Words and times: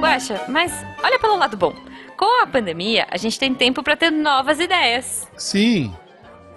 Guaxa, 0.00 0.44
mas 0.48 0.72
olha 1.02 1.18
pelo 1.18 1.36
lado 1.36 1.56
bom. 1.56 1.74
Com 2.16 2.42
a 2.42 2.46
pandemia, 2.46 3.06
a 3.10 3.16
gente 3.16 3.38
tem 3.38 3.54
tempo 3.54 3.82
pra 3.82 3.96
ter 3.96 4.10
novas 4.10 4.58
ideias. 4.60 5.28
Sim. 5.36 5.94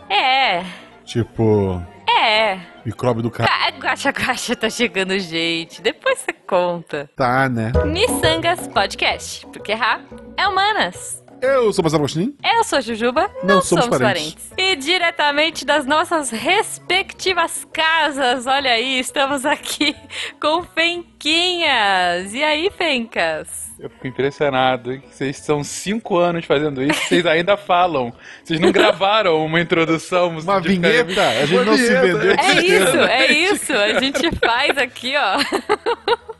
É, 0.10 0.64
Tipo, 1.06 1.82
é. 2.10 2.58
micróbio 2.86 3.22
do 3.24 3.30
cara. 3.32 3.50
Ah, 3.52 3.70
Guaxa, 3.72 4.12
guaxa, 4.12 4.56
tá 4.56 4.70
chegando 4.70 5.18
gente. 5.20 5.82
Depois 5.82 6.20
você 6.20 6.32
conta. 6.34 7.10
Tá, 7.16 7.50
né? 7.50 7.72
Missangas 7.86 8.68
Podcast, 8.68 9.46
porque 9.48 9.74
Ra 9.74 10.00
é 10.38 10.48
humanas. 10.48 11.21
Eu 11.42 11.74
sou 11.74 11.82
Marcelo 11.84 12.04
Agostinho. 12.04 12.36
Eu 12.44 12.64
sou 12.64 12.78
a 12.78 12.82
Jujuba, 12.82 13.30
Não 13.44 13.56
não, 13.56 13.62
somos 13.62 13.86
somos, 13.86 14.00
parentes. 14.00 14.36
parentes. 14.36 14.52
E 14.58 14.76
diretamente 14.76 15.66
das 15.66 15.86
nossas 15.88 16.30
respectivas 16.30 17.66
casas, 17.74 18.46
olha 18.46 18.72
aí, 18.72 19.00
estamos 19.00 19.44
aqui 19.46 19.96
com 20.40 20.62
Fenquinhas. 20.64 22.34
E 22.34 22.44
aí, 22.44 22.70
Fencas? 22.70 23.72
Eu 23.80 23.90
fico 23.90 24.08
impressionado 24.08 25.00
que 25.00 25.16
vocês 25.16 25.38
são 25.38 25.64
cinco 25.64 26.16
anos 26.18 26.46
fazendo 26.46 26.84
isso, 26.84 27.02
vocês 27.08 27.26
ainda 27.26 27.58
falam. 27.58 28.14
Vocês 28.44 28.60
não 28.60 28.72
gravaram 28.72 29.44
uma 29.44 29.60
introdução. 29.60 30.38
Uma 30.38 30.60
vinheta. 30.62 31.28
A 31.30 31.46
gente 31.48 31.56
Uma 31.56 31.66
não 31.66 31.76
se 31.78 31.88
vinheta, 31.88 32.18
vendeu. 32.20 32.36
É 32.38 32.62
isso, 32.62 32.98
é 32.98 33.32
isso. 33.32 33.74
A 33.74 34.00
gente 34.00 34.36
faz 34.36 34.78
aqui, 34.78 35.14
ó. 35.18 36.22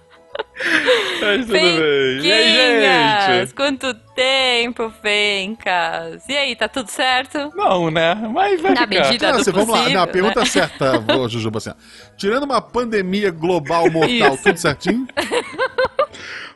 Mas 1.22 1.42
tudo 1.42 1.52
bem. 1.54 2.20
E 2.22 2.32
aí, 2.32 3.40
gente? 3.40 3.54
Quanto 3.54 3.94
tempo, 4.16 4.92
Fencas? 5.02 6.28
E 6.28 6.36
aí, 6.38 6.56
tá 6.56 6.68
tudo 6.68 6.90
certo? 6.90 7.52
Não, 7.56 7.90
né? 7.90 8.16
Mas 8.16 8.62
vai 8.62 8.74
Na 8.74 8.88
ficar. 8.88 9.04
medida- 9.06 9.28
Não, 9.28 9.36
do 9.36 9.42
assim, 9.42 9.52
vamos 9.52 9.70
lá. 9.70 9.78
possível, 9.78 9.98
Não, 9.98 10.04
a 10.04 10.08
pergunta 10.08 10.40
né? 10.42 10.46
certa, 10.46 11.04
ô, 11.18 11.28
Jujuba, 11.30 11.58
assim. 11.58 11.72
Tirando 12.18 12.44
uma 12.44 12.62
pandemia 12.62 13.32
global 13.32 13.90
mortal, 13.90 14.34
Isso. 14.36 14.44
tudo 14.44 14.58
certinho? 14.58 15.08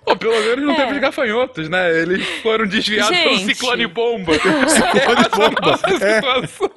Pô, 0.05 0.15
pelo 0.15 0.33
menos 0.39 0.63
não 0.65 0.73
É. 0.73 0.85
teve 0.85 0.99
gafanhotos, 0.99 1.67
né? 1.67 1.91
Eles 2.01 2.25
foram 2.41 2.67
desviados 2.67 3.17
pelo 3.17 3.37
Gente. 3.37 3.55
ciclone 3.55 3.87
bomba. 3.87 4.33
Ciclone 4.69 5.29
bomba. 5.35 5.61
Nossa 5.71 6.05
É. 6.05 6.15
situação. 6.15 6.71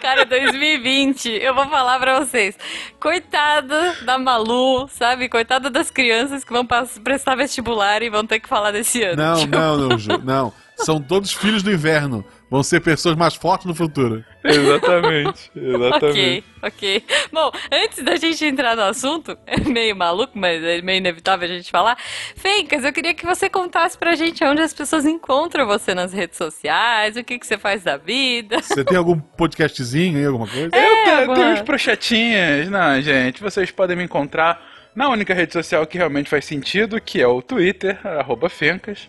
Cara, 0.00 0.24
2020, 0.26 1.30
eu 1.30 1.54
vou 1.54 1.66
falar 1.68 1.98
pra 1.98 2.20
vocês. 2.20 2.56
Coitada 3.00 3.96
da 4.02 4.18
Malu, 4.18 4.88
sabe? 4.88 5.28
Coitada 5.28 5.70
das 5.70 5.90
crianças 5.90 6.44
que 6.44 6.52
vão 6.52 6.66
prestar 7.02 7.34
vestibular 7.36 8.02
e 8.02 8.10
vão 8.10 8.26
ter 8.26 8.40
que 8.40 8.48
falar 8.48 8.70
desse 8.70 9.02
ano. 9.02 9.22
Não, 9.22 9.36
Tipo, 9.40 9.56
não, 9.56 9.76
não, 9.76 9.98
Ju. 9.98 10.18
Não. 10.24 10.52
São 10.76 11.00
todos 11.00 11.32
filhos 11.32 11.62
do 11.62 11.70
inverno. 11.70 12.24
Vão 12.50 12.64
ser 12.64 12.80
pessoas 12.80 13.14
mais 13.14 13.34
fortes 13.34 13.64
no 13.66 13.74
futuro. 13.74 14.24
Exatamente, 14.42 15.50
exatamente. 15.54 16.04
Ok, 16.04 16.44
ok. 16.62 17.04
Bom, 17.32 17.50
antes 17.70 18.02
da 18.02 18.16
gente 18.16 18.44
entrar 18.44 18.74
no 18.74 18.82
assunto, 18.82 19.38
é 19.46 19.60
meio 19.60 19.94
maluco, 19.94 20.32
mas 20.36 20.62
é 20.64 20.82
meio 20.82 20.98
inevitável 20.98 21.48
a 21.48 21.52
gente 21.52 21.70
falar. 21.70 21.96
Fencas, 22.34 22.84
eu 22.84 22.92
queria 22.92 23.14
que 23.14 23.24
você 23.24 23.48
contasse 23.48 23.96
pra 23.96 24.16
gente 24.16 24.42
onde 24.44 24.60
as 24.62 24.74
pessoas 24.74 25.06
encontram 25.06 25.64
você 25.66 25.94
nas 25.94 26.12
redes 26.12 26.36
sociais, 26.36 27.16
o 27.16 27.22
que, 27.22 27.38
que 27.38 27.46
você 27.46 27.56
faz 27.56 27.84
da 27.84 27.96
vida. 27.96 28.60
Você 28.60 28.84
tem 28.84 28.98
algum 28.98 29.18
podcastzinho 29.18 30.18
aí, 30.18 30.24
alguma 30.26 30.48
coisa? 30.48 30.64
Eu 30.66 30.70
tenho, 31.04 31.16
agora- 31.18 31.40
tenho 31.40 31.52
uns 31.52 31.62
projetinhas. 31.62 32.68
Não, 32.68 33.00
gente, 33.00 33.40
vocês 33.40 33.70
podem 33.70 33.96
me 33.96 34.02
encontrar 34.02 34.60
na 34.92 35.08
única 35.08 35.32
rede 35.32 35.52
social 35.52 35.86
que 35.86 35.96
realmente 35.98 36.28
faz 36.28 36.44
sentido, 36.44 37.00
que 37.00 37.20
é 37.20 37.26
o 37.28 37.40
Twitter, 37.40 37.96
arroba 38.04 38.48
Fencas. 38.48 39.08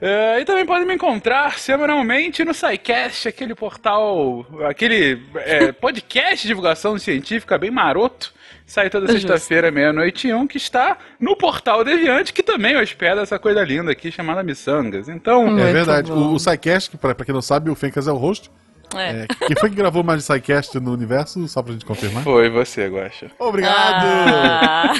É, 0.00 0.40
e 0.40 0.44
também 0.44 0.64
podem 0.64 0.86
me 0.86 0.94
encontrar 0.94 1.58
semanalmente 1.58 2.44
no 2.44 2.54
SciCast, 2.54 3.28
aquele 3.28 3.54
portal, 3.54 4.46
aquele 4.68 5.22
é, 5.36 5.72
podcast 5.72 6.42
de 6.42 6.48
divulgação 6.48 6.96
científica 6.98 7.58
bem 7.58 7.70
maroto. 7.70 8.32
Sai 8.64 8.90
toda 8.90 9.10
sexta-feira, 9.10 9.70
meia-noite 9.70 10.28
e 10.28 10.34
um, 10.34 10.46
que 10.46 10.58
está 10.58 10.98
no 11.18 11.34
portal 11.34 11.82
Deviante, 11.82 12.34
que 12.34 12.42
também 12.42 12.76
hospeda 12.76 13.22
essa 13.22 13.38
coisa 13.38 13.64
linda 13.64 13.90
aqui 13.90 14.12
chamada 14.12 14.42
Missangas. 14.42 15.08
Então. 15.08 15.58
É 15.58 15.72
verdade. 15.72 16.12
bom. 16.12 16.18
O, 16.18 16.34
o 16.34 16.38
SciCast, 16.38 16.90
que 16.90 16.98
pra, 16.98 17.14
pra 17.14 17.24
quem 17.24 17.34
não 17.34 17.40
sabe, 17.40 17.70
o 17.70 17.74
Fencas 17.74 18.06
é 18.06 18.12
o 18.12 18.16
host. 18.16 18.50
É. 18.94 19.22
É, 19.22 19.26
quem 19.46 19.56
foi 19.56 19.70
que 19.70 19.76
gravou 19.76 20.02
mais 20.02 20.18
de 20.20 20.24
SciCast 20.24 20.78
no 20.80 20.92
universo? 20.92 21.46
Só 21.48 21.62
pra 21.62 21.72
gente 21.72 21.84
confirmar. 21.84 22.22
foi 22.22 22.48
você, 22.50 22.88
Guaxa. 22.88 23.30
Obrigado! 23.38 24.04
Ah. 24.04 24.92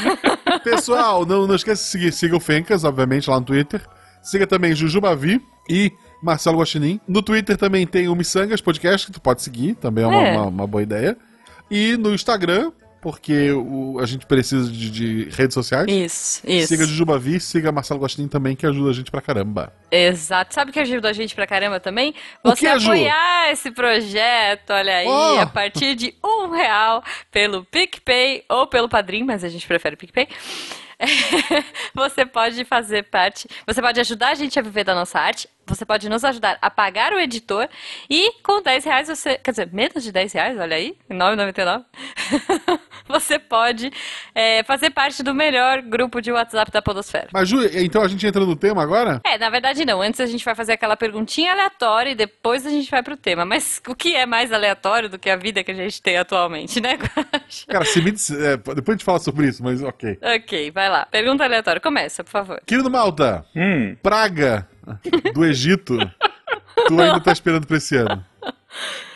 Pessoal, 0.64 1.24
não, 1.26 1.46
não 1.46 1.54
esqueça 1.54 1.82
de 1.82 1.88
seguir. 1.90 2.12
Siga 2.12 2.36
o 2.36 2.40
Fencas, 2.40 2.84
obviamente, 2.84 3.28
lá 3.28 3.38
no 3.38 3.46
Twitter. 3.46 3.82
Siga 4.30 4.46
também 4.46 4.74
Jujubavi 4.74 5.40
e 5.68 5.92
Marcelo 6.22 6.58
Guaxinim. 6.58 7.00
No 7.06 7.22
Twitter 7.22 7.56
também 7.56 7.86
tem 7.86 8.08
o 8.08 8.14
Missangas 8.14 8.60
Podcast, 8.60 9.06
que 9.06 9.12
tu 9.12 9.20
pode 9.20 9.42
seguir, 9.42 9.74
também 9.74 10.04
é 10.04 10.06
uma, 10.06 10.22
É. 10.26 10.32
uma- 10.32 10.46
uma 10.46 10.66
boa 10.66 10.82
ideia. 10.82 11.16
E 11.70 11.96
no 11.96 12.12
Instagram, 12.14 12.72
porque 13.00 13.52
o- 13.52 13.98
a 14.00 14.06
gente 14.06 14.26
precisa 14.26 14.68
de, 14.70 14.90
de 14.90 15.28
redes 15.30 15.54
sociais. 15.54 15.86
Isso, 15.88 16.42
isso. 16.44 16.68
Siga 16.68 16.84
Jujubavi, 16.84 17.38
siga 17.38 17.70
Marcelo 17.70 18.00
Guaxinim 18.00 18.26
também, 18.26 18.56
que 18.56 18.66
ajuda 18.66 18.90
a 18.90 18.92
gente 18.92 19.10
pra 19.10 19.20
caramba. 19.20 19.72
Exato. 19.90 20.52
Sabe 20.54 20.70
o 20.70 20.74
que 20.74 20.80
ajuda 20.80 21.08
a 21.08 21.12
gente 21.12 21.34
pra 21.34 21.46
caramba 21.46 21.78
também? 21.78 22.12
Você 22.42 22.66
apoiar 22.66 23.52
esse 23.52 23.70
projeto, 23.70 24.70
olha 24.70 24.96
aí, 24.96 25.06
Oh! 25.06 25.38
a 25.40 25.46
partir 25.46 25.94
de 25.94 26.12
um 26.24 26.50
real 26.50 27.02
pelo 27.30 27.64
PicPay 27.64 28.42
ou 28.50 28.66
pelo 28.66 28.88
Padrim, 28.88 29.22
mas 29.24 29.44
a 29.44 29.48
gente 29.48 29.66
prefere 29.66 29.94
PicPay. 29.96 30.26
Você 31.94 32.26
pode 32.26 32.64
fazer 32.64 33.04
parte, 33.04 33.48
você 33.66 33.80
pode 33.80 34.00
ajudar 34.00 34.30
a 34.30 34.34
gente 34.34 34.58
a 34.58 34.62
viver 34.62 34.84
da 34.84 34.94
nossa 34.94 35.18
arte, 35.18 35.48
você 35.68 35.84
pode 35.84 36.08
nos 36.08 36.24
ajudar 36.24 36.58
a 36.60 36.70
pagar 36.70 37.12
o 37.12 37.18
editor 37.18 37.68
e 38.08 38.32
com 38.42 38.62
10 38.62 38.84
reais 38.84 39.08
você, 39.08 39.38
quer 39.38 39.50
dizer, 39.50 39.68
menos 39.72 40.02
de 40.02 40.10
10 40.12 40.32
reais, 40.32 40.58
olha 40.58 40.76
aí, 40.76 40.96
9,99, 41.10 41.84
você 43.08 43.38
pode 43.38 43.90
é, 44.34 44.62
fazer 44.64 44.90
parte 44.90 45.22
do 45.22 45.34
melhor 45.34 45.82
grupo 45.82 46.20
de 46.20 46.30
WhatsApp 46.32 46.70
da 46.70 46.82
Podosfera. 46.82 47.28
Mas, 47.32 47.48
Ju, 47.48 47.58
então 47.74 48.02
a 48.02 48.08
gente 48.08 48.26
entra 48.26 48.44
no 48.44 48.56
tema 48.56 48.82
agora? 48.82 49.20
É, 49.24 49.38
na 49.38 49.50
verdade 49.50 49.84
não. 49.84 50.00
Antes 50.02 50.20
a 50.20 50.26
gente 50.26 50.44
vai 50.44 50.54
fazer 50.54 50.72
aquela 50.72 50.96
perguntinha 50.96 51.52
aleatória 51.52 52.10
e 52.10 52.14
depois 52.14 52.66
a 52.66 52.70
gente 52.70 52.90
vai 52.90 53.02
pro 53.02 53.16
tema. 53.16 53.44
Mas 53.44 53.80
o 53.86 53.94
que 53.94 54.14
é 54.14 54.26
mais 54.26 54.52
aleatório 54.52 55.08
do 55.08 55.18
que 55.18 55.30
a 55.30 55.36
vida 55.36 55.64
que 55.64 55.70
a 55.70 55.74
gente 55.74 56.00
tem 56.02 56.16
atualmente, 56.16 56.80
né, 56.80 56.94
Guaxa? 56.96 57.66
Cara, 57.68 57.84
se 57.84 58.00
me 58.00 58.10
é, 58.10 58.56
depois 58.56 58.88
a 58.88 58.92
gente 58.92 59.04
fala 59.04 59.18
sobre 59.18 59.46
isso, 59.48 59.62
mas 59.62 59.82
ok. 59.82 60.18
Ok, 60.36 60.70
vai 60.70 60.88
lá. 60.88 61.06
Pergunta 61.06 61.44
aleatória. 61.44 61.80
Começa, 61.80 62.22
por 62.24 62.30
favor. 62.30 62.60
Querido 62.66 62.90
Malta, 62.90 63.44
Hum. 63.54 63.96
praga 64.02 64.68
do 65.34 65.44
Egito, 65.44 65.98
tu 66.86 67.00
ainda 67.00 67.20
tá 67.20 67.32
esperando 67.32 67.66
pra 67.66 67.76
esse 67.76 67.96
ano? 67.96 68.24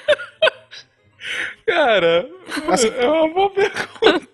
Cara, 1.66 2.28
Assim- 2.68 2.92
é 2.96 3.06
uma 3.06 3.28
boa 3.32 3.50
pergunta. 3.50 4.32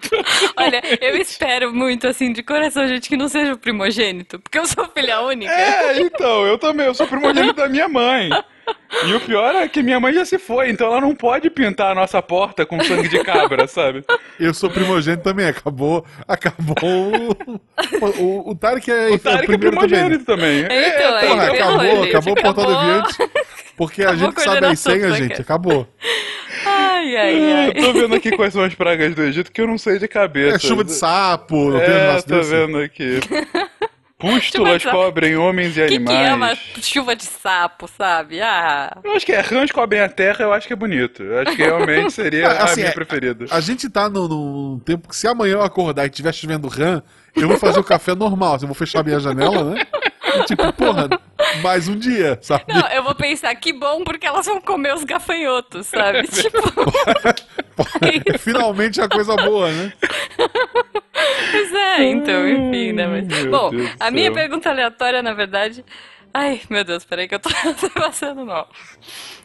Olha, 0.57 0.83
eu 1.01 1.17
espero 1.17 1.73
muito, 1.75 2.07
assim, 2.07 2.33
de 2.33 2.43
coração, 2.43 2.89
gente, 2.89 3.09
que 3.09 3.17
não 3.17 3.29
seja 3.29 3.53
o 3.53 3.59
primogênito. 3.59 4.39
Porque 4.41 4.59
eu 4.59 4.67
sou 4.67 4.89
filha 4.89 5.21
única. 5.21 5.53
É, 5.53 6.01
então, 6.01 6.47
eu 6.47 6.57
também, 6.59 6.87
eu 6.87 6.95
sou 6.95 7.07
primogênito 7.07 7.55
da 7.55 7.69
minha 7.69 7.89
mãe. 7.89 8.31
E 9.07 9.15
o 9.15 9.21
pior 9.21 9.55
é 9.55 9.67
que 9.69 9.83
minha 9.83 9.99
mãe 9.99 10.13
já 10.13 10.25
se 10.27 10.39
foi, 10.39 10.69
então 10.71 10.89
ela 10.89 11.01
não 11.01 11.15
pode 11.15 11.49
pintar 11.49 11.93
a 11.93 11.95
nossa 11.95 12.21
porta 12.21 12.67
com 12.67 12.83
sangue 12.85 13.09
de 13.09 13.23
cabra, 13.25 13.67
sabe? 13.67 14.05
Eu 14.39 14.53
sou 14.53 14.69
primogênito 14.71 15.23
também, 15.23 15.47
acabou. 15.47 16.05
Acabou. 16.27 17.37
O, 17.47 18.23
o, 18.23 18.51
o 18.51 18.55
Tarek 18.55 18.91
é, 18.91 19.09
O 19.11 19.19
Tarek 19.19 19.45
é 19.45 19.47
primeiro 19.47 19.77
também. 19.77 19.89
primogênito 19.89 20.25
também. 20.25 20.61
Então, 20.61 20.77
É, 20.77 21.19
aí, 21.19 21.29
Porra, 21.29 21.51
ferrou, 21.51 21.55
acabou, 21.75 21.97
gente, 22.05 22.09
acabou 22.11 22.33
o 22.33 22.43
portal 22.43 22.65
acabou. 22.71 23.03
deviante. 23.03 23.31
Porque 23.79 24.03
a 24.03 24.11
Acabou 24.11 24.27
gente 24.27 24.39
a 24.39 24.41
sabe 24.45 24.67
as 24.67 24.83
coordenação 24.83 24.93
senhas, 24.93 25.11
do 25.13 25.17
gente. 25.17 25.41
Acabou. 25.41 25.89
Ai, 26.67 27.17
ai, 27.17 27.39
Eu 27.39 27.57
ai. 27.57 27.73
tô 27.75 27.93
vendo 27.95 28.15
aqui 28.17 28.33
quais 28.37 28.53
são 28.53 28.63
as 28.65 28.75
pragas 28.75 29.15
do 29.15 29.23
Egito 29.23 29.51
que 29.53 29.61
eu 29.61 29.67
não 29.67 29.79
sei 29.79 29.99
de 29.99 30.07
cabeça. 30.09 30.57
É 30.57 30.59
chuva 30.59 30.85
de 30.85 30.93
sapo, 30.93 31.71
não 31.71 31.79
tem 31.79 31.89
um 31.89 31.93
É, 31.93 32.21
tô 32.23 32.37
desse? 32.39 32.51
vendo 32.51 32.79
aqui. 32.79 33.21
Pústulas 34.19 34.85
cobrem 34.85 35.37
homens 35.37 35.77
e 35.79 35.87
que, 35.87 36.01
que 36.01 36.13
é 36.13 36.35
uma 36.35 36.47
animais. 36.49 36.59
chuva 36.83 37.15
de 37.15 37.23
sapo, 37.25 37.87
sabe? 37.87 38.41
Ah. 38.41 38.99
Eu 39.05 39.13
acho 39.13 39.25
que 39.25 39.31
é 39.31 39.39
rãs 39.41 39.71
cobrem 39.71 40.01
a 40.01 40.09
terra, 40.09 40.39
eu 40.45 40.53
acho 40.53 40.67
que 40.67 40.73
é 40.73 40.77
bonito. 40.77 41.23
Eu 41.23 41.39
acho 41.39 41.55
que 41.55 41.63
realmente 41.63 42.13
seria 42.13 42.49
assim, 42.59 42.73
a 42.73 42.77
minha 42.79 42.89
é- 42.89 42.93
preferida. 42.95 43.45
A 43.49 43.61
gente 43.61 43.89
tá 43.89 44.09
num, 44.11 44.27
num 44.27 44.81
tempo 44.81 45.09
que 45.09 45.15
se 45.15 45.29
amanhã 45.29 45.53
eu 45.53 45.63
acordar 45.63 46.05
e 46.05 46.09
estiver 46.09 46.35
chovendo 46.35 46.67
rã, 46.67 47.01
eu 47.37 47.47
vou 47.47 47.59
fazer 47.59 47.79
o 47.79 47.85
café 47.85 48.13
normal. 48.17 48.57
assim, 48.57 48.65
Eu 48.65 48.69
vou 48.69 48.75
fechar 48.75 49.05
minha 49.05 49.21
janela, 49.21 49.63
né? 49.73 49.87
E, 50.41 50.45
tipo, 50.47 50.73
porra, 50.73 51.09
mais 51.63 51.89
um 51.89 51.97
dia, 51.97 52.39
sabe? 52.43 52.65
Não, 52.69 52.87
eu 52.89 53.03
vou 53.03 53.15
pensar, 53.15 53.55
que 53.55 53.73
bom, 53.73 54.05
porque 54.05 54.27
elas 54.27 54.47
vão 54.47 54.61
comer 54.61 54.95
os 54.95 55.05
gafanhotos, 55.05 55.87
sabe? 55.87 56.23
tipo, 56.29 56.59
Finalmente 58.39 59.01
a 59.01 59.09
coisa 59.09 59.37
boa, 59.37 59.71
né? 59.71 59.93
pois 61.51 61.73
é, 61.75 62.05
então, 62.05 62.49
enfim, 62.49 62.93
né? 62.93 63.07
Mas... 63.07 63.27
Meu 63.27 63.51
Bom, 63.51 63.71
Deus 63.71 63.91
a 63.99 64.11
minha 64.11 64.33
pergunta 64.33 64.71
aleatória, 64.71 65.23
na 65.23 65.33
verdade. 65.33 65.85
Ai, 66.33 66.61
meu 66.69 66.85
Deus, 66.85 67.05
peraí 67.05 67.27
que 67.27 67.35
eu 67.35 67.39
tô, 67.41 67.49
tô 67.81 67.91
passando 67.91 68.45
mal. 68.45 68.69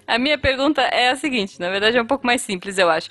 A 0.05 0.17
minha 0.19 0.37
pergunta 0.37 0.81
é 0.81 1.09
a 1.11 1.15
seguinte, 1.15 1.57
na 1.59 1.69
verdade 1.69 1.97
é 1.97 2.01
um 2.01 2.05
pouco 2.05 2.27
mais 2.27 2.41
simples, 2.41 2.77
eu 2.77 2.89
acho. 2.89 3.09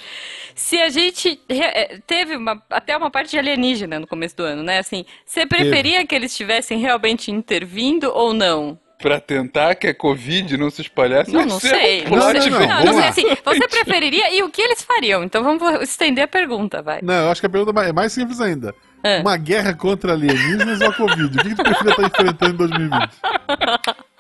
Se 0.55 0.79
a 0.79 0.91
gente 0.91 1.41
eh, 1.49 1.99
teve 2.07 2.37
uma- 2.37 2.63
até 2.69 2.95
uma 2.95 3.11
parte 3.11 3.31
de 3.31 3.39
alienígena 3.39 3.99
no 3.99 4.07
começo 4.07 4.37
do 4.37 4.43
ano, 4.45 4.63
né? 4.63 4.79
Assim, 4.79 5.07
você 5.25 5.47
preferia 5.47 6.07
que 6.07 6.15
eles 6.15 6.33
estivessem 6.33 6.79
realmente 6.79 7.31
intervindo 7.31 8.13
ou 8.15 8.35
não? 8.35 8.79
Pra 9.03 9.21
tentar 9.21 9.75
que 9.75 9.89
a 9.89 9.95
Covid 9.95 10.57
não 10.57 10.71
se 10.71 10.81
espalhasse? 10.83 11.33
Não, 11.33 11.45
não 11.45 11.61
sei. 11.61 12.07
um 12.07 12.11
Não, 12.11 12.33
Não, 12.33 12.41
sei. 12.41 12.51
não, 12.51 12.61
não, 12.61 12.85
Não, 12.85 12.93
sei 12.95 13.09
assim. 13.09 13.37
Você 13.45 13.69
preferiria 13.69 14.35
e 14.35 14.43
o 14.43 14.49
que 14.49 14.63
eles 14.63 14.83
fariam? 14.83 15.23
Então 15.25 15.43
vamos 15.43 15.63
estender 15.83 16.25
a 16.25 16.29
pergunta, 16.29 16.81
vai. 16.81 17.01
Não, 17.03 17.27
eu 17.27 17.31
acho 17.31 17.41
que 17.41 17.47
a 17.47 17.51
pergunta 17.51 17.79
é 17.83 17.93
mais 17.93 18.13
simples 18.13 18.41
ainda. 18.41 18.75
É. 19.05 19.19
Uma 19.21 19.37
guerra 19.37 19.75
contra 19.75 20.13
alienígenas 20.13 20.81
ou 20.81 20.89
a 20.89 20.93
Covid? 20.95 21.37
O 21.37 21.43
que, 21.43 21.49
que 21.51 21.55
tu 21.57 21.63
preferia 21.65 21.91
estar 21.91 22.07
enfrentando 22.07 22.53
em 22.53 22.57
2020? 22.57 23.11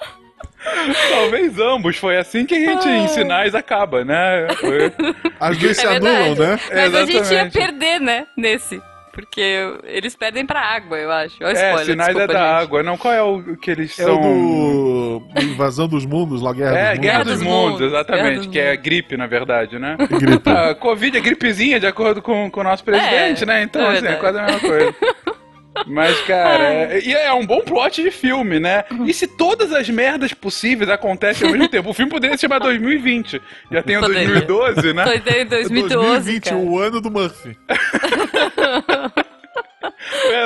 Talvez 1.11 1.59
ambos. 1.59 1.97
Foi 1.97 2.17
assim 2.17 2.45
que 2.45 2.55
a 2.55 2.59
gente, 2.59 2.89
em 2.89 3.09
sinais, 3.09 3.55
acaba, 3.55 4.05
né? 4.05 4.49
Foi- 4.61 4.93
As 5.41 5.57
duas 5.59 5.77
se 5.77 5.87
É 5.87 5.97
anulam, 5.97 6.35
verdade. 6.35 6.41
né? 6.41 6.59
Mas 6.75 6.95
a 6.95 7.01
gente 7.01 7.13
ia 7.15 7.21
Exatamente. 7.21 7.53
perder, 7.53 8.01
né? 8.01 8.27
Nesse. 8.37 8.81
Porque 9.13 9.41
eles 9.85 10.17
perdem 10.17 10.47
pra 10.47 10.59
água, 10.61 10.97
eu 10.97 11.13
acho. 11.13 11.37
Olha 11.43 11.49
o 11.55 11.57
É, 11.57 11.69
spoiler, 11.69 11.85
sinais 11.85 12.09
é 12.09 12.13
desculpa, 12.15 12.33
da 12.33 12.39
gente. 12.39 12.63
água. 12.65 12.83
Não, 12.83 12.97
qual 12.97 13.13
é 13.13 13.23
o 13.23 13.57
que 13.59 13.71
eles 13.71 13.99
É 13.99 14.05
são? 14.05 14.19
o 14.19 15.21
do 15.35 15.41
Invasão 15.43 15.87
dos 15.87 16.07
Mundos, 16.07 16.41
lá 16.41 16.53
Guerra 16.55 16.79
É, 16.79 16.91
dos 16.93 16.99
Guerra 17.01 17.19
Mundos. 17.19 17.33
dos, 17.35 17.43
dos 17.43 17.53
Mundos, 17.53 17.81
exatamente. 17.83 18.25
Guerra 18.25 18.37
dos 18.39 18.47
que 18.47 18.59
é 18.59 18.77
gripe, 18.77 19.17
na 19.19 19.27
verdade, 19.27 19.79
né? 19.79 19.97
Gripe. 20.19 20.49
A 20.49 20.75
Covid 20.75 21.19
é 21.19 21.21
gripezinha, 21.21 21.79
de 21.79 21.87
acordo 21.87 22.23
com, 22.23 22.51
com 22.51 22.61
o 22.61 22.65
nosso 22.65 22.83
presidente, 22.83 23.43
É, 23.43 23.47
né? 23.47 23.63
Então, 23.63 23.83
é 23.83 23.99
assim, 23.99 24.07
é 24.07 24.15
quase 24.15 24.39
a 24.39 24.43
mesma 24.45 24.61
coisa. 24.61 24.95
Mas, 25.87 26.21
cara, 26.23 26.65
é, 26.65 27.01
e 27.01 27.13
é 27.13 27.33
um 27.33 27.47
bom 27.47 27.61
plot 27.61 28.03
de 28.03 28.11
filme, 28.11 28.61
né? 28.61 28.85
E 29.07 29.13
se 29.13 29.27
todas 29.27 29.73
as 29.73 29.89
merdas 29.89 30.33
possíveis 30.35 30.91
acontecem 30.91 31.47
ao 31.47 31.53
mesmo 31.53 31.69
tempo? 31.69 31.91
O 31.91 31.95
filme 31.95 32.11
poderia 32.11 32.37
se 32.37 32.43
chamar 32.43 32.59
2020. 32.59 33.41
Já 33.71 33.83
tem 33.83 33.97
o 33.97 34.01
Poderia. 34.01 34.29
2012, 34.29 34.93
né? 34.93 35.05
Foi 35.05 35.17
em 35.17 35.47
2012, 35.47 35.95
2020, 35.95 36.45
cara. 36.45 36.57
o 36.57 36.79
ano 36.79 37.01
do 37.01 37.11
Murphy. 37.11 37.57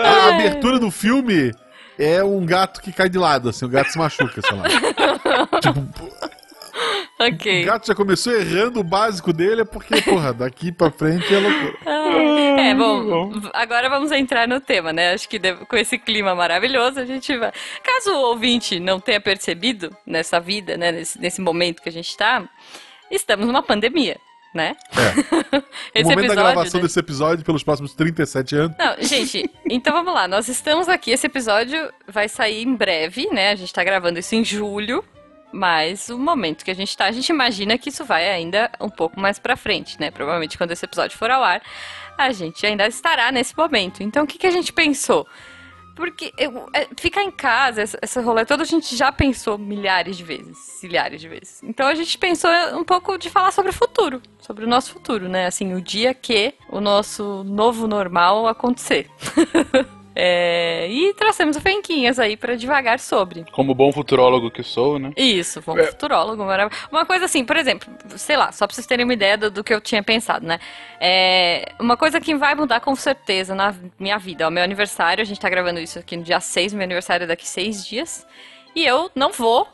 A 0.04 0.28
abertura 0.28 0.78
do 0.78 0.90
filme 0.90 1.52
é 1.98 2.22
um 2.22 2.44
gato 2.44 2.80
que 2.80 2.92
cai 2.92 3.08
de 3.08 3.18
lado, 3.18 3.48
assim, 3.48 3.64
o 3.64 3.68
gato 3.68 3.90
se 3.90 3.98
machuca, 3.98 4.40
sei 4.42 4.56
lá. 4.56 4.64
tipo, 5.60 5.86
Ok. 7.34 7.62
o 7.62 7.66
gato 7.66 7.86
já 7.86 7.94
começou 7.94 8.32
errando 8.32 8.80
o 8.80 8.84
básico 8.84 9.32
dele, 9.32 9.62
é 9.62 9.64
porque, 9.64 10.00
porra, 10.02 10.32
daqui 10.32 10.70
pra 10.72 10.90
frente 10.90 11.34
é 11.34 11.38
loucura. 11.38 11.76
É, 12.58 12.74
bom, 12.74 13.32
agora 13.52 13.88
vamos 13.88 14.10
entrar 14.10 14.48
no 14.48 14.60
tema, 14.60 14.92
né? 14.92 15.12
Acho 15.12 15.28
que 15.28 15.38
com 15.38 15.76
esse 15.76 15.98
clima 15.98 16.34
maravilhoso 16.34 16.98
a 16.98 17.04
gente 17.04 17.36
vai. 17.36 17.52
Caso 17.82 18.10
o 18.10 18.28
ouvinte 18.28 18.80
não 18.80 18.98
tenha 18.98 19.20
percebido 19.20 19.94
nessa 20.06 20.40
vida, 20.40 20.76
né, 20.76 20.90
nesse, 20.90 21.20
nesse 21.20 21.40
momento 21.40 21.82
que 21.82 21.88
a 21.88 21.92
gente 21.92 22.16
tá, 22.16 22.48
estamos 23.10 23.46
numa 23.46 23.62
pandemia, 23.62 24.16
né? 24.54 24.76
É. 24.96 26.02
O 26.04 26.08
momento 26.08 26.28
da 26.28 26.34
gravação 26.34 26.80
né? 26.80 26.86
desse 26.86 26.98
episódio, 26.98 27.44
pelos 27.44 27.62
próximos 27.62 27.94
37 27.94 28.56
anos, 28.56 28.76
Não, 28.78 28.96
gente, 29.00 29.48
então 29.70 29.92
vamos 29.92 30.12
lá. 30.12 30.28
Nós 30.28 30.48
estamos 30.48 30.88
aqui. 30.88 31.10
Esse 31.10 31.26
episódio 31.26 31.90
vai 32.06 32.28
sair 32.28 32.62
em 32.62 32.74
breve, 32.74 33.28
né? 33.32 33.50
A 33.50 33.54
gente 33.54 33.72
tá 33.72 33.82
gravando 33.82 34.18
isso 34.18 34.34
em 34.34 34.44
julho. 34.44 35.02
Mas 35.52 36.08
o 36.08 36.18
momento 36.18 36.64
que 36.64 36.70
a 36.70 36.74
gente 36.74 36.94
tá, 36.96 37.06
a 37.06 37.12
gente 37.12 37.28
imagina 37.30 37.78
que 37.78 37.88
isso 37.88 38.04
vai 38.04 38.28
ainda 38.30 38.70
um 38.80 38.88
pouco 38.90 39.18
mais 39.18 39.38
pra 39.38 39.56
frente, 39.56 39.98
né? 40.00 40.10
Provavelmente 40.10 40.58
quando 40.58 40.72
esse 40.72 40.84
episódio 40.84 41.16
for 41.16 41.30
ao 41.30 41.42
ar, 41.42 41.62
a 42.18 42.32
gente 42.32 42.66
ainda 42.66 42.86
estará 42.86 43.30
nesse 43.32 43.56
momento. 43.56 44.02
Então 44.02 44.24
o 44.24 44.26
que, 44.26 44.38
que 44.38 44.46
a 44.46 44.50
gente 44.50 44.72
pensou? 44.72 45.26
Porque 45.94 46.30
eu- 46.36 46.68
é, 46.74 46.86
ficar 46.98 47.22
em 47.22 47.30
casa, 47.30 47.80
essa, 47.80 47.98
essa 48.02 48.20
rolê 48.20 48.44
toda, 48.44 48.62
a 48.64 48.66
gente 48.66 48.94
já 48.94 49.10
pensou 49.10 49.56
milhares 49.56 50.18
de 50.18 50.24
vezes, 50.24 50.58
milhares 50.82 51.18
de 51.22 51.26
vezes. 51.28 51.62
Então 51.62 51.86
a 51.86 51.94
gente 51.94 52.18
pensou 52.18 52.50
um 52.74 52.84
pouco 52.84 53.16
de 53.16 53.30
falar 53.30 53.50
sobre 53.50 53.70
o 53.70 53.74
futuro, 53.74 54.20
sobre 54.38 54.66
o 54.66 54.68
nosso 54.68 54.92
futuro, 54.92 55.26
né? 55.26 55.46
Assim, 55.46 55.72
o 55.72 55.80
dia 55.80 56.12
que 56.12 56.52
o 56.68 56.80
nosso 56.82 57.42
novo 57.44 57.86
normal 57.88 58.46
acontecer. 58.46 59.08
É, 60.18 60.88
e 60.88 61.12
trouxemos 61.12 61.58
o 61.58 61.60
Fenquinhas 61.60 62.18
aí 62.18 62.38
pra 62.38 62.54
devagar 62.54 62.98
sobre. 62.98 63.44
Como 63.52 63.74
bom 63.74 63.92
futurólogo 63.92 64.50
que 64.50 64.62
sou, 64.62 64.98
né? 64.98 65.12
Isso, 65.14 65.60
bom 65.60 65.78
É. 65.78 65.84
futurólogo. 65.88 66.42
Uma 66.90 67.04
coisa 67.04 67.26
assim, 67.26 67.44
por 67.44 67.54
exemplo, 67.54 67.86
sei 68.16 68.34
lá, 68.34 68.50
só 68.50 68.66
pra 68.66 68.74
vocês 68.74 68.86
terem 68.86 69.04
uma 69.04 69.12
ideia 69.12 69.36
do, 69.36 69.50
do 69.50 69.62
que 69.62 69.74
eu 69.74 69.80
tinha 69.80 70.02
pensado, 70.02 70.46
né? 70.46 70.58
É, 70.98 71.70
uma 71.78 71.98
coisa 71.98 72.18
que 72.18 72.34
vai 72.34 72.54
mudar 72.54 72.80
com 72.80 72.96
certeza 72.96 73.54
na 73.54 73.74
minha 73.98 74.16
vida. 74.16 74.48
O 74.48 74.50
meu 74.50 74.64
aniversário, 74.64 75.20
a 75.20 75.24
gente 75.26 75.38
tá 75.38 75.50
gravando 75.50 75.80
isso 75.80 75.98
aqui 75.98 76.16
no 76.16 76.22
dia 76.22 76.40
6, 76.40 76.72
meu 76.72 76.84
aniversário 76.84 77.24
é 77.24 77.26
daqui 77.26 77.46
seis 77.46 77.86
dias. 77.86 78.26
E 78.74 78.86
eu 78.86 79.10
não 79.14 79.32
vou, 79.32 79.68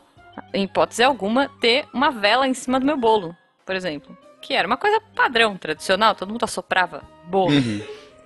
em 0.52 0.64
hipótese 0.64 1.04
alguma, 1.04 1.48
ter 1.60 1.84
uma 1.94 2.10
vela 2.10 2.48
em 2.48 2.54
cima 2.54 2.80
do 2.80 2.86
meu 2.86 2.96
bolo, 2.96 3.36
por 3.64 3.76
exemplo. 3.76 4.16
Que 4.40 4.54
era 4.54 4.66
uma 4.66 4.76
coisa 4.76 5.00
padrão, 5.14 5.56
tradicional, 5.56 6.16
todo 6.16 6.30
mundo 6.32 6.42
assoprava 6.42 7.04
bolo. 7.26 7.52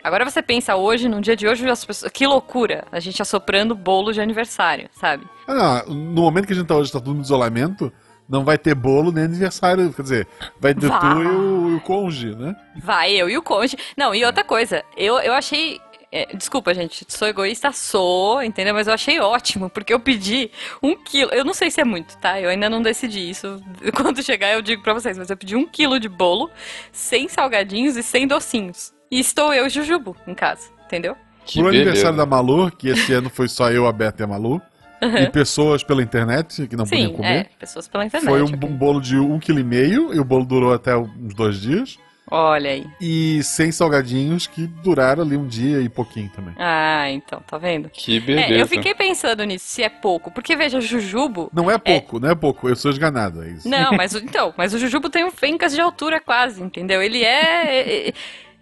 Agora 0.07 0.25
você 0.25 0.41
pensa 0.41 0.77
hoje, 0.77 1.09
no 1.09 1.21
dia 1.21 1.35
de 1.35 1.49
hoje, 1.49 1.69
as 1.69 1.85
pessoas, 1.85 2.13
que 2.13 2.25
loucura, 2.29 2.87
a 2.93 3.01
gente 3.01 3.21
assoprando 3.21 3.75
bolo 3.75 4.13
de 4.13 4.21
aniversário, 4.21 4.89
sabe? 4.93 5.27
Ah, 5.49 5.83
no 5.89 6.23
momento 6.23 6.47
que 6.47 6.53
a 6.53 6.57
gente 6.57 6.69
tá 6.69 6.77
hoje, 6.77 6.93
tá 6.93 7.01
tudo 7.01 7.15
no 7.15 7.23
isolamento, 7.23 7.93
não 8.29 8.45
vai 8.45 8.57
ter 8.57 8.73
bolo 8.73 9.11
nem 9.11 9.25
aniversário. 9.25 9.93
Quer 9.93 10.03
dizer, 10.03 10.29
vai 10.61 10.73
ter 10.77 10.87
Vai. 10.87 11.01
tu 11.01 11.23
e 11.23 11.27
o, 11.27 11.71
e 11.71 11.75
o 11.75 11.81
cônjuge, 11.81 12.37
né? 12.37 12.55
Vai, 12.77 13.15
eu 13.15 13.29
e 13.29 13.37
o 13.37 13.43
cônjuge. 13.43 13.77
Não, 13.97 14.15
e 14.15 14.25
outra 14.25 14.45
coisa, 14.45 14.85
eu, 14.97 15.19
eu 15.19 15.33
achei. 15.33 15.81
é, 16.13 16.37
desculpa, 16.37 16.73
gente, 16.73 17.05
sou 17.09 17.27
egoísta, 17.27 17.73
sou, 17.73 18.41
entendeu? 18.45 18.75
Mas 18.75 18.87
eu 18.87 18.95
achei 18.95 19.19
ótimo, 19.19 19.69
porque 19.69 19.93
eu 19.93 19.99
pedi 19.99 20.53
um 20.81 20.95
quilo. 20.95 21.33
Eu 21.33 21.45
não 21.45 21.53
sei 21.53 21.69
se 21.69 21.81
é 21.81 21.85
muito, 21.85 22.17
tá? 22.19 22.41
Eu 22.41 22.49
ainda 22.49 22.71
não 22.71 22.81
decidi 22.81 23.29
isso. 23.29 23.61
Quando 23.93 24.23
chegar, 24.23 24.53
eu 24.53 24.63
digo 24.63 24.85
pra 24.85 24.95
vocês, 24.95 25.19
mas 25.19 25.31
eu 25.31 25.37
pedi 25.37 25.57
um 25.57 25.67
quilo 25.67 25.99
de 25.99 26.09
bolo, 26.09 26.49
sem 26.93 27.27
salgadinhos 27.29 27.97
e 27.97 28.05
sem 28.05 28.25
docinhos. 28.25 28.95
E 29.11 29.19
estou 29.21 29.53
eu 29.55 29.67
e 29.67 29.71
Jujubo 29.71 30.17
em 30.27 30.35
casa, 30.35 30.69
entendeu? 30.87 31.17
Que 31.45 31.61
Pro 31.61 31.71
beleza. 31.71 31.83
aniversário 31.91 32.17
da 32.19 32.27
Malu, 32.27 32.71
que 32.71 32.89
esse 32.89 33.13
ano 33.13 33.31
foi 33.31 33.49
só 33.49 33.71
eu, 33.71 33.87
a 33.87 33.93
Beta 33.93 34.23
e 34.23 34.25
a 34.25 34.27
Malu, 34.27 34.61
e 35.01 35.29
pessoas 35.31 35.85
pela 35.85 36.03
internet 36.03 36.67
que 36.67 36.75
não 36.75 36.85
podiam 36.85 37.09
Sim, 37.09 37.13
é, 37.13 37.17
comer. 37.17 37.51
pessoas 37.59 37.87
pela 37.87 38.05
internet. 38.05 38.29
Foi 38.29 38.43
um, 38.43 38.47
ok. 38.47 38.69
um 38.69 38.77
bolo 38.77 39.01
de 39.01 39.17
um 39.17 39.39
quilo 39.39 39.61
e 39.61 39.65
meio, 39.65 40.13
e 40.13 40.19
o 40.19 40.25
bolo 40.25 40.45
durou 40.45 40.73
até 40.75 40.97
uns 40.97 41.35
dois 41.35 41.61
dias. 41.61 41.99
Olha 42.29 42.71
aí. 42.71 42.85
E 43.01 43.41
sem 43.45 43.71
salgadinhos, 43.71 44.49
que 44.49 44.67
duraram 44.67 45.23
ali 45.23 45.37
um 45.37 45.47
dia 45.47 45.81
e 45.81 45.89
pouquinho 45.89 46.29
também. 46.35 46.53
Ah, 46.59 47.09
então, 47.09 47.41
tá 47.47 47.57
vendo? 47.57 47.89
Que 47.89 48.19
beleza. 48.19 48.53
É, 48.55 48.61
eu 48.61 48.67
fiquei 48.67 48.93
pensando 48.97 49.45
nisso, 49.45 49.65
se 49.69 49.85
é 49.85 49.89
pouco. 49.89 50.33
Porque, 50.33 50.57
veja, 50.57 50.81
Jujubo. 50.81 51.49
Não 51.55 51.71
é 51.71 51.79
pouco, 51.79 52.19
não 52.19 52.29
é 52.29 52.35
pouco. 52.35 52.69
Eu 52.69 52.75
sou 52.75 52.91
esganado, 52.91 53.45
é 53.45 53.51
isso. 53.51 53.69
Não, 53.69 53.93
mas 53.97 54.13
o- 54.15 54.19
então, 54.19 54.53
mas 54.57 54.75
o 54.75 54.79
Jujubo 54.79 55.09
tem 55.09 55.25
um 55.25 55.31
fencas 55.31 55.73
de 55.73 55.81
altura 55.81 56.19
quase, 56.19 56.61
entendeu? 56.61 57.01
Ele 57.01 57.23
é. 57.23 58.13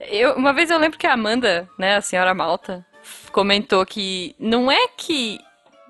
É- 0.04 0.16
eu, 0.16 0.34
uma 0.34 0.52
vez 0.52 0.70
eu 0.70 0.78
lembro 0.78 0.98
que 0.98 1.06
a 1.06 1.12
Amanda, 1.12 1.68
né, 1.78 1.96
a 1.96 2.00
senhora 2.00 2.34
Malta, 2.34 2.84
comentou 3.32 3.84
que 3.84 4.34
não 4.38 4.70
é 4.70 4.88
que. 4.96 5.38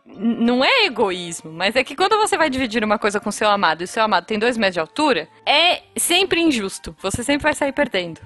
Não 0.07 0.63
é 0.63 0.85
egoísmo, 0.85 1.51
mas 1.51 1.75
é 1.75 1.83
que 1.83 1.97
quando 1.97 2.19
você 2.19 2.37
vai 2.37 2.51
dividir 2.51 2.85
uma 2.85 2.99
coisa 2.99 3.19
com 3.19 3.31
seu 3.33 3.49
amado 3.49 3.81
e 3.81 3.85
o 3.85 3.89
seu 3.89 4.03
amado 4.03 4.27
tem 4.27 4.39
dois 4.39 4.57
metros 4.59 4.75
de 4.75 4.81
altura, 4.81 5.27
é 5.47 5.81
sempre 5.97 6.43
injusto. 6.43 6.95
Você 7.01 7.25
sempre 7.25 7.43
vai 7.43 7.55
sair 7.55 7.73
perdendo. 7.73 8.21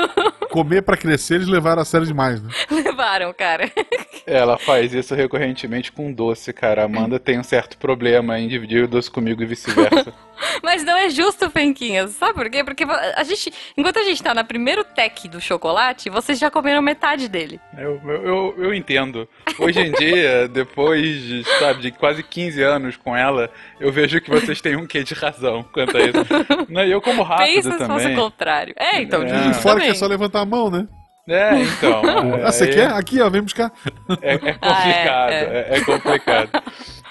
Comer 0.52 0.82
pra 0.82 0.94
crescer, 0.96 1.36
eles 1.36 1.48
levaram 1.48 1.80
a 1.80 1.84
sério 1.86 2.06
demais, 2.06 2.40
né? 2.42 2.50
Levaram, 2.70 3.32
cara. 3.32 3.72
Ela 4.26 4.58
faz 4.58 4.92
isso 4.92 5.14
recorrentemente 5.14 5.90
com 5.90 6.12
doce, 6.12 6.52
cara. 6.52 6.82
A 6.82 6.84
Amanda 6.84 7.18
tem 7.18 7.38
um 7.40 7.42
certo 7.42 7.78
problema 7.78 8.38
em 8.38 8.46
dividir 8.46 8.84
o 8.84 8.88
doce 8.88 9.10
comigo 9.10 9.42
e 9.42 9.46
vice-versa. 9.46 10.12
Mas 10.62 10.84
não 10.84 10.96
é 10.96 11.08
justo, 11.08 11.50
Fenquinhas. 11.50 12.10
Sabe 12.12 12.34
por 12.34 12.48
quê? 12.50 12.64
Porque 12.64 12.84
a 12.84 13.22
gente, 13.24 13.52
enquanto 13.76 13.98
a 13.98 14.02
gente 14.02 14.22
tá 14.22 14.34
no 14.34 14.44
primeiro 14.44 14.84
tech 14.84 15.28
do 15.28 15.40
chocolate, 15.40 16.10
vocês 16.10 16.38
já 16.38 16.50
comeram 16.50 16.82
metade 16.82 17.28
dele. 17.28 17.60
eu, 17.76 18.00
eu, 18.04 18.26
eu, 18.26 18.54
eu 18.58 18.74
entendo. 18.74 19.28
Hoje 19.58 19.80
em 19.80 19.92
dia, 19.92 20.48
depois 20.52 21.22
de, 21.22 21.44
sabe, 21.58 21.80
de 21.82 21.90
quase 21.92 22.22
15 22.22 22.62
anos 22.62 22.96
com 22.96 23.16
ela, 23.16 23.50
eu 23.80 23.92
vejo 23.92 24.20
que 24.20 24.30
vocês 24.30 24.60
têm 24.60 24.76
um 24.76 24.86
quê 24.86 25.02
de 25.02 25.14
razão 25.14 25.62
quanto 25.72 25.96
a 25.96 26.00
isso. 26.00 26.26
Não, 26.68 26.82
eu 26.82 27.00
como 27.00 27.22
rápido 27.22 27.46
Pensa 27.46 27.72
se 27.72 27.78
fosse 27.86 28.04
também. 28.04 28.16
o 28.16 28.20
contrário. 28.20 28.74
É, 28.78 29.00
então, 29.02 29.22
É. 29.22 29.50
E 29.50 29.54
fora 29.54 29.74
também. 29.74 29.86
que 29.86 29.90
é 29.92 29.94
só 29.94 30.06
levantar 30.06 30.40
a 30.40 30.46
mão, 30.46 30.70
né? 30.70 30.86
É, 31.28 31.54
então. 31.60 32.02
Ah, 32.44 32.50
você 32.50 32.64
é, 32.64 32.68
quer? 32.68 32.92
Aqui, 32.92 33.20
ó, 33.20 33.30
vem 33.30 33.42
buscar. 33.42 33.70
É, 34.20 34.34
é 34.34 34.38
complicado, 34.38 34.62
Ah, 34.62 35.30
é, 35.30 35.66
é 35.70 35.80
complicado. 35.84 36.50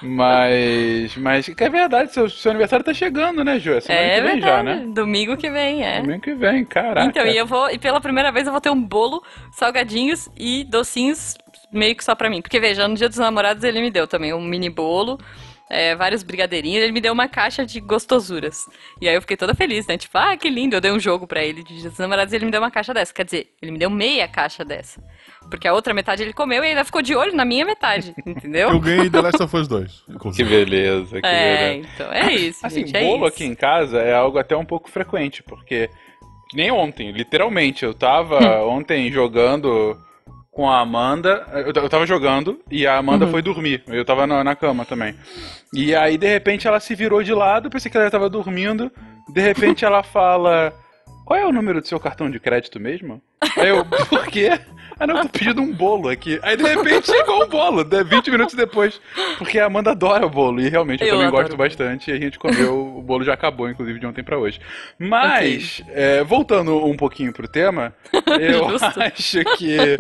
Mas, 0.02 1.16
mas 1.18 1.46
que 1.48 1.64
é 1.64 1.70
verdade, 1.70 2.12
seu, 2.14 2.30
seu 2.30 2.52
aniversário 2.52 2.84
tá 2.86 2.94
chegando, 2.94 3.44
né, 3.44 3.60
Ju? 3.60 3.74
É 3.74 3.80
semana 3.82 4.04
É 4.04 4.16
que 4.16 4.22
vem 4.22 4.32
verdade. 4.40 4.52
já, 4.52 4.64
né? 4.64 4.86
Domingo 4.94 5.38
que 5.38 5.50
vem, 5.50 5.84
é. 5.84 6.02
Domingo 6.02 6.22
que 6.22 6.34
vem, 6.34 6.66
caraca. 6.66 7.06
Então, 7.08 7.26
e 7.26 7.38
eu 7.38 7.46
vou, 7.46 7.70
e 7.70 7.78
pela 7.78 8.02
primeira 8.02 8.32
vez 8.32 8.46
eu 8.46 8.52
vou 8.52 8.62
ter 8.62 8.70
um 8.70 8.82
bolo, 8.82 9.24
salgadinhos 9.52 10.30
e 10.38 10.64
docinhos 10.64 11.36
meio 11.72 11.96
que 11.96 12.04
só 12.04 12.16
pra 12.16 12.30
mim. 12.30 12.42
Porque 12.42 12.60
veja, 12.60 12.88
no 12.88 12.96
dia 12.96 13.08
dos 13.10 13.18
namorados 13.18 13.64
ele 13.64 13.82
me 13.82 13.90
deu 13.92 14.08
também 14.08 14.34
um 14.34 14.42
mini 14.42 14.70
bolo, 14.70 15.20
é, 15.72 15.96
vários 15.96 16.22
brigadeirinhos, 16.22 16.84
ele 16.84 16.92
me 16.92 17.00
deu 17.00 17.14
uma 17.14 17.28
caixa 17.30 17.66
de 17.66 17.80
gostosuras. 17.80 18.66
E 19.00 19.08
aí 19.08 19.16
eu 19.16 19.22
fiquei 19.22 19.38
toda 19.38 19.56
feliz, 19.56 19.88
né? 19.88 19.98
Tipo, 19.98 20.18
ah, 20.18 20.36
que 20.36 20.50
lindo, 20.50 20.76
eu 20.76 20.82
dei 20.82 20.92
um 20.92 21.00
jogo 21.00 21.26
pra 21.26 21.42
ele 21.44 21.64
de 21.64 21.78
dia 21.80 21.90
dos 21.90 21.98
namorados 21.98 22.34
e 22.34 22.36
ele 22.36 22.46
me 22.46 22.52
deu 22.52 22.60
uma 22.62 22.70
caixa 22.70 22.94
dessa. 22.94 23.14
Quer 23.14 23.24
dizer, 23.26 23.48
ele 23.62 23.72
me 23.72 23.80
deu 23.80 23.90
meia 23.90 24.28
caixa 24.28 24.66
dessa. 24.66 25.02
Porque 25.50 25.68
a 25.68 25.74
outra 25.74 25.94
metade 25.94 26.22
ele 26.24 26.34
comeu 26.34 26.64
e 26.64 26.68
ainda 26.68 26.84
ficou 26.84 27.02
de 27.02 27.16
olho 27.16 27.34
na 27.36 27.46
minha 27.46 27.66
metade, 27.66 28.14
entendeu? 28.28 28.70
Eu 28.70 28.80
ganhei 28.80 29.10
The 29.10 29.22
Last 29.22 29.42
of 29.42 29.56
Us 29.56 29.68
2. 29.68 30.04
Que 30.36 30.44
beleza, 30.44 31.22
que 31.22 31.26
É, 31.28 31.70
beleza. 31.74 31.90
então, 31.96 32.12
é 32.14 32.34
isso, 32.34 32.66
Assim, 32.68 32.82
gente, 32.86 32.98
é 32.98 33.04
bolo 33.06 33.26
isso. 33.26 33.34
aqui 33.36 33.46
em 33.46 33.56
casa 33.56 34.00
é 34.00 34.14
algo 34.14 34.38
até 34.38 34.56
um 34.56 34.66
pouco 34.66 34.90
frequente, 34.90 35.42
porque 35.42 35.90
nem 36.54 36.70
ontem, 36.70 37.12
literalmente, 37.12 37.84
eu 37.86 37.94
tava 37.94 38.38
ontem 38.68 39.10
jogando 39.12 39.98
com 40.52 40.70
a 40.70 40.80
Amanda. 40.82 41.46
Eu, 41.54 41.72
eu 41.82 41.90
tava 41.90 42.06
jogando 42.06 42.60
e 42.70 42.86
a 42.86 42.98
Amanda 42.98 43.26
Uhum. 43.26 43.32
foi 43.32 43.42
dormir. 43.42 43.84
Eu 43.88 44.04
tava 44.06 44.28
na, 44.28 44.44
na 44.44 44.56
cama 44.56 44.84
também. 44.86 45.16
E 45.74 45.96
aí, 45.96 46.18
de 46.18 46.28
repente, 46.28 46.68
ela 46.68 46.80
se 46.80 46.94
virou 46.94 47.24
de 47.24 47.34
lado, 47.34 47.70
pensei 47.70 47.90
que 47.90 47.98
ela 47.98 48.12
tava 48.12 48.30
dormindo. 48.30 48.92
De 49.34 49.42
repente, 49.42 49.86
ela 49.86 50.04
fala: 50.04 50.74
Qual 51.32 51.40
é 51.40 51.48
o 51.48 51.52
número 51.54 51.80
do 51.80 51.88
seu 51.88 51.98
cartão 51.98 52.30
de 52.30 52.42
crédito 52.42 52.78
mesmo? 52.78 53.22
Aí 53.56 53.70
eu, 53.70 53.86
por 54.10 54.28
quê? 54.28 54.60
Ah, 55.00 55.08
não, 55.08 55.16
eu 55.16 55.22
tô 55.22 55.30
pedindo 55.30 55.62
um 55.62 55.72
bolo 55.72 56.10
aqui. 56.10 56.38
Aí, 56.44 56.58
de 56.58 56.64
repente, 56.64 57.10
chegou 57.10 57.46
um 57.46 57.48
bolo, 57.48 57.86
né, 57.86 58.04
20 58.04 58.30
minutos 58.30 58.54
depois. 58.54 59.00
Porque 59.38 59.58
a 59.58 59.68
Amanda 59.68 59.92
adora 59.92 60.26
o 60.26 60.30
bolo. 60.30 60.60
E 60.60 60.68
realmente 60.68 61.02
eu, 61.02 61.08
Eu 61.08 61.16
também 61.16 61.32
gosto 61.32 61.56
bastante. 61.56 62.12
E 62.12 62.14
a 62.14 62.20
gente 62.20 62.38
comeu, 62.38 62.98
o 62.98 63.02
bolo 63.02 63.24
já 63.24 63.34
acabou, 63.34 63.70
inclusive, 63.70 63.98
de 63.98 64.06
ontem 64.06 64.22
pra 64.22 64.38
hoje. 64.38 64.60
Mas, 65.00 65.82
é, 65.92 66.22
voltando 66.22 66.86
um 66.86 66.98
pouquinho 66.98 67.32
pro 67.32 67.48
tema, 67.48 67.96
eu 68.38 68.68
acho 68.76 69.58
que 69.58 69.96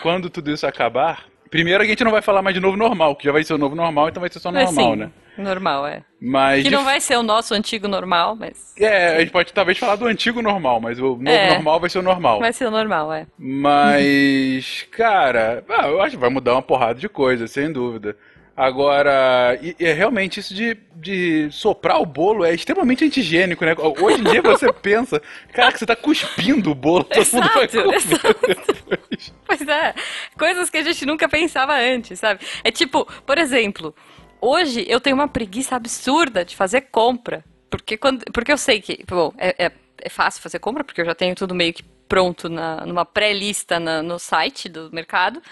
quando 0.00 0.30
tudo 0.30 0.50
isso 0.50 0.66
acabar. 0.66 1.26
Primeiro 1.50 1.82
a 1.82 1.86
gente 1.86 2.02
não 2.02 2.10
vai 2.10 2.22
falar 2.22 2.40
mais 2.40 2.54
de 2.54 2.60
novo 2.60 2.76
normal, 2.78 3.16
que 3.16 3.26
já 3.26 3.32
vai 3.32 3.44
ser 3.44 3.52
o 3.52 3.58
novo 3.58 3.74
normal, 3.74 4.08
então 4.08 4.20
vai 4.22 4.30
ser 4.30 4.38
só 4.38 4.50
normal, 4.50 4.92
sim, 4.92 4.96
né? 4.96 5.10
Normal, 5.38 5.86
é. 5.86 6.02
Mas. 6.20 6.64
Que 6.64 6.70
não 6.70 6.84
vai 6.84 7.00
ser 7.00 7.16
o 7.16 7.22
nosso 7.22 7.54
antigo 7.54 7.86
normal, 7.88 8.34
mas 8.36 8.74
É, 8.78 9.16
a 9.16 9.20
gente 9.20 9.30
pode 9.30 9.52
talvez 9.52 9.78
falar 9.78 9.96
do 9.96 10.06
antigo 10.06 10.42
normal, 10.42 10.80
mas 10.80 10.98
o 10.98 11.16
novo 11.16 11.28
É. 11.28 11.54
normal 11.54 11.80
vai 11.80 11.88
ser 11.90 11.98
o 12.00 12.02
normal. 12.02 12.38
vai 12.40 12.52
ser 12.52 12.66
o 12.66 12.70
normal, 12.70 13.12
é. 13.12 13.26
Mas, 13.38 14.86
cara, 14.92 15.64
ah, 15.68 15.88
eu 15.88 16.00
acho 16.02 16.12
que 16.12 16.20
vai 16.20 16.30
mudar 16.30 16.52
uma 16.54 16.62
porrada 16.62 16.98
de 16.98 17.08
coisa, 17.08 17.46
sem 17.46 17.70
dúvida. 17.72 18.16
Agora, 18.56 19.56
e, 19.62 19.76
e 19.78 19.84
é 19.86 19.92
realmente 19.92 20.40
isso 20.40 20.52
de, 20.52 20.76
de 20.96 21.48
soprar 21.52 22.00
o 22.02 22.04
bolo 22.04 22.44
é 22.44 22.52
extremamente 22.52 23.04
antigênico, 23.04 23.64
né? 23.64 23.72
Hoje 23.78 24.20
em 24.20 24.24
dia 24.24 24.42
você 24.42 24.72
pensa, 24.74 25.22
cara, 25.52 25.70
que 25.70 25.78
você 25.78 25.86
tá 25.86 25.94
cuspindo 25.94 26.72
o 26.72 26.74
bolo, 26.74 27.04
todo 27.04 27.24
mundo 27.34 27.48
vai 27.54 27.64
Exato, 27.66 27.84
comer 27.84 27.96
exato. 27.96 28.36
depois. 28.66 29.32
Pois 29.46 29.60
é, 29.68 29.94
coisas 30.36 30.68
que 30.70 30.76
a 30.76 30.82
gente 30.82 31.06
nunca 31.06 31.28
pensava 31.28 31.72
antes, 31.78 32.18
sabe? 32.18 32.40
É 32.64 32.72
tipo, 32.72 33.06
por 33.24 33.38
exemplo, 33.38 33.94
hoje 34.40 34.84
eu 34.88 35.00
tenho 35.00 35.16
uma 35.16 35.28
preguiça 35.28 35.76
absurda 35.76 36.44
de 36.44 36.56
fazer 36.56 36.82
compra. 36.90 37.44
Porque, 37.70 37.96
quando, 37.96 38.24
porque 38.32 38.52
eu 38.52 38.58
sei 38.58 38.80
que, 38.80 39.04
bom, 39.06 39.32
é, 39.36 39.66
é, 39.66 39.72
é 40.00 40.08
fácil 40.08 40.42
fazer 40.42 40.58
compra, 40.58 40.82
porque 40.82 41.00
eu 41.00 41.04
já 41.04 41.14
tenho 41.14 41.34
tudo 41.34 41.54
meio 41.54 41.72
que 41.72 41.82
pronto 42.08 42.48
na, 42.48 42.86
numa 42.86 43.04
pré-lista 43.04 43.78
no 43.78 44.18
site 44.18 44.68
do 44.68 44.90
mercado. 44.90 45.42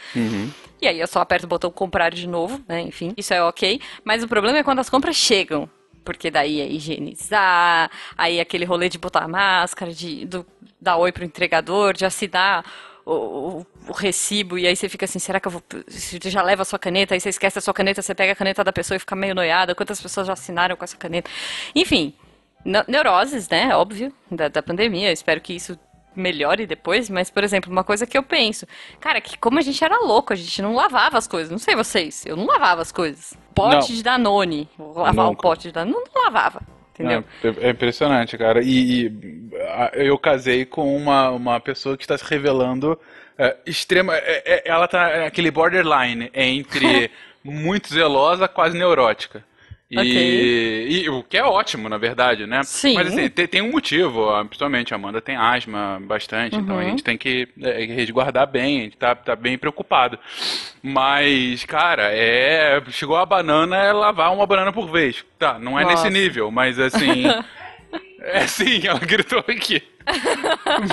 E 0.81 0.89
aí 0.89 0.99
eu 0.99 1.07
só 1.07 1.21
aperto 1.21 1.45
o 1.45 1.49
botão 1.49 1.71
comprar 1.71 2.11
de 2.11 2.27
novo, 2.27 2.63
né? 2.67 2.81
Enfim, 2.81 3.13
isso 3.17 3.35
é 3.35 3.43
ok. 3.43 3.81
Mas 4.03 4.23
o 4.23 4.29
problema 4.29 4.59
é 4.59 4.63
quando 4.63 4.79
as 4.79 4.89
compras 4.89 5.17
chegam. 5.17 5.69
Porque 6.05 6.31
daí 6.31 6.61
é 6.61 6.69
higienizar, 6.69 7.91
aí 8.17 8.41
aquele 8.41 8.65
rolê 8.65 8.89
de 8.89 8.97
botar 8.97 9.25
a 9.25 9.29
máscara, 9.29 9.93
de 9.93 10.25
do, 10.25 10.47
dar 10.81 10.97
oi 10.99 11.11
pro 11.11 11.25
entregador, 11.25 11.95
de 11.95 12.07
assinar 12.07 12.65
o, 13.07 13.13
o- 13.61 13.67
o 13.89 13.93
recibo, 13.93 14.59
e 14.59 14.67
aí 14.67 14.75
você 14.77 14.89
fica 14.89 15.05
assim, 15.05 15.19
será 15.21 15.39
que 15.41 15.47
eu 15.49 15.53
vou. 15.53 15.63
Você 15.89 16.19
já 16.29 16.43
leva 16.43 16.63
a 16.63 16.65
sua 16.65 16.79
caneta, 16.79 17.15
aí 17.15 17.21
você 17.21 17.29
esquece 17.29 17.59
a 17.59 17.63
sua 17.63 17.73
caneta, 17.73 18.03
você 18.03 18.15
pega 18.15 18.33
a 18.33 18.37
caneta 18.37 18.65
da 18.65 18.73
pessoa 18.73 18.97
e 18.97 18.99
fica 18.99 19.15
meio 19.17 19.35
noiada, 19.35 19.75
quantas 19.75 20.01
pessoas 20.01 20.27
já 20.27 20.33
assinaram 20.33 20.77
com 20.77 20.85
essa 20.85 20.97
caneta. 20.97 21.31
Enfim, 21.75 22.13
ne- 22.65 22.85
neuroses, 22.89 23.49
né? 23.49 23.75
Óbvio, 23.77 24.13
da, 24.31 24.49
da 24.49 24.63
pandemia. 24.63 25.09
Eu 25.09 25.13
espero 25.13 25.41
que 25.41 25.55
isso 25.55 25.79
melhore 26.17 26.67
depois, 26.67 27.11
mas, 27.11 27.29
por 27.31 27.45
exemplo, 27.45 27.71
uma 27.71 27.85
coisa 27.85 28.07
que 28.07 28.17
eu 28.17 28.23
penso, 28.23 28.67
cara, 28.99 29.21
que 29.21 29.37
como 29.39 29.59
a 29.59 29.63
gente 29.63 29.85
era 29.85 29.99
louco, 29.99 30.33
a 30.33 30.37
gente 30.37 30.63
não 30.63 30.75
lavava 30.75 31.19
as 31.19 31.27
coisas. 31.29 31.51
Não 31.51 31.59
sei 31.59 31.77
vocês, 31.77 32.25
eu 32.27 32.37
não 32.37 32.47
lavava 32.47 32.81
as 32.83 32.91
coisas. 32.91 33.35
Pote 33.55 33.75
Não. 33.91 33.97
de 33.97 34.03
Danone, 34.03 34.69
vou 34.79 34.95
lavar 35.03 35.27
um 35.27 35.29
Nunca. 35.31 35.43
pote 35.43 35.63
de 35.69 35.73
Danone, 35.73 35.93
não, 35.95 36.05
não 36.15 36.25
lavava. 36.25 36.63
Entendeu? 36.99 37.25
É, 37.45 37.69
é 37.69 37.71
impressionante, 37.71 38.37
cara. 38.39 38.63
E, 38.63 39.07
e, 39.07 39.13
a- 39.69 39.93
eu 39.95 40.19
casei 40.19 40.65
com 40.65 40.97
uma, 40.97 41.31
uma 41.31 41.61
pessoa 41.61 41.97
que 41.97 42.05
está 42.05 42.17
se 42.17 42.25
revelando 42.25 42.99
é, 43.39 43.57
extrema. 43.67 44.17
é, 44.17 44.43
é, 44.45 44.63
ela 44.65 44.89
tá 44.89 45.19
naquele 45.25 45.51
borderline 45.51 46.31
entre 46.35 47.11
muito 47.45 47.93
zelosa, 47.93 48.49
quase 48.49 48.77
neurótica. 48.77 49.45
E, 49.89 49.99
Ok. 49.99 50.89
e 50.91 51.09
o 51.11 51.23
que 51.23 51.37
é 51.39 51.45
ótimo, 51.45 51.89
na 51.89 51.97
verdade, 51.97 52.45
né? 52.45 52.61
Sim. 52.65 52.95
Mas 52.95 53.07
assim, 53.07 53.29
tem, 53.29 53.47
tem 53.47 53.63
um 53.63 53.71
motivo, 53.71 54.27
principalmente 54.47 54.93
a 54.93 54.97
Amanda 54.97 55.21
tem 55.21 55.37
asma 55.37 56.03
bastante, 56.05 56.57
então 56.57 56.77
a 56.77 56.83
Uhum. 56.83 56.89
gente 56.91 57.05
tem 57.05 57.17
que 57.17 57.47
é, 57.63 57.85
resguardar 57.85 58.49
bem, 58.51 58.81
a 58.81 58.83
gente 58.83 58.97
tá, 58.97 59.15
tá 59.15 59.37
bem 59.37 59.57
preocupado. 59.57 60.19
Mas, 60.83 61.65
cara, 61.65 62.11
é. 62.13 62.83
Chegou 62.91 63.17
a 63.17 63.25
banana, 63.27 63.77
é 63.77 63.93
lavar 63.93 64.33
uma 64.33 64.47
banana 64.47 64.73
por 64.73 64.91
vez. 64.91 65.25
Tá, 65.39 65.59
não 65.59 65.79
é 65.79 65.85
Nossa. 65.85 66.05
nesse 66.09 66.11
nível, 66.11 66.51
mas 66.51 66.79
assim. 66.81 67.25
é 68.27 68.47
sim, 68.47 68.87
ela 68.87 68.99
gritou 68.99 69.39
aqui. 69.41 69.83
mas, 70.07 70.91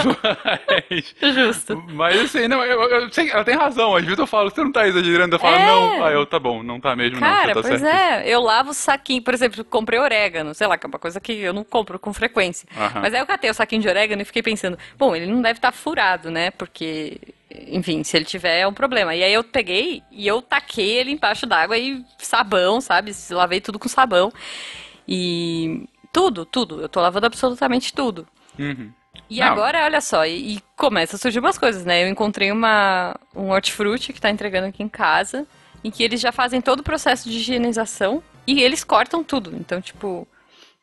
Justo. 1.36 1.84
mas 1.94 2.20
assim, 2.20 2.48
não, 2.48 2.64
eu, 2.64 2.82
eu 2.90 3.12
sei, 3.14 3.30
ela 3.30 3.44
tem 3.44 3.56
razão. 3.56 3.96
Às 3.96 4.04
vezes 4.04 4.20
eu 4.20 4.28
falo, 4.28 4.50
você 4.50 4.64
não 4.64 4.72
tá 4.72 4.88
exagerando. 4.88 5.36
Eu 5.36 5.40
falo, 5.40 5.56
É. 5.56 5.66
não. 5.66 6.04
Aí 6.06 6.14
eu, 6.14 6.26
tá 6.26 6.40
bom, 6.40 6.64
não 6.64 6.80
tá 6.80 6.96
mesmo, 6.96 7.20
não. 7.20 7.28
Cara, 7.28 7.54
Você 7.54 7.62
tá 7.62 7.68
pois 7.70 7.82
certo. 7.82 7.96
é, 7.96 8.28
eu 8.28 8.42
lavo 8.42 8.72
o 8.72 8.74
saquinho, 8.74 9.22
por 9.22 9.34
exemplo, 9.34 9.64
comprei 9.66 10.00
orégano, 10.00 10.54
sei 10.54 10.68
lá, 10.68 10.78
que 10.78 10.86
é 10.86 10.90
uma 10.90 11.00
coisa 11.00 11.20
que 11.20 11.34
eu 11.34 11.54
não 11.54 11.64
compro 11.64 12.00
com 12.00 12.14
frequência. 12.14 12.68
Mas 13.02 13.14
aí 13.14 13.20
eu 13.20 13.26
catei 13.26 13.50
o 13.50 13.54
saquinho 13.54 13.82
de 13.82 13.88
orégano 13.88 14.22
e 14.22 14.26
fiquei 14.26 14.42
pensando, 14.42 14.78
bom, 14.98 15.16
ele 15.16 15.28
não 15.28 15.42
deve 15.42 15.58
estar 15.60 15.72
furado, 15.72 16.32
né? 16.32 16.52
Porque, 16.52 17.18
enfim, 17.68 18.04
se 18.04 18.18
ele 18.18 18.26
tiver 18.26 18.60
é 18.60 18.68
um 18.68 18.74
problema. 18.74 19.16
E 19.16 19.24
aí 19.24 19.34
eu 19.34 19.44
peguei 19.44 20.02
e 20.12 20.28
eu 20.28 20.42
taquei 20.42 20.90
ele 20.90 21.12
embaixo 21.12 21.46
d'água 21.46 21.78
e 21.78 22.04
sabão, 22.18 22.82
sabe? 22.82 23.12
Lavei 23.30 23.62
tudo 23.62 23.78
com 23.78 23.88
sabão. 23.88 24.32
E 25.08 25.86
tudo, 26.14 26.46
tudo. 26.46 26.80
Eu 26.80 26.88
tô 26.88 27.02
lavando 27.02 27.26
absolutamente 27.26 27.92
tudo. 27.92 28.28
Uhum. 28.58 28.92
E 29.30 29.40
Não. 29.40 29.48
agora, 29.48 29.84
olha 29.84 30.00
só, 30.00 30.26
e, 30.26 30.56
e 30.56 30.64
começa 30.78 31.16
a 31.16 31.20
surgir 31.20 31.40
umas 31.40 31.58
coisas, 31.58 31.84
né? 31.84 32.04
Eu 32.04 32.08
encontrei 32.08 32.52
uma, 32.52 33.16
um 33.36 33.50
hortifruti 33.50 34.14
que 34.14 34.22
tá 34.22 34.30
entregando 34.30 34.68
aqui 34.68 34.84
em 34.84 34.90
casa, 34.90 35.46
em 35.84 35.92
que 35.92 36.04
eles 36.04 36.22
já 36.22 36.32
fazem 36.32 36.62
todo 36.62 36.80
o 36.80 36.84
processo 36.84 37.30
de 37.30 37.38
higienização 37.38 38.24
e 38.46 38.62
eles 38.62 38.84
cortam 38.84 39.24
tudo. 39.24 39.56
Então, 39.56 39.82
tipo, 39.82 40.28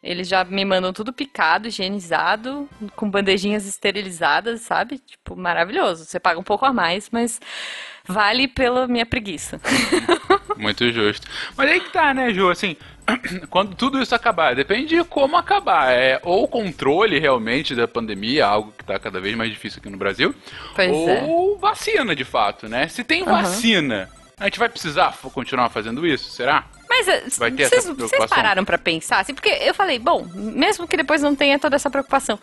eles 0.02 0.28
já 0.28 0.44
me 0.44 0.64
mandam 0.64 0.92
tudo 0.92 1.12
picado, 1.12 1.68
higienizado, 1.68 2.68
com 2.96 3.10
bandejinhas 3.10 3.66
esterilizadas, 3.66 4.62
sabe? 4.62 4.98
Tipo, 4.98 5.36
maravilhoso. 5.36 6.04
Você 6.04 6.18
paga 6.18 6.40
um 6.40 6.44
pouco 6.44 6.64
a 6.64 6.72
mais, 6.72 7.08
mas 7.10 7.40
vale 8.06 8.48
pela 8.48 8.88
minha 8.88 9.06
preguiça. 9.06 9.60
Muito 10.56 10.90
justo. 10.90 11.26
Mas 11.56 11.70
aí 11.70 11.80
que 11.80 11.90
tá, 11.90 12.14
né, 12.14 12.32
Ju? 12.32 12.48
Assim, 12.48 12.76
quando 13.50 13.74
tudo 13.74 14.00
isso 14.00 14.14
acabar, 14.14 14.54
depende 14.54 14.96
de 14.96 15.04
como 15.04 15.36
acabar. 15.36 15.92
É 15.92 16.20
ou 16.22 16.44
o 16.44 16.48
controle 16.48 17.18
realmente 17.18 17.74
da 17.74 17.86
pandemia, 17.88 18.46
algo 18.46 18.72
que 18.76 18.84
tá 18.84 18.98
cada 18.98 19.20
vez 19.20 19.34
mais 19.36 19.50
difícil 19.50 19.80
aqui 19.80 19.90
no 19.90 19.96
Brasil, 19.96 20.34
Pois 20.74 20.90
é. 20.90 21.24
ou 21.26 21.58
vacina, 21.58 22.14
de 22.14 22.24
fato, 22.24 22.68
né? 22.68 22.88
Se 22.88 23.04
tem 23.04 23.22
Aham. 23.22 23.42
vacina, 23.42 24.08
a 24.38 24.44
gente 24.44 24.58
vai 24.58 24.68
precisar 24.68 25.16
continuar 25.32 25.68
fazendo 25.68 26.06
isso? 26.06 26.30
Será? 26.30 26.64
Mas 26.88 27.06
Vai 27.38 27.52
ter 27.52 27.68
vocês, 27.68 27.86
pararam 28.28 28.64
pra 28.64 28.76
pensar 28.76 29.20
assim? 29.20 29.32
Porque 29.32 29.48
eu 29.48 29.72
falei, 29.72 29.98
bom, 29.98 30.26
mesmo 30.34 30.88
que 30.88 30.96
depois 30.96 31.22
não 31.22 31.36
tenha 31.36 31.58
toda 31.58 31.76
essa 31.76 31.88
preocupação, 31.88 32.36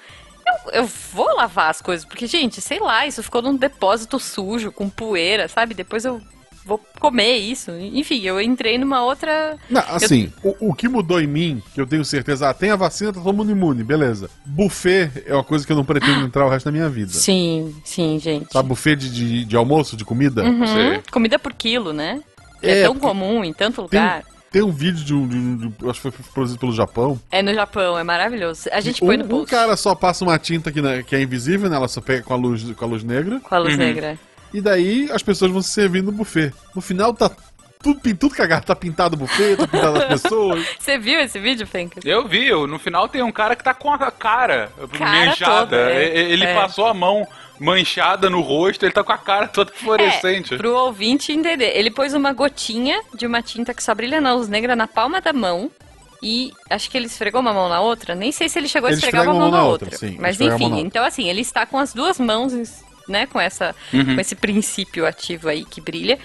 eu, 0.47 0.71
eu 0.71 0.85
vou 0.85 1.35
lavar 1.35 1.69
as 1.69 1.81
coisas, 1.81 2.05
porque, 2.05 2.25
gente, 2.27 2.61
sei 2.61 2.79
lá, 2.79 3.05
isso 3.05 3.21
ficou 3.21 3.41
num 3.41 3.57
depósito 3.57 4.17
sujo, 4.19 4.71
com 4.71 4.89
poeira, 4.89 5.47
sabe? 5.49 5.73
Depois 5.73 6.05
eu 6.05 6.21
vou 6.67 6.79
comer 6.99 7.37
isso. 7.37 7.71
Enfim, 7.71 8.21
eu 8.23 8.39
entrei 8.41 8.77
numa 8.77 9.01
outra. 9.03 9.57
Não, 9.69 9.81
assim, 9.87 10.31
o, 10.43 10.69
o 10.69 10.73
que 10.73 10.87
mudou 10.89 11.21
em 11.21 11.27
mim, 11.27 11.63
que 11.73 11.79
eu 11.81 11.87
tenho 11.87 12.03
certeza, 12.03 12.49
ah, 12.49 12.53
tem 12.53 12.69
a 12.71 12.75
vacina, 12.75 13.13
tá 13.13 13.21
todo 13.21 13.35
mundo 13.35 13.49
imune, 13.51 13.83
beleza. 13.83 14.29
Buffet 14.45 15.09
é 15.25 15.33
uma 15.33 15.43
coisa 15.43 15.65
que 15.65 15.71
eu 15.71 15.75
não 15.77 15.85
pretendo 15.85 16.19
entrar 16.25 16.45
o 16.45 16.49
resto 16.49 16.65
da 16.65 16.71
minha 16.71 16.89
vida. 16.89 17.11
Sim, 17.11 17.73
sim, 17.85 18.19
gente. 18.19 18.51
Sabe, 18.51 18.67
buffet 18.69 18.95
de, 18.97 19.09
de, 19.09 19.45
de 19.45 19.55
almoço, 19.55 19.95
de 19.95 20.03
comida? 20.03 20.43
Uhum, 20.43 20.67
Sei. 20.67 21.01
Comida 21.11 21.39
por 21.39 21.53
quilo, 21.53 21.93
né? 21.93 22.21
É, 22.61 22.79
É, 22.79 22.83
tão 22.83 22.95
comum 22.95 23.43
em 23.43 23.53
tanto 23.53 23.75
Tem, 23.87 23.99
lugar. 23.99 24.23
tem 24.51 24.61
um 24.63 24.71
vídeo 24.71 25.03
de 25.05 25.13
um, 25.13 25.27
de 25.27 25.35
um- 25.37 25.57
de 25.57 25.67
um- 25.67 25.73
eu 25.83 25.89
acho 25.91 26.01
que 26.01 26.09
foi 26.11 26.25
produzido 26.33 26.59
pelo 26.59 26.73
Japão. 26.73 27.19
É 27.31 27.41
no 27.43 27.53
Japão, 27.53 27.97
é 27.97 28.03
maravilhoso. 28.03 28.67
A 28.71 28.81
gente 28.81 28.99
põe 28.99 29.15
um, 29.15 29.19
no 29.19 29.25
um 29.25 29.27
post 29.27 29.51
cara 29.51 29.77
só 29.77 29.93
passa 29.93 30.25
uma 30.25 30.39
tinta 30.39 30.71
que, 30.71 30.81
né, 30.81 31.03
que 31.03 31.15
é 31.15 31.21
invisível, 31.21 31.69
né? 31.69 31.75
Ela 31.75 31.87
só 31.87 32.01
pega 32.01 32.23
com 32.23 32.33
a 32.33 32.37
luz, 32.37 32.63
com 32.71 32.83
a 32.83 32.87
luz 32.87 33.03
negra. 33.03 33.39
com 33.39 33.53
a 33.53 33.59
luz 33.59 33.73
Uhum. 33.73 33.79
negra. 33.79 34.17
E 34.53 34.61
daí 34.61 35.09
as 35.11 35.21
pessoas 35.23 35.51
vão 35.51 35.61
se 35.61 35.69
servindo 35.69 36.07
no 36.07 36.11
buffet. 36.17 36.53
No 36.75 36.81
final 36.81 37.13
tá 37.13 37.29
tudo, 37.81 37.99
tudo 38.15 38.33
cagado. 38.35 38.65
Tá 38.65 38.75
pintado 38.75 39.15
o 39.15 39.19
buffet, 39.19 39.55
tá 39.57 39.67
pintado 39.67 39.97
as 39.99 40.05
pessoas. 40.05 40.65
Você 40.79 40.97
viu 40.97 41.19
esse 41.19 41.37
vídeo, 41.39 41.67
Fencas? 41.67 42.03
Eu 42.05 42.27
vi, 42.27 42.47
eu- 42.47 42.65
no 42.67 42.79
final 42.79 43.07
tem 43.07 43.21
um 43.21 43.31
cara 43.31 43.55
que 43.55 43.63
tá 43.63 43.73
com 43.73 43.91
a 43.91 44.11
cara, 44.11 44.71
Cara 44.97 45.25
manchada. 45.25 45.59
toda, 45.77 45.91
é. 45.91 46.05
E- 46.17 46.31
Ele 46.33 46.45
É. 46.45 46.53
passou 46.55 46.85
a 46.87 46.93
mão 46.93 47.27
manchada 47.59 48.29
no 48.29 48.39
rosto, 48.41 48.85
ele 48.85 48.93
tá 48.93 49.03
com 49.03 49.11
a 49.11 49.17
cara 49.17 49.47
toda 49.47 49.71
fluorescente. 49.73 50.53
É, 50.53 50.57
pro 50.57 50.75
ouvinte 50.75 51.31
entender. 51.31 51.75
Ele 51.75 51.89
pôs 51.91 52.13
uma 52.13 52.31
gotinha 52.31 53.01
de 53.15 53.25
uma 53.25 53.41
tinta 53.41 53.73
que 53.73 53.83
só 53.83 53.93
brilha 53.95 54.21
na 54.21 54.33
luz 54.33 54.47
negra 54.47 54.75
na 54.75 54.87
palma 54.87 55.19
da 55.19 55.33
mão. 55.33 55.69
E 56.21 56.51
acho 56.69 56.89
que 56.89 56.97
ele 56.97 57.05
esfregou 57.05 57.41
uma 57.41 57.53
mão 57.53 57.69
na 57.69 57.79
outra. 57.79 58.15
Nem 58.15 58.31
sei 58.31 58.49
se 58.49 58.57
ele 58.57 58.67
chegou 58.67 58.87
a 58.87 58.91
Ele 58.91 58.97
esfregar 58.97 59.21
esfrega 59.21 59.37
uma 59.37 59.49
mão 59.49 59.51
na 59.51 59.63
outra. 59.67 59.85
outra, 59.87 59.97
sim, 59.99 60.17
Mas 60.19 60.41
a 60.41 60.45
mão 60.45 60.55
enfim, 60.55 60.79
então 60.79 61.03
assim, 61.05 61.29
ele 61.29 61.41
está 61.41 61.63
com 61.65 61.77
as 61.77 61.93
duas 61.93 62.19
mãos, 62.19 62.53
né, 63.07 63.25
com 63.25 63.39
essa 63.39 63.75
Uhum. 63.93 64.15
com 64.15 64.21
esse 64.21 64.35
princípio 64.35 65.05
ativo 65.05 65.49
aí 65.49 65.65
que 65.65 65.79
brilha. 65.81 66.19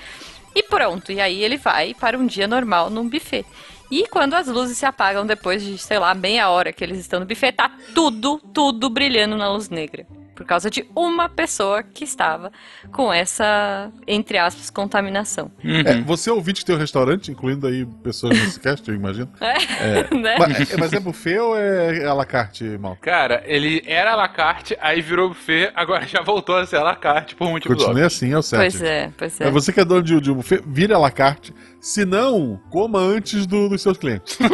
E 0.54 0.62
pronto, 0.62 1.10
e 1.12 1.20
aí 1.20 1.42
ele 1.42 1.56
vai 1.56 1.94
para 1.94 2.18
um 2.18 2.26
dia 2.26 2.46
normal 2.46 2.90
num 2.90 3.08
buffet. 3.08 3.44
E 3.90 4.06
quando 4.08 4.34
as 4.34 4.46
luzes 4.48 4.76
se 4.78 4.86
apagam 4.86 5.26
depois 5.26 5.62
de, 5.62 5.76
sei 5.78 5.98
lá, 5.98 6.14
meia 6.14 6.48
hora 6.48 6.72
que 6.72 6.82
eles 6.82 6.98
estão 6.98 7.20
no 7.20 7.26
buffet, 7.26 7.52
tá 7.52 7.70
tudo, 7.94 8.38
tudo 8.52 8.88
brilhando 8.88 9.36
na 9.36 9.50
luz 9.52 9.68
negra. 9.68 10.06
Por 10.34 10.46
causa 10.46 10.70
de 10.70 10.84
uma 10.96 11.28
pessoa 11.28 11.82
que 11.82 12.04
estava 12.04 12.50
com 12.90 13.12
essa, 13.12 13.90
entre 14.06 14.38
aspas, 14.38 14.70
contaminação. 14.70 15.50
É, 15.62 16.00
você 16.00 16.30
é 16.30 16.32
ouvinte 16.32 16.60
que 16.60 16.66
tem 16.66 16.74
um 16.74 16.78
restaurante, 16.78 17.30
incluindo 17.30 17.66
aí 17.66 17.84
pessoas 18.02 18.38
nesse 18.38 18.58
cast, 18.58 18.88
eu 18.88 18.94
imagino. 18.94 19.28
É, 19.40 20.14
né? 20.14 20.36
Mas, 20.38 20.72
é- 20.72 20.76
mas 20.78 20.92
é 20.92 21.00
buffet 21.00 21.38
ou 21.38 21.56
é 21.56 22.04
à 22.06 22.14
la 22.14 22.24
carte, 22.24 22.64
mal? 22.78 22.96
Cara, 23.00 23.42
ele 23.46 23.82
era 23.86 24.12
à 24.12 24.16
la 24.16 24.28
carte, 24.28 24.76
aí 24.80 25.00
virou 25.02 25.28
buffet, 25.28 25.70
agora 25.74 26.06
já 26.06 26.22
voltou 26.22 26.56
a 26.56 26.64
ser 26.66 26.76
à 26.76 26.82
la 26.82 26.96
carte 26.96 27.34
por 27.34 27.48
motivos 27.50 27.76
Continue 27.76 28.02
óbvios. 28.02 28.14
assim, 28.14 28.32
é 28.32 28.38
o 28.38 28.42
certo. 28.42 28.62
Pois 28.72 28.82
é, 28.82 29.12
pois 29.16 29.40
é. 29.40 29.44
É 29.46 29.50
você 29.50 29.72
que 29.72 29.80
é 29.80 29.84
dono 29.84 30.02
de, 30.02 30.20
de 30.20 30.30
um 30.30 30.34
buffet, 30.36 30.62
vire 30.66 30.92
à 30.94 30.98
la 30.98 31.10
carte. 31.10 31.54
Se 31.80 32.04
não, 32.04 32.58
coma 32.70 32.98
antes 33.00 33.44
do- 33.46 33.68
dos 33.68 33.82
seus 33.82 33.98
clientes. 33.98 34.38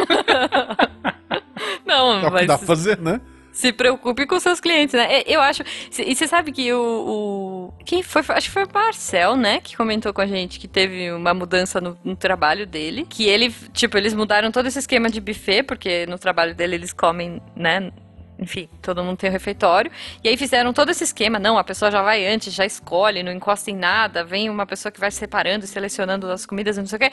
Não, 1.85 2.13
É 2.13 2.17
o 2.19 2.25
que 2.25 2.29
mas 2.31 2.47
dá 2.47 2.57
pra 2.57 2.67
fazer, 2.67 2.99
né? 2.99 3.19
Se 3.51 3.73
preocupe 3.73 4.25
com 4.25 4.39
seus 4.39 4.59
clientes, 4.59 4.93
né? 4.93 5.21
Eu 5.25 5.41
acho. 5.41 5.63
E 5.99 6.15
você 6.15 6.27
sabe 6.27 6.51
que 6.51 6.71
o, 6.73 6.79
o- 7.77 7.83
Quem 7.85 8.01
foi? 8.03 8.21
Acho 8.29 8.47
que 8.47 8.53
foi 8.53 8.63
o 8.65 8.69
Marcel, 8.73 9.35
né? 9.35 9.59
Que 9.61 9.75
comentou 9.75 10.13
com 10.13 10.21
a 10.21 10.27
gente 10.27 10.59
que 10.59 10.67
teve 10.67 11.11
uma 11.11 11.33
mudança 11.33 11.81
no, 11.81 11.97
no 12.03 12.15
trabalho 12.15 12.65
dele. 12.67 13.05
Que 13.09 13.27
ele, 13.27 13.53
tipo, 13.73 13.97
eles 13.97 14.13
mudaram 14.13 14.51
todo 14.51 14.67
esse 14.67 14.79
esquema 14.79 15.09
de 15.09 15.19
buffet, 15.19 15.63
porque 15.63 16.05
no 16.07 16.17
trabalho 16.17 16.53
dele 16.55 16.75
eles 16.75 16.93
comem, 16.93 17.41
né? 17.55 17.91
Enfim, 18.41 18.69
todo 18.81 19.03
mundo 19.03 19.17
tem 19.17 19.29
o 19.29 19.33
refeitório. 19.33 19.91
E 20.23 20.29
aí 20.29 20.37
fizeram 20.37 20.71
todo 20.71 20.89
esse 20.91 21.03
esquema. 21.03 21.37
Não, 21.37 21.57
a 21.57 21.63
pessoa 21.63 21.91
já 21.91 22.01
vai 22.01 22.25
antes, 22.25 22.53
já 22.53 22.65
escolhe, 22.65 23.21
não 23.21 23.33
encosta 23.33 23.69
em 23.69 23.75
nada. 23.75 24.23
Vem 24.23 24.49
uma 24.49 24.65
pessoa 24.65 24.91
que 24.91 24.99
vai 24.99 25.11
separando 25.11 25.65
e 25.65 25.67
selecionando 25.67 26.31
as 26.31 26.45
comidas 26.45 26.77
não 26.77 26.85
sei 26.85 26.95
o 26.95 26.99
quê. 27.01 27.11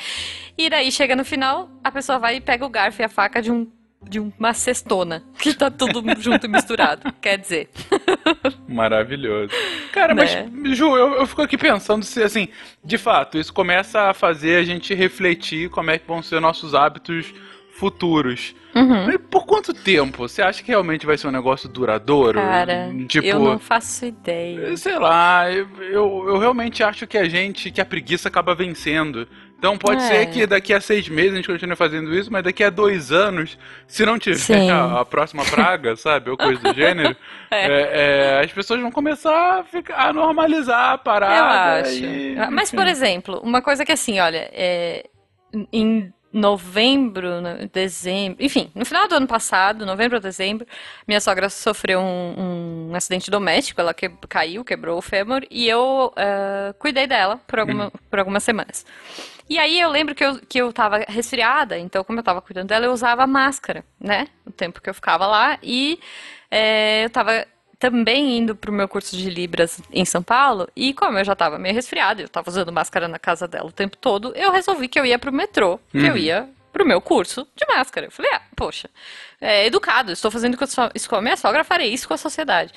E 0.57 0.71
daí 0.71 0.93
chega 0.93 1.17
no 1.17 1.25
final, 1.25 1.69
a 1.83 1.91
pessoa 1.91 2.21
vai 2.21 2.37
e 2.37 2.41
pega 2.41 2.65
o 2.65 2.69
garfo 2.69 3.03
e 3.03 3.05
a 3.05 3.09
faca 3.09 3.43
de 3.43 3.51
um. 3.51 3.67
De 4.09 4.21
uma 4.21 4.55
cestona, 4.55 5.23
que 5.39 5.53
tá 5.53 5.71
tudo 5.71 6.03
junto 6.21 6.47
e 6.47 6.49
misturado. 6.49 7.13
Quer 7.21 7.39
dizer, 7.39 7.69
Maravilhoso. 8.69 9.53
Cara, 9.93 10.15
Né? 10.15 10.49
mas, 10.53 10.77
Ju, 10.79 10.97
eu, 10.97 11.15
eu 11.15 11.27
fico 11.27 11.43
aqui 11.43 11.57
pensando 11.57 12.05
se, 12.05 12.23
assim, 12.23 12.49
de 12.85 12.99
fato, 12.99 13.39
isso 13.39 13.53
começa 13.53 14.03
a 14.11 14.15
fazer 14.15 14.57
a 14.57 14.65
gente 14.65 14.95
refletir 14.95 15.71
como 15.71 15.91
é 15.91 15.99
que 15.99 16.07
vão 16.07 16.23
ser 16.23 16.41
nossos 16.41 16.75
hábitos 16.75 17.33
futuros. 17.77 18.55
Uhum. 18.75 19.07
Mas 19.07 19.17
por 19.31 19.45
quanto 19.47 19.73
tempo? 19.73 20.27
Você 20.29 20.43
acha 20.43 20.63
que 20.63 20.69
realmente 20.69 21.05
vai 21.07 21.17
ser 21.17 21.29
um 21.29 21.31
negócio 21.31 21.69
duradouro? 21.69 22.39
cara, 22.41 22.91
tipo, 23.07 23.27
eu 23.27 23.39
não 23.39 23.59
faço 23.59 24.07
ideia. 24.07 24.77
sei 24.77 24.99
lá, 24.99 25.51
eu, 25.51 25.67
eu, 25.81 26.25
eu 26.29 26.39
realmente 26.39 26.83
acho 26.83 27.07
que 27.07 27.19
a 27.19 27.29
gente, 27.29 27.71
que 27.71 27.81
a 27.81 27.85
preguiça 27.85 28.29
acaba 28.29 28.55
vencendo. 28.55 29.29
Então 29.59 29.77
pode 29.79 30.03
É. 30.03 30.07
ser 30.09 30.27
que 30.27 30.47
daqui 30.47 30.75
a 30.75 30.81
seis 30.81 31.09
meses 31.09 31.33
a 31.33 31.37
gente 31.37 31.49
continue 31.49 31.75
fazendo 31.77 32.15
isso, 32.15 32.31
mas 32.31 32.45
daqui 32.45 32.63
a 32.63 32.69
dois 32.71 33.11
anos, 33.11 33.59
se 33.87 34.05
não 34.05 34.19
tiver 34.19 34.71
a, 34.71 35.01
a 35.01 35.05
próxima 35.05 35.45
praga, 35.45 35.97
sabe, 35.97 36.29
ou 36.31 36.37
coisa 36.37 36.61
do 36.61 36.75
gênero, 36.75 37.17
é, 37.51 38.37
é, 38.39 38.45
as 38.45 38.53
pessoas 38.53 38.81
vão 38.81 38.91
começar 38.91 39.61
a, 39.61 39.65
ficar, 39.65 39.97
a 40.09 40.13
normalizar 40.13 40.91
a 40.91 40.93
Eu 40.95 40.99
parada. 40.99 41.81
acho. 41.89 42.05
e- 42.05 42.37
Mas, 42.51 42.71
por 42.71 42.87
exemplo, 42.87 43.41
uma 43.43 43.63
coisa 43.63 43.85
que 43.85 43.93
assim, 43.93 44.21
olha, 44.21 44.49
é, 44.53 45.07
em 45.73 46.13
novembro, 46.37 47.41
no- 47.41 47.67
dezembro, 47.73 48.45
enfim, 48.45 48.71
no 48.75 48.85
final 48.85 49.09
do 49.09 49.15
ano 49.15 49.27
passado, 49.27 49.87
novembro 49.87 50.17
ou 50.17 50.21
dezembro, 50.21 50.67
minha 51.09 51.21
sogra 51.21 51.49
sofreu 51.49 51.99
um, 52.01 52.91
um 52.91 52.95
acidente 52.95 53.31
doméstico, 53.31 53.81
ela 53.81 53.95
que- 53.95 54.11
caiu, 54.29 54.63
quebrou 54.65 54.99
o 54.99 55.03
fêmur, 55.03 55.43
e 55.51 55.67
eu 55.67 56.13
eh, 56.17 56.75
cuidei 56.79 57.07
dela 57.07 57.41
por, 57.47 57.59
alguma- 57.61 57.91
por 58.11 58.19
algumas 58.19 58.43
semanas. 58.43 58.85
E 59.49 59.59
aí 59.59 59.81
eu 59.81 59.89
lembro 59.91 60.15
que 60.15 60.25
eu, 60.25 60.39
que 60.47 60.59
eu 60.59 60.73
tava 60.73 60.99
resfriada, 61.09 61.79
então 61.79 62.05
como 62.05 62.19
eu 62.19 62.23
tava 62.23 62.43
cuidando 62.43 62.69
dela, 62.69 62.85
eu 62.87 62.93
usava 62.93 63.27
máscara, 63.27 63.85
né? 63.99 64.27
O 64.45 64.51
tempo 64.51 64.81
que 64.83 64.91
eu 64.91 64.95
ficava 64.95 65.27
lá, 65.27 65.59
e 65.63 65.99
eh, 66.51 67.05
eu 67.05 67.11
tava 67.11 67.47
também 67.79 68.39
indo 68.39 68.55
pro 68.57 68.73
meu 68.73 68.89
curso 68.89 69.17
de 69.17 69.29
Libras 69.29 69.81
em 69.93 70.05
São 70.05 70.23
Paulo, 70.23 70.69
e 70.75 70.95
como 70.95 71.19
eu 71.19 71.25
já 71.25 71.35
tava 71.35 71.59
meio 71.59 71.75
resfriada, 71.75 72.23
eu 72.23 72.29
tava 72.29 72.49
usando 72.49 72.73
máscara 72.73 73.09
na 73.09 73.19
casa 73.19 73.47
dela 73.47 73.67
o 73.67 73.73
tempo 73.73 73.97
todo, 73.97 74.33
eu 74.35 74.51
resolvi 74.51 74.89
que 74.89 74.99
eu 74.99 75.05
ia 75.05 75.19
pro 75.19 75.33
metrô, 75.33 75.79
que 75.91 75.99
eu 76.07 76.17
ia 76.17 76.49
pro 76.73 76.87
meu 76.87 77.01
curso 77.01 77.47
de 77.57 77.67
máscara. 77.67 78.07
Eu 78.07 78.11
falei, 78.11 78.31
ah, 78.35 78.43
poxa, 78.55 78.91
é 79.41 79.67
educado, 79.67 80.13
estou 80.13 80.31
fazendo 80.31 80.59
isso 80.95 81.09
com 81.09 81.17
a 81.17 81.23
minha 81.23 81.37
sogra, 81.37 81.65
farei 81.65 81.93
isso 81.93 82.07
com 82.07 82.15
a 82.15 82.19
sociedade. 82.19 82.73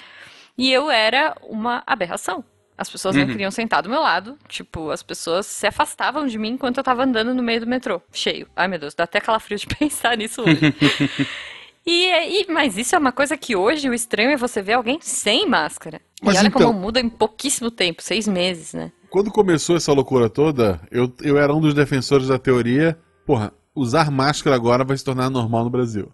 E 0.58 0.72
eu 0.72 0.89
era 0.89 1.36
uma 1.44 1.84
aberração. 1.86 2.44
As 2.77 2.89
pessoas 2.89 3.13
não 3.13 3.27
queriam 3.27 3.51
sentar 3.51 3.84
do 3.84 3.89
meu 3.89 4.00
lado, 4.00 4.38
tipo, 4.48 4.89
as 4.89 5.03
pessoas 5.03 5.46
se 5.46 5.68
afastavam 5.68 6.25
de 6.25 6.38
mim 6.38 6.51
enquanto 6.51 6.77
eu 6.77 6.84
tava 6.84 7.03
andando 7.03 7.34
no 7.34 7.44
meio 7.44 7.60
do 7.60 7.67
metrô, 7.67 8.02
cheio. 8.13 8.47
Ai, 8.56 8.69
meu 8.69 8.80
Deus, 8.80 8.95
dá 8.95 9.04
até 9.04 9.19
calafrio 9.19 9.58
de 9.58 9.67
pensar 9.76 10.15
nisso 10.15 10.41
hoje. 10.41 10.60
E, 11.91 12.43
e- 12.43 12.52
mas 12.52 12.78
isso 12.78 12.95
é 12.95 12.99
uma 12.99 13.12
coisa 13.12 13.36
que 13.36 13.56
hoje 13.56 13.89
o 13.89 13.93
estranho 13.95 14.30
é 14.30 14.38
você 14.38 14.62
ver 14.62 14.73
alguém 14.73 14.99
sem 15.02 15.47
máscara. 15.47 15.99
Mas 16.21 16.36
e 16.36 16.39
olha 16.39 16.47
então- 16.49 16.67
como 16.67 16.80
muda 16.80 16.99
em 16.99 17.10
pouquíssimo 17.10 17.71
tempo, 17.71 18.04
seis 18.04 18.28
meses, 18.28 18.73
né? 18.73 18.91
Quando 19.10 19.32
começou 19.32 19.75
essa 19.75 19.91
loucura 19.91 20.30
toda, 20.30 20.80
eu, 20.91 21.12
eu 21.23 21.36
era 21.38 21.52
um 21.52 21.60
dos 21.60 21.73
defensores 21.73 22.28
da 22.28 22.38
teoria. 22.38 22.95
Porra, 23.25 23.52
usar 23.73 24.12
máscara 24.12 24.56
agora 24.56 24.84
vai 24.84 24.95
se 24.97 25.04
tornar 25.04 25.32
normal 25.32 25.63
no 25.63 25.69
Brasil. 25.71 26.12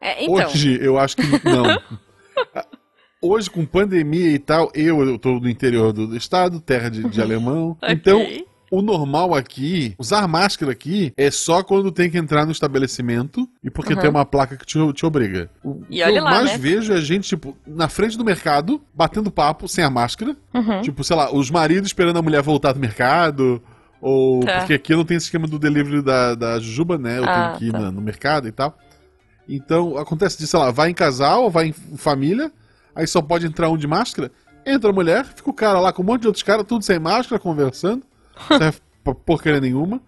É, 0.00 0.24
então, 0.24 0.34
Hoje, 0.46 0.78
eu 0.80 0.98
acho 0.98 1.16
que 1.16 1.22
não. 1.44 1.64
Hoje, 3.20 3.50
com 3.50 3.66
pandemia 3.66 4.30
e 4.30 4.38
tal, 4.38 4.70
eu, 4.74 5.02
eu 5.04 5.18
tô 5.18 5.40
no 5.40 5.48
interior 5.48 5.92
do 5.92 6.16
estado, 6.16 6.60
terra 6.60 6.88
de, 6.88 7.02
de 7.08 7.20
alemão. 7.20 7.76
Ok. 7.82 7.92
Então, 7.92 8.26
o 8.70 8.82
normal 8.82 9.34
aqui, 9.34 9.94
usar 9.98 10.26
máscara 10.28 10.72
aqui, 10.72 11.12
é 11.16 11.30
só 11.30 11.62
quando 11.62 11.90
tem 11.92 12.10
que 12.10 12.18
entrar 12.18 12.44
no 12.44 12.52
estabelecimento 12.52 13.48
e 13.64 13.70
porque 13.70 13.94
Uhum. 13.94 14.00
tem 14.00 14.10
uma 14.10 14.24
placa 14.26 14.56
que 14.56 14.66
te, 14.66 14.78
te 14.92 15.06
obriga. 15.06 15.50
O 15.64 15.82
E 15.88 15.96
que 15.96 16.02
olha 16.02 16.18
eu 16.18 16.24
lá, 16.24 16.30
mais 16.30 16.52
né? 16.52 16.58
vejo 16.58 16.92
é 16.92 17.00
gente, 17.00 17.28
tipo, 17.28 17.56
na 17.66 17.88
frente 17.88 18.16
do 18.18 18.24
mercado, 18.24 18.80
batendo 18.94 19.30
papo 19.30 19.66
sem 19.68 19.82
a 19.84 19.90
máscara. 19.90 20.36
Uhum. 20.54 20.82
Tipo, 20.82 21.02
sei 21.04 21.16
lá, 21.16 21.32
os 21.34 21.50
maridos 21.50 21.88
esperando 21.88 22.18
a 22.18 22.22
mulher 22.22 22.42
voltar 22.42 22.72
do 22.72 22.80
mercado. 22.80 23.62
Ou. 24.00 24.44
Tá. 24.44 24.58
Porque 24.60 24.74
aqui 24.74 24.94
não 24.94 25.04
tenho 25.04 25.16
esse 25.18 25.26
esquema 25.26 25.46
do 25.48 25.58
delivery 25.58 26.02
da, 26.02 26.34
da 26.34 26.60
Jujuba, 26.60 26.96
né? 26.98 27.18
Eu 27.18 27.24
Ah, 27.24 27.34
tenho 27.48 27.58
que 27.58 27.64
ir 27.66 27.72
tá. 27.72 27.78
na- 27.80 27.90
no 27.90 28.00
mercado 28.00 28.46
e 28.46 28.52
tal. 28.52 28.78
Então, 29.48 29.96
acontece 29.96 30.38
de, 30.38 30.46
sei 30.46 30.58
lá, 30.58 30.70
vai 30.70 30.90
em 30.90 30.94
casal 30.94 31.44
ou 31.44 31.50
vai 31.50 31.68
em 31.68 31.72
família, 31.72 32.52
aí 32.94 33.06
só 33.06 33.22
pode 33.22 33.46
entrar 33.46 33.70
um 33.70 33.76
de 33.76 33.86
máscara. 33.86 34.30
Entra 34.66 34.90
a 34.90 34.92
mulher, 34.92 35.24
fica 35.24 35.48
o 35.48 35.54
cara 35.54 35.80
lá 35.80 35.92
com 35.92 36.02
um 36.02 36.04
monte 36.06 36.22
de 36.22 36.26
outros 36.26 36.42
caras, 36.42 36.66
tudo 36.66 36.84
sem 36.84 36.98
máscara, 36.98 37.40
conversando. 37.40 38.02
Não 38.50 38.58
serve 38.58 38.78
pra 39.04 39.14
porcaria 39.14 39.60
nenhuma. 39.60 40.00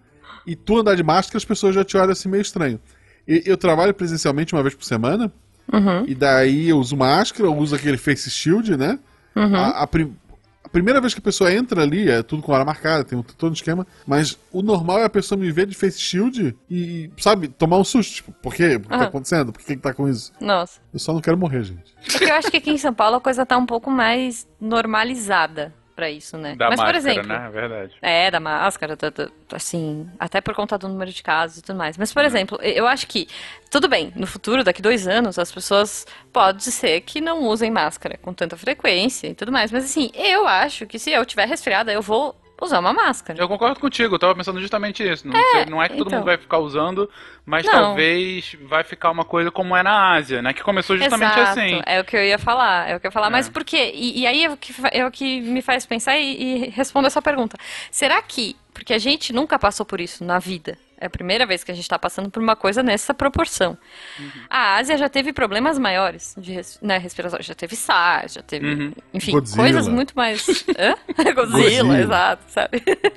E 0.45 0.55
tu 0.55 0.77
andar 0.79 0.95
de 0.95 1.03
máscara, 1.03 1.37
as 1.37 1.45
pessoas 1.45 1.75
já 1.75 1.83
te 1.83 1.95
olham 1.97 2.11
assim 2.11 2.29
meio 2.29 2.41
estranho. 2.41 2.79
E- 3.27 3.43
eu 3.45 3.57
trabalho 3.57 3.93
presencialmente 3.93 4.53
uma 4.53 4.63
vez 4.63 4.73
por 4.75 4.83
semana. 4.85 5.31
Uhum. 5.71 6.03
E 6.07 6.15
daí 6.15 6.69
eu 6.69 6.77
uso 6.79 6.97
máscara, 6.97 7.47
eu 7.47 7.55
uso 7.55 7.75
aquele 7.75 7.97
face 7.97 8.29
shield, 8.29 8.75
né? 8.75 8.99
Uhum. 9.35 9.55
A, 9.55 9.67
a 9.83 9.87
prim- 9.87 10.15
a 10.63 10.69
primeira 10.69 10.99
vez 10.99 11.13
que 11.13 11.19
a 11.19 11.23
pessoa 11.23 11.53
entra 11.53 11.81
ali, 11.83 12.09
é 12.09 12.23
tudo 12.23 12.41
com 12.41 12.51
hora 12.51 12.65
marcada, 12.65 13.03
tem 13.03 13.17
um, 13.17 13.21
todo 13.23 13.49
um 13.51 13.53
esquema. 13.53 13.85
Mas 14.07 14.37
o 14.51 14.61
normal 14.61 14.99
é 14.99 15.03
a 15.05 15.09
pessoa 15.09 15.39
me 15.39 15.51
ver 15.51 15.67
de 15.67 15.75
face 15.75 15.99
shield 15.99 16.55
e, 16.69 17.09
sabe, 17.17 17.47
tomar 17.47 17.77
um 17.77 17.83
susto. 17.83 18.15
Tipo, 18.15 18.31
por 18.33 18.53
quê? 18.53 18.75
O 18.75 18.79
que 18.81 18.87
tá 18.89 18.95
Aham. 18.95 19.03
acontecendo? 19.05 19.53
Por 19.53 19.61
que, 19.61 19.75
que 19.75 19.81
tá 19.81 19.93
com 19.93 20.09
isso? 20.09 20.33
Nossa. 20.41 20.79
Eu 20.93 20.99
só 20.99 21.13
não 21.13 21.21
quero 21.21 21.37
morrer, 21.37 21.63
gente. 21.63 21.93
Porque 22.09 22.25
eu 22.25 22.33
acho 22.35 22.49
que 22.51 22.57
aqui 22.57 22.71
em 22.71 22.77
São 22.77 22.93
Paulo 22.93 23.17
a 23.17 23.21
coisa 23.21 23.45
tá 23.45 23.57
um 23.57 23.65
pouco 23.65 23.89
mais 23.91 24.47
normalizada 24.59 25.73
pra 26.01 26.09
isso, 26.09 26.35
né? 26.35 26.55
Da 26.55 26.69
Mas, 26.69 26.79
máscara, 26.79 26.99
por 26.99 27.09
exemplo, 27.09 27.27
né? 27.27 27.49
Verdade. 27.51 27.93
É, 28.01 28.31
da 28.31 28.39
máscara, 28.39 28.95
da- 28.95 29.11
da- 29.11 29.29
assim, 29.53 30.09
até 30.19 30.41
por 30.41 30.55
conta 30.55 30.75
do 30.79 30.87
número 30.89 31.11
de 31.11 31.21
casos 31.21 31.59
e 31.59 31.61
tudo 31.61 31.77
mais. 31.77 31.95
Mas, 31.95 32.11
por 32.11 32.25
exemplo, 32.25 32.57
eu 32.63 32.87
acho 32.87 33.05
que, 33.05 33.27
tudo 33.69 33.87
bem, 33.87 34.11
no 34.15 34.25
futuro, 34.25 34.63
daqui 34.63 34.81
dois 34.81 35.07
anos, 35.07 35.37
as 35.37 35.51
pessoas 35.51 36.07
pode 36.33 36.63
ser 36.71 37.01
que 37.01 37.21
não 37.21 37.43
usem 37.43 37.69
máscara 37.69 38.17
com 38.19 38.33
tanta 38.33 38.57
frequência 38.57 39.27
e 39.27 39.35
tudo 39.35 39.51
mais. 39.51 39.71
Mas, 39.71 39.85
assim, 39.85 40.09
eu 40.15 40.47
acho 40.47 40.87
que 40.87 40.97
se 40.97 41.11
eu 41.11 41.23
tiver 41.23 41.47
resfriada, 41.47 41.93
eu 41.93 42.01
vou 42.01 42.35
usar 42.61 42.79
uma 42.79 42.93
máscara. 42.93 43.39
Eu 43.39 43.47
concordo 43.47 43.79
contigo, 43.79 44.15
eu 44.15 44.19
tava 44.19 44.35
pensando 44.35 44.61
justamente 44.61 45.03
isso. 45.03 45.27
Não 45.27 45.37
é, 45.37 45.65
não 45.65 45.81
é 45.81 45.89
que 45.89 45.97
todo 45.97 46.07
então. 46.07 46.19
mundo 46.19 46.27
vai 46.27 46.37
ficar 46.37 46.59
usando, 46.59 47.09
mas 47.45 47.65
Não. 47.65 47.73
talvez 47.73 48.55
vai 48.63 48.83
ficar 48.83 49.09
uma 49.11 49.25
coisa 49.25 49.51
como 49.51 49.75
é 49.75 49.83
na 49.83 50.13
Ásia, 50.13 50.41
né? 50.41 50.53
Que 50.53 50.61
começou 50.61 50.95
justamente 50.97 51.37
Exato, 51.39 51.59
assim. 51.59 51.81
é 51.85 51.99
o 51.99 52.05
que 52.05 52.15
eu 52.15 52.23
ia 52.23 52.37
falar, 52.37 52.89
é 52.89 52.95
o 52.95 52.99
que 52.99 53.07
eu 53.07 53.09
ia 53.09 53.11
falar. 53.11 53.27
É. 53.27 53.29
Mas 53.31 53.49
por 53.49 53.63
quê? 53.63 53.91
E, 53.93 54.21
e 54.21 54.27
aí 54.27 54.45
é 54.45 54.49
o, 54.51 54.57
que, 54.57 54.73
é 54.91 55.05
o 55.05 55.11
que 55.11 55.41
me 55.41 55.61
faz 55.61 55.85
pensar 55.85 56.17
e, 56.17 56.65
e 56.65 56.69
respondo 56.69 57.07
essa 57.07 57.21
pergunta. 57.21 57.57
Será 57.89 58.21
que, 58.21 58.55
porque 58.73 58.93
a 58.93 58.99
gente 58.99 59.33
nunca 59.33 59.57
passou 59.57 59.85
por 59.85 59.99
isso 59.99 60.23
na 60.23 60.39
vida, 60.39 60.77
é 61.01 61.07
a 61.07 61.09
primeira 61.09 61.45
vez 61.47 61.63
que 61.63 61.71
a 61.71 61.73
gente 61.73 61.83
está 61.83 61.97
passando 61.97 62.29
por 62.29 62.41
uma 62.41 62.55
coisa 62.55 62.83
nessa 62.83 63.13
proporção. 63.13 63.75
Uhum. 64.19 64.29
A 64.49 64.75
Ásia 64.75 64.95
já 64.97 65.09
teve 65.09 65.33
problemas 65.33 65.79
maiores 65.79 66.35
de 66.37 66.53
res, 66.53 66.77
né, 66.81 66.97
respiratório, 66.99 67.43
já 67.43 67.55
teve 67.55 67.75
SARS, 67.75 68.33
já 68.33 68.41
teve, 68.43 68.67
Uhum. 68.67 68.93
enfim, 69.13 69.31
Godzilla. 69.31 69.63
coisas 69.63 69.87
muito 69.87 70.13
mais... 70.15 70.45
Hã? 70.77 70.95
Godzilla, 71.33 71.33
Godzilla. 71.33 71.99
exato, 71.99 72.43
sabe? 72.47 72.83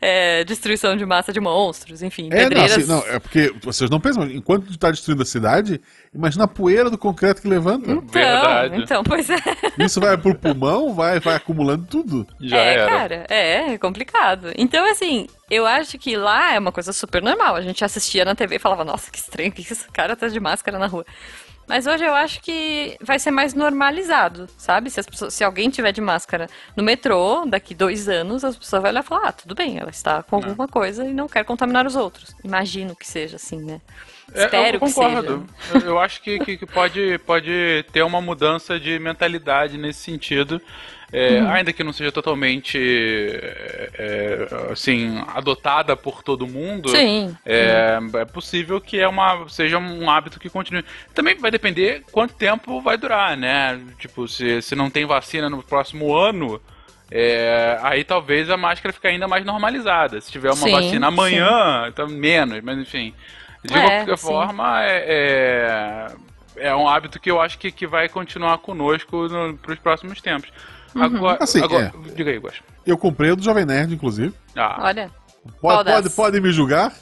É, 0.00 0.44
destruição 0.44 0.96
de 0.96 1.04
massa 1.04 1.32
de 1.32 1.40
monstros, 1.40 2.02
enfim, 2.02 2.28
É, 2.32 2.42
não, 2.44 2.48
pedreiras... 2.48 2.78
assim, 2.78 2.86
não, 2.86 3.00
é 3.06 3.18
porque 3.18 3.52
vocês 3.62 3.90
não 3.90 4.00
pensam, 4.00 4.24
enquanto 4.30 4.66
tu 4.68 4.78
tá 4.78 4.90
destruindo 4.90 5.22
a 5.22 5.26
cidade, 5.26 5.80
imagina 6.14 6.44
a 6.44 6.48
poeira 6.48 6.90
do 6.90 6.98
concreto 6.98 7.42
que 7.42 7.48
levanta. 7.48 7.90
Então, 7.90 8.06
Verdade. 8.06 8.82
então, 8.82 9.04
pois 9.04 9.28
é. 9.30 9.36
Isso 9.78 10.00
vai 10.00 10.16
pro 10.16 10.34
pulmão, 10.34 10.94
vai, 10.94 11.20
vai 11.20 11.36
acumulando 11.36 11.86
tudo. 11.86 12.26
Já 12.40 12.56
é, 12.56 12.74
era. 12.74 12.86
cara, 12.86 13.26
é, 13.28 13.72
é 13.72 13.78
complicado. 13.78 14.52
Então, 14.56 14.84
assim, 14.90 15.26
eu 15.50 15.66
acho 15.66 15.98
que 15.98 16.16
lá 16.16 16.54
é 16.54 16.58
uma 16.58 16.72
coisa 16.72 16.92
super 16.92 17.22
normal. 17.22 17.56
A 17.56 17.62
gente 17.62 17.84
assistia 17.84 18.24
na 18.24 18.34
TV 18.34 18.56
e 18.56 18.58
falava, 18.60 18.84
nossa, 18.84 19.10
que 19.10 19.18
estranho, 19.18 19.52
que 19.52 19.62
esse 19.62 19.88
cara 19.90 20.16
tá 20.16 20.28
de 20.28 20.40
máscara 20.40 20.78
na 20.78 20.86
rua. 20.86 21.04
Mas 21.68 21.86
hoje 21.86 22.02
eu 22.02 22.14
acho 22.14 22.40
que 22.40 22.96
vai 23.02 23.18
ser 23.18 23.30
mais 23.30 23.52
normalizado, 23.52 24.48
sabe? 24.56 24.88
Se, 24.88 24.98
as 24.98 25.06
pessoas, 25.06 25.34
se 25.34 25.44
alguém 25.44 25.68
tiver 25.68 25.92
de 25.92 26.00
máscara 26.00 26.48
no 26.74 26.82
metrô, 26.82 27.44
daqui 27.44 27.74
dois 27.74 28.08
anos, 28.08 28.42
as 28.42 28.56
pessoas 28.56 28.80
vão 28.80 28.90
olhar 28.90 29.04
e 29.04 29.06
falar, 29.06 29.28
ah, 29.28 29.32
tudo 29.32 29.54
bem, 29.54 29.78
ela 29.78 29.90
está 29.90 30.22
com 30.22 30.36
alguma 30.36 30.66
coisa 30.66 31.04
e 31.04 31.12
não 31.12 31.28
quer 31.28 31.44
contaminar 31.44 31.86
os 31.86 31.94
outros. 31.94 32.34
Imagino 32.42 32.96
que 32.96 33.06
seja 33.06 33.36
assim, 33.36 33.62
né? 33.62 33.82
É, 34.34 34.44
Espero 34.44 34.76
eu 34.76 34.80
concordo. 34.80 35.46
que 35.56 35.66
seja. 35.66 35.86
Eu, 35.86 35.92
eu 35.92 35.98
acho 35.98 36.20
que, 36.22 36.38
que, 36.38 36.56
que 36.58 36.66
pode, 36.66 37.18
pode 37.26 37.84
ter 37.92 38.02
uma 38.02 38.20
mudança 38.20 38.78
de 38.78 38.98
mentalidade 38.98 39.78
nesse 39.78 40.00
sentido. 40.00 40.60
É, 41.10 41.40
Uhum. 41.40 41.50
Ainda 41.50 41.72
que 41.72 41.82
não 41.82 41.92
seja 41.92 42.12
totalmente 42.12 42.78
é, 42.78 43.90
é, 43.98 44.72
assim 44.72 45.22
adotada 45.34 45.96
por 45.96 46.22
todo 46.22 46.46
mundo, 46.46 46.90
Sim. 46.90 47.34
é, 47.46 47.98
é 48.14 48.24
possível 48.26 48.78
que 48.78 49.00
é 49.00 49.08
uma, 49.08 49.48
seja 49.48 49.78
um 49.78 50.10
hábito 50.10 50.38
que 50.38 50.50
continue. 50.50 50.84
Também 51.14 51.34
vai 51.38 51.50
depender 51.50 52.04
quanto 52.12 52.34
tempo 52.34 52.82
vai 52.82 52.98
durar, 52.98 53.38
né? 53.38 53.80
Tipo, 53.98 54.28
se, 54.28 54.60
se 54.60 54.74
não 54.74 54.90
tem 54.90 55.06
vacina 55.06 55.48
no 55.48 55.62
próximo 55.62 56.14
ano, 56.14 56.60
é, 57.10 57.78
aí 57.82 58.04
talvez 58.04 58.50
a 58.50 58.56
máscara 58.58 58.92
fique 58.92 59.06
ainda 59.06 59.26
mais 59.26 59.46
normalizada. 59.46 60.20
Se 60.20 60.30
tiver 60.30 60.48
uma 60.50 60.56
Sim, 60.56 60.72
vacina 60.72 61.06
amanhã, 61.06 61.86
então 61.88 62.06
menos, 62.06 62.60
mas 62.62 62.78
enfim. 62.78 63.14
De 63.64 63.74
É, 63.76 63.80
qualquer 64.04 64.18
sim. 64.18 64.26
forma, 64.26 64.82
é, 64.84 66.08
é, 66.58 66.68
é 66.68 66.74
um 66.76 66.88
hábito 66.88 67.18
que 67.20 67.30
eu 67.30 67.40
acho 67.40 67.58
que, 67.58 67.70
que 67.70 67.86
vai 67.86 68.08
continuar 68.08 68.58
conosco 68.58 69.26
para 69.62 69.72
os 69.72 69.78
próximos 69.78 70.20
tempos. 70.20 70.50
Uhum. 70.94 71.02
Agora, 71.02 71.38
Assim, 71.42 71.62
agora 71.62 71.92
é. 71.94 72.10
diga 72.14 72.30
aí, 72.30 72.38
Guax. 72.38 72.58
Eu 72.86 72.96
comprei 72.96 73.30
o 73.30 73.36
do 73.36 73.42
Jovem 73.42 73.66
Nerd, 73.66 73.92
inclusive. 73.94 74.34
Ah, 74.56 74.78
Olha. 74.82 75.10
Pode, 75.60 75.90
pode, 75.90 76.10
pode 76.10 76.40
me 76.40 76.52
julgar, 76.52 76.92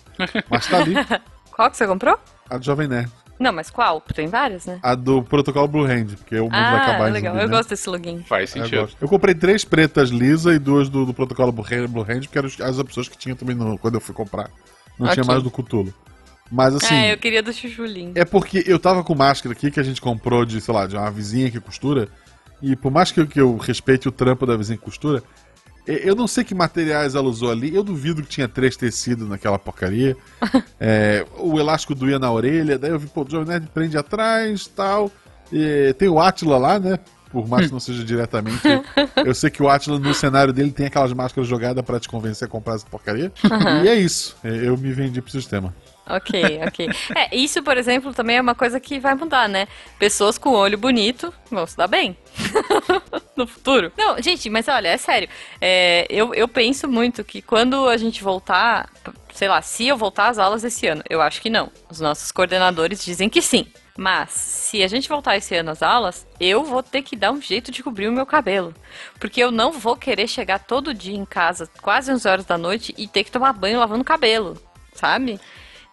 mas 0.48 0.66
tá 0.66 0.78
ali. 0.78 0.94
Qual 1.54 1.70
que 1.70 1.76
você 1.76 1.86
comprou? 1.86 2.18
A 2.48 2.58
do 2.58 2.64
Jovem 2.64 2.86
Nerd. 2.86 3.10
Não, 3.38 3.52
mas 3.52 3.68
qual? 3.70 4.00
Tem 4.00 4.28
várias, 4.28 4.64
né? 4.64 4.78
A 4.82 4.94
do 4.94 5.22
protocolo 5.22 5.68
Blue 5.68 5.84
Hand, 5.84 6.06
porque 6.16 6.36
o 6.38 6.44
mundo 6.44 6.52
vai 6.52 6.76
acabar 6.76 7.06
Ah, 7.06 7.08
legal. 7.10 7.32
zumbi, 7.34 7.44
Eu 7.44 7.48
né? 7.50 7.54
gosto 7.56 7.68
desse 7.68 7.88
login. 7.90 8.22
faz 8.22 8.54
Eu, 8.56 8.62
sentido. 8.62 8.80
gosto. 8.80 8.96
Eu 8.98 9.08
comprei 9.08 9.34
três 9.34 9.62
pretas 9.64 10.08
lisa 10.10 10.54
e 10.54 10.58
duas 10.58 10.88
do, 10.88 11.04
do 11.04 11.12
protocolo 11.12 11.52
Blue 11.52 11.64
Hand, 11.70 11.86
Blue 11.88 12.02
Hand, 12.02 12.20
porque 12.22 12.38
eram 12.38 12.48
as 12.62 12.78
opções 12.78 13.08
que 13.08 13.18
tinha 13.18 13.34
também 13.36 13.54
no- 13.54 13.76
quando 13.78 13.94
eu 13.96 14.00
fui 14.00 14.14
comprar. 14.14 14.48
Não 14.98 15.06
tinha 15.08 15.22
Ok. 15.22 15.24
mais 15.26 15.42
do 15.42 15.50
Cutulo. 15.50 15.92
Mas 16.50 16.74
assim, 16.76 16.94
É, 16.94 17.12
eu 17.12 17.18
queria 17.18 17.42
do 17.42 17.52
Chuchulim. 17.52 18.12
é 18.14 18.24
porque 18.24 18.62
eu 18.66 18.78
tava 18.78 19.02
com 19.02 19.14
máscara 19.14 19.52
aqui 19.52 19.70
que 19.70 19.80
a 19.80 19.82
gente 19.82 20.00
comprou 20.00 20.44
de, 20.44 20.60
sei 20.60 20.72
lá, 20.72 20.86
de 20.86 20.96
uma 20.96 21.10
vizinha 21.10 21.50
que 21.50 21.60
costura. 21.60 22.08
E 22.62 22.74
por 22.76 22.90
mais 22.92 23.10
que 23.12 23.20
eu, 23.20 23.26
que 23.26 23.40
eu 23.40 23.56
respeite 23.56 24.08
o 24.08 24.12
trampo 24.12 24.46
da 24.46 24.56
vizinha 24.56 24.78
que 24.78 24.84
costura, 24.84 25.22
eu 25.86 26.14
não 26.16 26.26
sei 26.26 26.42
que 26.44 26.54
materiais 26.54 27.14
ela 27.14 27.28
usou 27.28 27.50
ali. 27.50 27.74
Eu 27.74 27.82
duvido 27.84 28.22
que 28.22 28.28
tinha 28.28 28.48
três 28.48 28.76
tecidos 28.76 29.28
naquela 29.28 29.58
porcaria. 29.58 30.16
É, 30.78 31.24
o 31.38 31.58
elástico 31.58 31.94
doía 31.94 32.18
na 32.18 32.30
orelha. 32.30 32.78
Daí 32.78 32.90
eu 32.90 32.98
vi, 32.98 33.06
pô, 33.06 33.22
o 33.22 33.30
Jovem 33.30 33.48
Nerd 33.48 33.68
prende 33.72 33.96
atrás 33.96 34.66
tal. 34.66 35.10
E 35.52 35.94
tem 35.98 36.08
o 36.08 36.20
Atila 36.20 36.58
lá, 36.58 36.78
né? 36.78 36.98
Por 37.30 37.48
mais 37.48 37.66
que 37.66 37.72
não 37.72 37.80
seja 37.80 38.04
diretamente. 38.04 38.60
Eu 39.24 39.34
sei 39.34 39.50
que 39.50 39.62
o 39.62 39.68
Atila, 39.68 39.98
no 39.98 40.12
cenário 40.14 40.52
dele, 40.52 40.70
tem 40.70 40.86
aquelas 40.86 41.12
máscaras 41.12 41.48
jogadas 41.48 41.84
pra 41.84 41.98
te 41.98 42.08
convencer 42.08 42.46
a 42.46 42.50
comprar 42.50 42.74
essa 42.74 42.86
porcaria. 42.86 43.32
E 43.84 43.88
é 43.88 43.94
isso. 43.94 44.36
Eu 44.44 44.76
me 44.76 44.92
vendi 44.92 45.20
pro 45.22 45.30
sistema. 45.32 45.74
Ok, 46.08 46.60
ok. 46.66 46.88
É, 47.16 47.36
isso, 47.36 47.62
por 47.62 47.76
exemplo, 47.76 48.14
também 48.14 48.36
é 48.36 48.40
uma 48.40 48.54
coisa 48.54 48.78
que 48.78 49.00
vai 49.00 49.14
mudar, 49.14 49.48
né? 49.48 49.66
Pessoas 49.98 50.38
com 50.38 50.50
olho 50.50 50.78
bonito 50.78 51.32
vão 51.50 51.66
se 51.66 51.76
dar 51.76 51.88
bem. 51.88 52.16
no 53.36 53.46
futuro. 53.46 53.92
Não, 53.96 54.20
gente, 54.22 54.48
mas 54.48 54.68
olha, 54.68 54.88
é 54.88 54.96
sério. 54.96 55.28
É, 55.60 56.06
eu, 56.08 56.34
eu 56.34 56.46
penso 56.46 56.88
muito 56.88 57.24
que 57.24 57.42
quando 57.42 57.88
a 57.88 57.96
gente 57.96 58.22
voltar, 58.22 58.88
sei 59.34 59.48
lá, 59.48 59.60
se 59.60 59.86
eu 59.86 59.96
voltar 59.96 60.28
às 60.28 60.38
aulas 60.38 60.64
esse 60.64 60.86
ano, 60.86 61.02
eu 61.08 61.20
acho 61.20 61.42
que 61.42 61.50
não. 61.50 61.70
Os 61.90 62.00
nossos 62.00 62.30
coordenadores 62.30 63.04
dizem 63.04 63.28
que 63.28 63.42
sim. 63.42 63.66
Mas, 63.98 64.30
se 64.30 64.82
a 64.82 64.88
gente 64.88 65.08
voltar 65.08 65.38
esse 65.38 65.54
ano 65.54 65.70
às 65.70 65.82
aulas, 65.82 66.26
eu 66.38 66.62
vou 66.62 66.82
ter 66.82 67.02
que 67.02 67.16
dar 67.16 67.32
um 67.32 67.40
jeito 67.40 67.72
de 67.72 67.82
cobrir 67.82 68.08
o 68.08 68.12
meu 68.12 68.26
cabelo. 68.26 68.74
Porque 69.18 69.42
eu 69.42 69.50
não 69.50 69.72
vou 69.72 69.96
querer 69.96 70.28
chegar 70.28 70.58
todo 70.58 70.92
dia 70.92 71.16
em 71.16 71.24
casa, 71.24 71.68
quase 71.80 72.12
11 72.12 72.28
horas 72.28 72.44
da 72.44 72.58
noite, 72.58 72.94
e 72.98 73.08
ter 73.08 73.24
que 73.24 73.30
tomar 73.30 73.54
banho 73.54 73.80
lavando 73.80 74.02
o 74.02 74.04
cabelo, 74.04 74.60
sabe? 74.92 75.40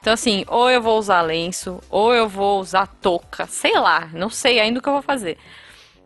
Então, 0.03 0.11
assim, 0.11 0.43
ou 0.49 0.69
eu 0.69 0.81
vou 0.81 0.99
usar 0.99 1.21
lenço, 1.21 1.79
ou 1.89 2.13
eu 2.13 2.27
vou 2.27 2.59
usar 2.59 2.87
touca, 2.87 3.47
sei 3.47 3.71
lá, 3.79 4.09
não 4.11 4.29
sei 4.29 4.59
ainda 4.59 4.79
o 4.79 4.81
que 4.83 4.89
eu 4.89 4.91
vou 4.91 5.01
fazer. 5.01 5.37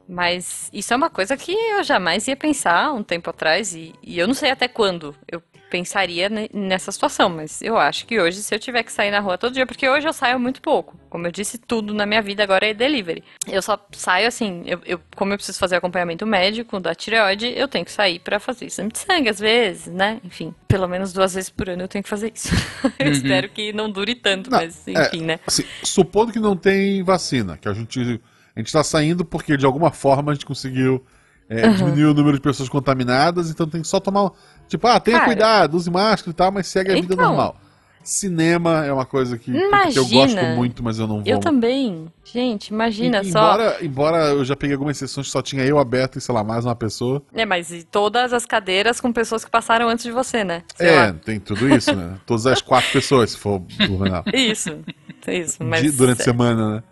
Mas 0.07 0.69
isso 0.71 0.93
é 0.93 0.95
uma 0.95 1.09
coisa 1.09 1.35
que 1.35 1.51
eu 1.51 1.83
jamais 1.83 2.27
ia 2.27 2.35
pensar 2.35 2.93
um 2.93 3.01
tempo 3.01 3.31
atrás, 3.31 3.73
e, 3.73 3.95
e 4.03 4.19
eu 4.19 4.27
não 4.27 4.35
sei 4.35 4.51
até 4.51 4.67
quando 4.67 5.15
eu 5.27 5.41
pensaria 5.69 6.29
ne- 6.29 6.49
nessa 6.53 6.91
situação, 6.91 7.29
mas 7.29 7.61
eu 7.61 7.77
acho 7.77 8.05
que 8.05 8.19
hoje, 8.19 8.41
se 8.41 8.53
eu 8.55 8.59
tiver 8.59 8.83
que 8.83 8.91
sair 8.91 9.11
na 9.11 9.19
rua 9.19 9.37
todo 9.37 9.53
dia, 9.53 9.65
porque 9.65 9.87
hoje 9.87 10.07
eu 10.07 10.13
saio 10.13 10.39
muito 10.39 10.61
pouco, 10.61 10.97
como 11.09 11.27
eu 11.27 11.31
disse, 11.31 11.57
tudo 11.57 11.93
na 11.93 12.05
minha 12.05 12.21
vida 12.21 12.43
agora 12.43 12.65
é 12.67 12.73
delivery. 12.73 13.23
Eu 13.47 13.61
só 13.61 13.77
saio 13.91 14.27
assim, 14.27 14.63
eu, 14.65 14.79
eu- 14.85 14.99
como 15.15 15.33
eu 15.33 15.37
preciso 15.37 15.59
fazer 15.59 15.75
acompanhamento 15.75 16.25
médico 16.25 16.79
da 16.79 16.95
tireoide, 16.95 17.47
eu 17.55 17.67
tenho 17.67 17.85
que 17.85 17.91
sair 17.91 18.19
pra 18.19 18.39
fazer 18.39 18.65
exame 18.65 18.91
de 18.91 18.99
sangue 18.99 19.29
às 19.29 19.39
vezes, 19.39 19.87
né? 19.87 20.19
Enfim, 20.23 20.53
pelo 20.67 20.87
menos 20.87 21.11
duas 21.13 21.33
vezes 21.33 21.49
por 21.49 21.69
ano 21.69 21.83
eu 21.83 21.87
tenho 21.87 22.03
que 22.03 22.09
fazer 22.09 22.31
isso. 22.33 22.49
eu 22.99 23.11
espero 23.11 23.49
que 23.49 23.73
não 23.73 23.89
dure 23.89 24.15
tanto, 24.15 24.49
Não, 24.49 24.59
mas 24.59 24.87
é, 24.87 24.91
enfim, 25.07 25.21
né? 25.23 25.39
Assim, 25.45 25.63
supondo 25.83 26.31
que 26.31 26.39
não 26.39 26.55
tem 26.55 27.03
vacina, 27.03 27.57
que 27.57 27.67
a 27.67 27.73
gente 27.73 28.21
a 28.55 28.59
gente 28.59 28.71
tá 28.71 28.83
saindo 28.83 29.23
porque 29.23 29.55
de 29.55 29.65
alguma 29.67 29.91
forma 29.91 30.31
a 30.31 30.33
gente 30.33 30.45
conseguiu 30.45 31.05
é, 31.49 31.67
diminuir 31.69 32.05
o 32.05 32.13
número 32.13 32.35
de 32.37 32.41
pessoas 32.41 32.67
contaminadas, 32.69 33.49
então 33.49 33.67
tem 33.67 33.81
que 33.81 33.87
só 33.87 33.99
tomar. 33.99 34.31
Tipo, 34.67 34.87
ah, 34.87 34.99
tenha 34.99 35.17
Cara, 35.19 35.29
cuidado, 35.29 35.77
use 35.77 35.89
máscara 35.89 36.31
e 36.31 36.33
tal, 36.33 36.51
mas 36.51 36.67
segue 36.67 36.91
a 36.91 36.95
vida 36.95 37.13
então. 37.13 37.25
normal. 37.27 37.55
Cinema 38.03 38.85
é 38.85 38.93
uma 38.93 39.05
coisa 39.05 39.37
que, 39.37 39.51
que 39.51 39.57
eu 39.57 39.67
Imagina. 39.67 40.07
gosto 40.25 40.45
muito, 40.55 40.81
mas 40.81 40.97
eu 40.97 41.05
não 41.07 41.15
vou. 41.17 41.25
Eu 41.25 41.39
também. 41.41 42.07
Gente, 42.23 42.69
imagina 42.69 43.19
E- 43.21 43.25
só. 43.31 43.39
embora, 43.39 43.77
embora 43.81 44.17
eu 44.29 44.45
já 44.45 44.55
peguei 44.55 44.75
algumas 44.75 44.97
sessões 44.97 45.25
que 45.27 45.31
só 45.33 45.41
tinha 45.41 45.65
eu 45.65 45.77
aberto 45.77 46.17
e, 46.17 46.21
sei 46.21 46.33
lá, 46.33 46.41
mais 46.41 46.63
uma 46.63 46.73
pessoa. 46.75 47.21
É, 47.33 47.45
mas 47.45 47.69
e 47.69 47.83
todas 47.83 48.31
as 48.31 48.45
cadeiras 48.45 49.01
com 49.01 49.11
pessoas 49.11 49.43
que 49.43 49.51
passaram 49.51 49.89
antes 49.89 50.05
de 50.05 50.11
você, 50.11 50.41
né? 50.45 50.63
Sei 50.77 50.87
é, 50.87 50.95
lá. 51.07 51.13
tem 51.13 51.37
tudo 51.37 51.67
isso, 51.75 51.93
né? 51.93 52.15
Todas 52.25 52.47
as 52.47 52.61
quatro 52.61 52.89
pessoas, 52.93 53.31
se 53.31 53.37
for 53.37 53.59
do 53.59 53.97
Renal. 53.97 54.23
Isso. 54.33 54.79
Isso, 55.27 55.61
mas. 55.65 55.81
Di- 55.81 55.91
durante 55.91 56.21
a 56.21 56.23
semana, 56.23 56.75
né? 56.75 56.83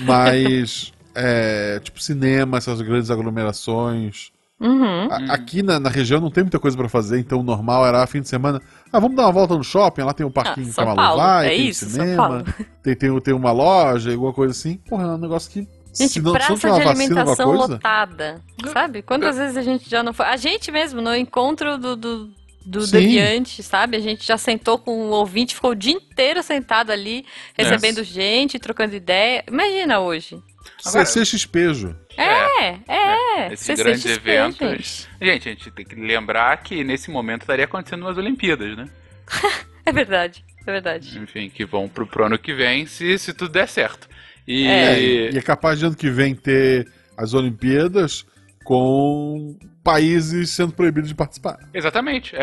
Mas, 0.00 0.92
é, 1.16 1.80
tipo, 1.80 2.00
cinema, 2.00 2.58
essas 2.58 2.80
grandes 2.82 3.10
aglomerações. 3.10 4.30
Uhum. 4.58 5.08
A- 5.10 5.34
Aqui 5.34 5.62
na, 5.62 5.78
na 5.78 5.90
região 5.90 6.20
não 6.20 6.30
tem 6.30 6.44
muita 6.44 6.58
coisa 6.58 6.76
pra 6.76 6.88
fazer, 6.88 7.18
então 7.18 7.40
o 7.40 7.42
normal 7.42 7.86
era 7.86 8.06
fim 8.06 8.20
de 8.22 8.28
semana. 8.28 8.60
Ah, 8.92 8.98
vamos 8.98 9.16
dar 9.16 9.24
uma 9.24 9.32
volta 9.32 9.54
no 9.56 9.62
shopping, 9.64 10.02
lá 10.02 10.14
tem 10.14 10.24
um 10.24 10.30
parquinho 10.30 10.68
Ah, 10.70 10.72
São 10.72 10.84
a 10.84 10.94
Malu 10.94 10.96
Paulo, 10.96 11.22
vai, 11.22 11.46
é 11.46 11.50
tem 11.50 11.68
isso, 11.68 11.84
cinema, 11.90 12.44
tem, 12.82 12.94
tem, 12.96 13.20
tem 13.20 13.34
uma 13.34 13.52
loja, 13.52 14.12
alguma 14.12 14.32
coisa 14.32 14.52
assim. 14.52 14.76
Porra, 14.88 15.04
é 15.04 15.06
um 15.08 15.18
negócio 15.18 15.50
que. 15.50 15.68
Gente, 15.94 16.12
se 16.12 16.20
não, 16.20 16.32
se 16.32 16.38
não 16.38 16.46
praça 16.46 16.52
uma 16.68 16.78
de 16.78 16.84
vacina, 16.84 17.20
alimentação 17.20 17.52
lotada. 17.52 18.40
Sabe? 18.72 19.00
Quantas 19.02 19.36
vezes 19.38 19.56
a 19.56 19.62
gente 19.62 19.88
já 19.88 20.02
não 20.02 20.12
foi. 20.12 20.26
A 20.26 20.36
gente 20.36 20.70
mesmo, 20.70 21.00
no 21.00 21.14
encontro 21.14 21.76
do. 21.78 21.96
do... 21.96 22.30
Do. 22.68 22.84
Deviante, 22.84 23.62
sabe? 23.62 23.96
A 23.96 24.00
gente 24.00 24.26
já 24.26 24.36
sentou 24.36 24.76
com 24.76 24.90
o 24.90 25.10
ouvinte, 25.10 25.54
ficou 25.54 25.70
o 25.70 25.74
dia 25.74 25.92
inteiro 25.92 26.42
sentado 26.42 26.90
ali, 26.90 27.24
recebendo 27.56 28.02
gente, 28.02 28.58
trocando 28.58 28.96
ideia. 28.96 29.44
Imagina 29.46 30.00
hoje. 30.00 30.36
Agora- 30.84 31.04
CCXPjo. 31.06 31.96
É, 32.16 32.78
é. 32.88 33.52
Esses 33.52 33.66
CCXP, 33.66 33.82
grandes 33.84 34.02
gente. 34.02 34.18
eventos. 34.18 35.08
Gente. 35.20 35.48
a 35.48 35.52
gente 35.52 35.70
tem 35.70 35.84
que 35.84 35.94
lembrar 35.94 36.56
que 36.62 36.82
nesse 36.84 37.10
momento 37.10 37.42
estaria 37.42 37.64
acontecendo 37.64 38.02
umas 38.02 38.18
Olimpíadas, 38.18 38.76
né? 38.76 38.88
É 39.88 39.92
verdade, 39.92 40.44
é 40.66 40.72
verdade. 40.72 41.16
Enfim, 41.16 41.48
que 41.48 41.64
vão 41.64 41.88
pro, 41.88 42.08
pro 42.08 42.24
ano 42.26 42.36
que 42.36 42.52
vem, 42.52 42.86
se, 42.86 43.16
se 43.20 43.32
tudo 43.32 43.52
der 43.52 43.68
certo. 43.68 44.08
E. 44.44 44.66
É, 44.66 45.00
e 45.30 45.38
é 45.38 45.40
capaz 45.40 45.78
de 45.78 45.86
ano 45.86 45.94
que 45.94 46.10
vem 46.10 46.34
ter 46.34 46.90
as 47.16 47.34
Olimpíadas 47.34 48.26
com 48.64 49.56
países 49.84 50.50
sendo 50.50 50.72
proibidos 50.72 51.08
de 51.08 51.14
participar. 51.14 51.56
Exatamente. 51.72 52.34
É, 52.34 52.40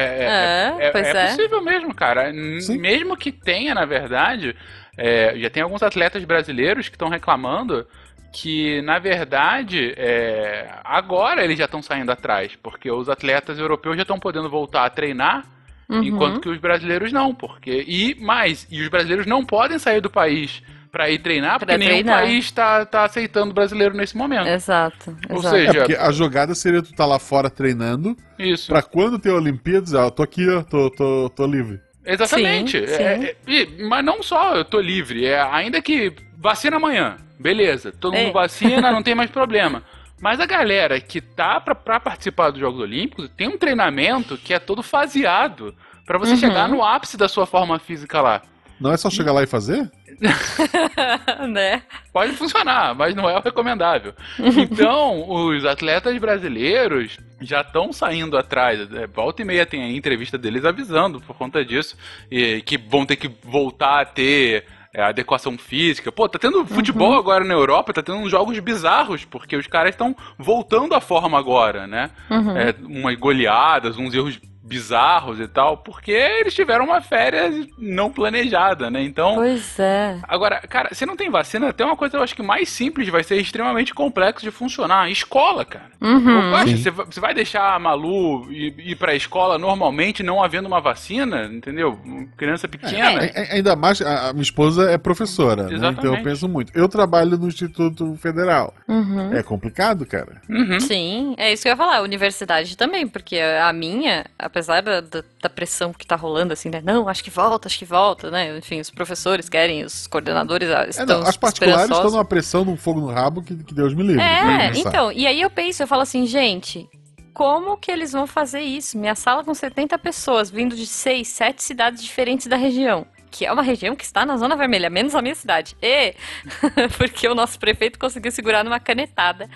É, 0.79 0.85
é, 0.87 0.91
pois 0.91 1.05
é 1.05 1.09
é. 1.11 1.27
possível 1.31 1.61
mesmo, 1.61 1.93
cara. 1.93 2.31
Sim. 2.61 2.77
Mesmo 2.77 3.17
que 3.17 3.29
tenha, 3.29 3.75
na 3.75 3.83
verdade, 3.83 4.55
é, 4.97 5.37
já 5.37 5.49
tem 5.49 5.61
alguns 5.61 5.83
atletas 5.83 6.23
brasileiros 6.23 6.87
que 6.87 6.95
estão 6.95 7.09
reclamando 7.09 7.85
que, 8.33 8.81
na 8.81 8.97
verdade, 8.99 9.93
é, 9.95 10.67
agora 10.83 11.43
eles 11.43 11.57
já 11.57 11.65
estão 11.65 11.81
saindo 11.81 12.11
atrás, 12.11 12.57
porque 12.61 12.89
os 12.91 13.07
atletas 13.07 13.59
europeus 13.59 13.95
já 13.95 14.01
estão 14.01 14.19
podendo 14.19 14.49
voltar 14.49 14.85
a 14.85 14.89
treinar, 14.89 15.45
Uhum. 15.87 16.01
enquanto 16.03 16.39
que 16.39 16.49
os 16.49 16.57
brasileiros 16.57 17.11
não, 17.13 17.35
porque 17.35 17.85
e 17.87 18.15
mais, 18.19 18.65
e 18.71 18.81
os 18.81 18.87
brasileiros 18.87 19.25
não 19.27 19.45
podem 19.45 19.77
sair 19.77 20.01
do 20.01 20.09
país 20.09 20.63
para 20.91 21.09
ir 21.09 21.19
treinar, 21.19 21.59
Pra 21.59 21.67
porque 21.67 21.77
nenhum 21.77 21.91
treinar. 22.01 22.21
país 22.21 22.45
está 22.45 22.85
tá 22.85 23.03
aceitando 23.03 23.53
brasileiro 23.53 23.95
nesse 23.95 24.15
momento. 24.17 24.47
Exato, 24.47 25.15
Ou 25.29 25.37
exato. 25.39 25.55
seja, 25.55 25.69
É, 25.71 25.73
porque 25.73 25.95
a 25.95 26.11
jogada 26.11 26.55
seria 26.55 26.81
tu 26.81 26.89
estar 26.91 27.05
lá 27.05 27.19
fora 27.19 27.49
treinando, 27.49 28.15
Isso. 28.39 28.67
pra 28.67 28.81
quando 28.81 29.19
ter 29.19 29.29
Olimpíadas, 29.31 29.93
ah, 29.93 30.05
eu 30.05 30.11
tô 30.11 30.23
aqui, 30.23 30.47
ó, 30.49 30.63
tô, 30.63 30.89
tô, 30.89 31.29
tô 31.35 31.45
livre. 31.45 31.79
Exatamente. 32.05 32.77
Sim, 32.87 32.93
É- 32.93 33.17
sim. 33.19 33.25
é- 33.25 33.35
e- 33.47 33.83
mas 33.83 34.03
não 34.03 34.21
só 34.23 34.55
eu 34.55 34.65
tô 34.65 34.79
livre, 34.79 35.25
é, 35.25 35.41
ainda 35.41 35.81
que 35.81 36.13
vacina 36.43 36.75
amanhã, 36.77 37.15
beleza, 37.39 37.91
todo 37.91 38.13
mundo 38.13 38.29
É. 38.29 38.31
vacina, 38.31 38.91
não 38.91 39.01
tem 39.01 39.15
mais 39.15 39.31
problema. 39.31 39.81
Mas 40.21 40.39
a 40.39 40.45
galera 40.45 40.99
que 41.01 41.19
tá 41.19 41.59
pra, 41.59 41.73
pra 41.73 41.99
participar 41.99 42.49
dos 42.51 42.59
Jogos 42.59 42.79
Olímpicos 42.81 43.29
tem 43.35 43.47
um 43.47 43.57
treinamento 43.57 44.37
que 44.37 44.53
é 44.53 44.59
todo 44.59 44.83
faseado 44.83 45.73
pra 46.05 46.17
você 46.17 46.31
Uhum. 46.33 46.37
chegar 46.37 46.67
no 46.69 46.83
ápice 46.83 47.17
da 47.17 47.27
sua 47.27 47.45
forma 47.45 47.79
física 47.79 48.21
lá. 48.21 48.41
Não 48.79 48.91
é 48.91 48.97
só 48.97 49.09
chegar 49.09 49.31
lá 49.31 49.41
e 49.43 49.47
fazer? 49.47 49.89
né? 51.49 51.83
Pode 52.11 52.33
funcionar, 52.33 52.93
mas 52.95 53.15
não 53.15 53.29
é 53.29 53.37
o 53.37 53.41
recomendável. 53.41 54.13
Então, 54.39 55.29
os 55.29 55.65
atletas 55.65 56.17
brasileiros 56.17 57.17
já 57.41 57.61
estão 57.61 57.91
saindo 57.91 58.37
atrás. 58.37 58.91
É, 58.93 59.07
volta 59.07 59.41
e 59.41 59.45
meia 59.45 59.65
tem 59.65 59.83
a 59.83 59.89
entrevista 59.91 60.37
deles 60.37 60.65
avisando 60.65 61.19
por 61.21 61.35
conta 61.35 61.63
disso. 61.63 61.97
E 62.31 62.61
que 62.61 62.77
vão 62.77 63.05
ter 63.05 63.15
que 63.15 63.29
voltar 63.43 64.01
a 64.01 64.05
ter 64.05 64.65
é, 64.93 65.01
adequação 65.01 65.57
física. 65.57 66.11
Pô, 66.11 66.29
tá 66.29 66.37
tendo 66.37 66.65
futebol 66.65 67.11
Uhum. 67.11 67.17
agora 67.17 67.43
na 67.43 67.53
Europa, 67.53 67.93
tá 67.93 68.03
tendo 68.03 68.19
uns 68.19 68.29
jogos 68.29 68.57
bizarros, 68.59 69.25
porque 69.25 69.55
os 69.55 69.65
caras 69.67 69.91
estão 69.91 70.15
voltando 70.37 70.93
à 70.93 71.01
forma 71.01 71.37
agora, 71.37 71.87
né? 71.87 72.11
Uhum. 72.29 72.55
É, 72.57 72.75
umas 72.83 73.15
goleadas, 73.17 73.97
uns 73.97 74.13
erros 74.13 74.39
bizarros 74.63 75.39
e 75.39 75.47
tal, 75.47 75.77
porque 75.77 76.11
eles 76.11 76.53
tiveram 76.53 76.85
uma 76.85 77.01
férias 77.01 77.67
não 77.77 78.09
planejada, 78.11 78.89
né? 78.89 79.03
Então. 79.03 79.35
Pois 79.35 79.77
é. 79.79 80.17
Agora, 80.23 80.61
cara, 80.61 80.93
se 80.93 81.05
não 81.05 81.15
tem 81.17 81.29
vacina, 81.29 81.73
tem 81.73 81.85
uma 81.85 81.97
coisa 81.97 82.17
eu 82.17 82.23
acho 82.23 82.35
que 82.35 82.41
mais 82.41 82.69
simples, 82.69 83.09
vai 83.09 83.23
ser 83.23 83.35
extremamente 83.37 83.93
complexo 83.93 84.45
de 84.45 84.51
funcionar. 84.51 85.09
Escola, 85.11 85.65
cara. 85.65 85.85
Uhum. 86.01 86.53
Sim. 86.67 86.77
você, 86.77 86.91
vai- 86.91 87.05
você 87.05 87.19
vai 87.19 87.33
deixar 87.33 87.73
a 87.75 87.79
Malu 87.79 88.51
ir, 88.51 88.73
ir 88.79 88.95
pra 88.95 89.13
escola 89.15 89.57
normalmente 89.57 90.23
não 90.23 90.41
havendo 90.43 90.67
uma 90.67 90.79
vacina, 90.79 91.45
entendeu? 91.51 91.99
Criança 92.37 92.67
pequena. 92.67 93.23
É, 93.23 93.31
é, 93.35 93.55
ainda 93.55 93.75
mais, 93.75 94.01
a, 94.01 94.29
a 94.29 94.33
minha 94.33 94.43
esposa 94.43 94.89
é 94.91 94.97
professora, 94.97 95.63
né? 95.63 95.75
Então 95.89 96.15
eu 96.15 96.23
penso 96.23 96.47
muito. 96.47 96.71
Eu 96.75 96.87
trabalho 96.87 97.37
no 97.37 97.47
Instituto 97.47 98.15
Federal. 98.15 98.73
Uhum. 98.87 99.33
É 99.33 99.43
complicado, 99.43 100.05
cara. 100.05 100.41
Uhum. 100.49 100.79
Sim, 100.79 101.35
é 101.37 101.51
isso 101.51 101.63
que 101.63 101.69
eu 101.69 101.73
ia 101.73 101.77
falar, 101.77 101.97
a 101.97 102.01
universidade 102.01 102.77
também, 102.77 103.07
porque 103.07 103.37
a 103.39 103.71
minha, 103.73 104.25
apesar 104.53 104.83
da, 104.83 105.01
da, 105.01 105.23
da 105.41 105.49
pressão 105.49 105.91
que 105.91 106.05
tá 106.05 106.15
rolando, 106.15 106.53
assim, 106.53 106.69
né? 106.69 106.79
Não, 106.85 107.09
acho 107.09 107.23
que 107.23 107.31
volta, 107.31 107.67
acho 107.67 107.79
que 107.79 107.85
volta, 107.85 108.29
né? 108.29 108.55
Enfim, 108.55 108.79
os 108.79 108.91
professores 108.91 109.49
querem, 109.49 109.83
os 109.83 110.05
coordenadores 110.05 110.69
ah, 110.69 110.85
É, 110.85 110.89
estão 110.89 111.05
não, 111.07 111.27
as 111.27 111.35
particulares 111.35 111.89
estão 111.89 112.11
numa 112.11 112.23
pressão, 112.23 112.63
num 112.63 112.77
fogo 112.77 113.01
no 113.01 113.07
rabo 113.07 113.41
que, 113.41 113.55
que 113.55 113.73
Deus 113.73 113.95
me 113.95 114.03
livre. 114.03 114.21
É, 114.21 114.71
então, 114.75 115.11
e 115.11 115.25
aí 115.25 115.41
eu 115.41 115.49
penso, 115.49 115.81
eu 115.81 115.87
falo 115.87 116.03
assim, 116.03 116.27
gente, 116.27 116.87
como 117.33 117.75
que 117.77 117.91
eles 117.91 118.11
vão 118.11 118.27
fazer 118.27 118.61
isso? 118.61 118.95
Minha 118.95 119.15
sala 119.15 119.43
com 119.43 119.55
70 119.55 119.97
pessoas, 119.97 120.51
vindo 120.51 120.75
de 120.75 120.85
seis, 120.85 121.29
sete 121.29 121.63
cidades 121.63 122.03
diferentes 122.03 122.45
da 122.45 122.55
região. 122.55 123.07
Que 123.31 123.47
é 123.47 123.51
uma 123.51 123.63
região 123.63 123.95
que 123.95 124.03
está 124.03 124.23
na 124.23 124.37
zona 124.37 124.55
vermelha, 124.55 124.87
menos 124.91 125.15
a 125.15 125.21
minha 125.21 125.33
cidade. 125.33 125.75
E 125.81 126.13
porque 126.95 127.27
o 127.27 127.33
nosso 127.33 127.57
prefeito 127.57 127.97
conseguiu 127.97 128.31
segurar 128.31 128.63
numa 128.63 128.79
canetada 128.79 129.49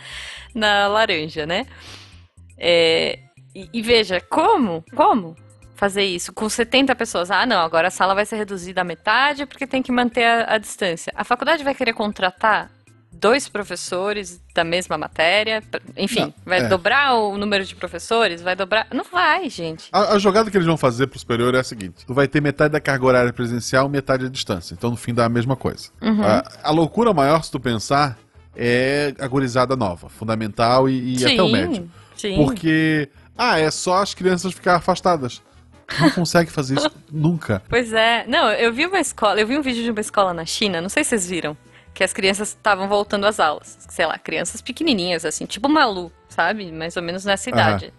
na 0.56 0.88
laranja, 0.88 1.46
né? 1.46 1.68
É, 2.58 3.20
e, 3.56 3.70
e 3.74 3.82
veja, 3.82 4.22
como? 4.22 4.84
Como? 4.96 5.36
Fazer 5.76 6.04
isso 6.04 6.34
com 6.34 6.50
70 6.50 6.96
pessoas. 6.96 7.30
Ah, 7.30 7.46
não, 7.46 7.60
agora 7.60 7.88
a 7.90 7.92
sala 7.92 8.16
vai 8.16 8.26
ser 8.26 8.38
reduzida 8.38 8.82
à 8.82 8.84
metade 8.84 9.46
porque 9.46 9.68
tem 9.68 9.82
que 9.82 9.92
manter 9.92 10.24
a, 10.24 10.56
a 10.56 10.58
distância. 10.58 11.12
A 11.16 11.24
faculdade 11.24 11.64
vai 11.64 11.76
querer 11.76 11.94
contratar 11.94 12.72
dois 13.12 13.50
professores 13.50 14.42
da 14.54 14.64
mesma 14.64 14.98
matéria? 14.98 15.64
Enfim, 15.96 16.22
Não, 16.22 16.34
vai 16.46 16.60
é. 16.60 16.68
dobrar 16.68 17.16
o 17.16 17.38
número 17.38 17.66
de 17.66 17.76
professores? 17.76 18.42
Vai 18.42 18.56
dobrar. 18.56 18.88
Não 18.94 19.04
vai, 19.04 19.50
gente. 19.50 19.90
A, 19.92 20.14
a 20.14 20.20
jogada 20.20 20.50
que 20.50 20.58
eles 20.58 20.68
vão 20.68 20.78
fazer 20.78 21.08
pro 21.08 21.20
superior 21.20 21.54
é 21.56 21.60
a 21.60 21.64
seguinte: 21.64 22.06
tu 22.06 22.14
vai 22.14 22.28
ter 22.28 22.42
metade 22.42 22.72
da 22.72 22.80
carga 22.80 23.06
horária 23.06 23.34
presencial, 23.34 23.90
metade 23.90 24.26
à 24.26 24.30
distância. 24.30 24.74
Então, 24.74 24.92
no 24.92 24.98
fim, 24.98 25.14
dá 25.14 25.26
a 25.26 25.30
mesma 25.30 25.56
coisa. 25.56 25.90
Uhum. 26.02 26.24
A, 26.24 26.44
a 26.64 26.72
loucura 26.72 27.14
maior, 27.14 27.44
se 27.44 27.52
tu 27.52 27.60
pensar, 27.60 28.18
é 28.56 29.14
a 29.20 29.28
gurizada 29.28 29.76
nova, 29.76 30.10
fundamental 30.10 30.90
e, 30.90 31.18
e 31.18 31.26
até 31.26 31.42
o 31.42 31.50
médio. 31.50 31.90
Sim. 32.16 32.36
Porque, 32.36 33.10
ah, 33.38 33.60
é 33.60 33.70
só 33.72 34.02
as 34.02 34.14
crianças 34.14 34.54
ficar 34.54 34.76
afastadas. 34.76 35.42
Não 36.00 36.10
consegue 36.12 36.52
fazer 36.52 36.78
isso 36.78 36.92
nunca. 37.12 37.62
Pois 37.70 37.94
é. 37.94 38.26
Não, 38.28 38.52
eu 38.52 38.74
vi 38.74 38.86
uma 38.86 39.00
escola, 39.00 39.40
eu 39.40 39.48
vi 39.48 39.58
um 39.58 39.62
vídeo 39.62 39.84
de 39.84 39.92
uma 39.92 40.02
escola 40.02 40.34
na 40.34 40.46
China, 40.46 40.82
não 40.82 40.90
sei 40.90 41.04
se 41.04 41.12
vocês 41.12 41.30
viram, 41.30 41.56
que 41.94 42.04
as 42.04 42.12
crianças 42.12 42.50
estavam 42.50 42.88
voltando 42.90 43.26
às 43.26 43.40
aulas. 43.40 43.78
Sei 43.90 44.06
lá, 44.06 44.18
crianças 44.18 44.62
pequenininhas, 44.62 45.24
assim, 45.24 45.46
tipo 45.46 45.70
Malu, 45.70 46.12
sabe? 46.28 46.72
Mais 46.72 46.98
ou 46.98 47.04
menos 47.04 47.24
nessa 47.24 47.50
idade. 47.50 47.94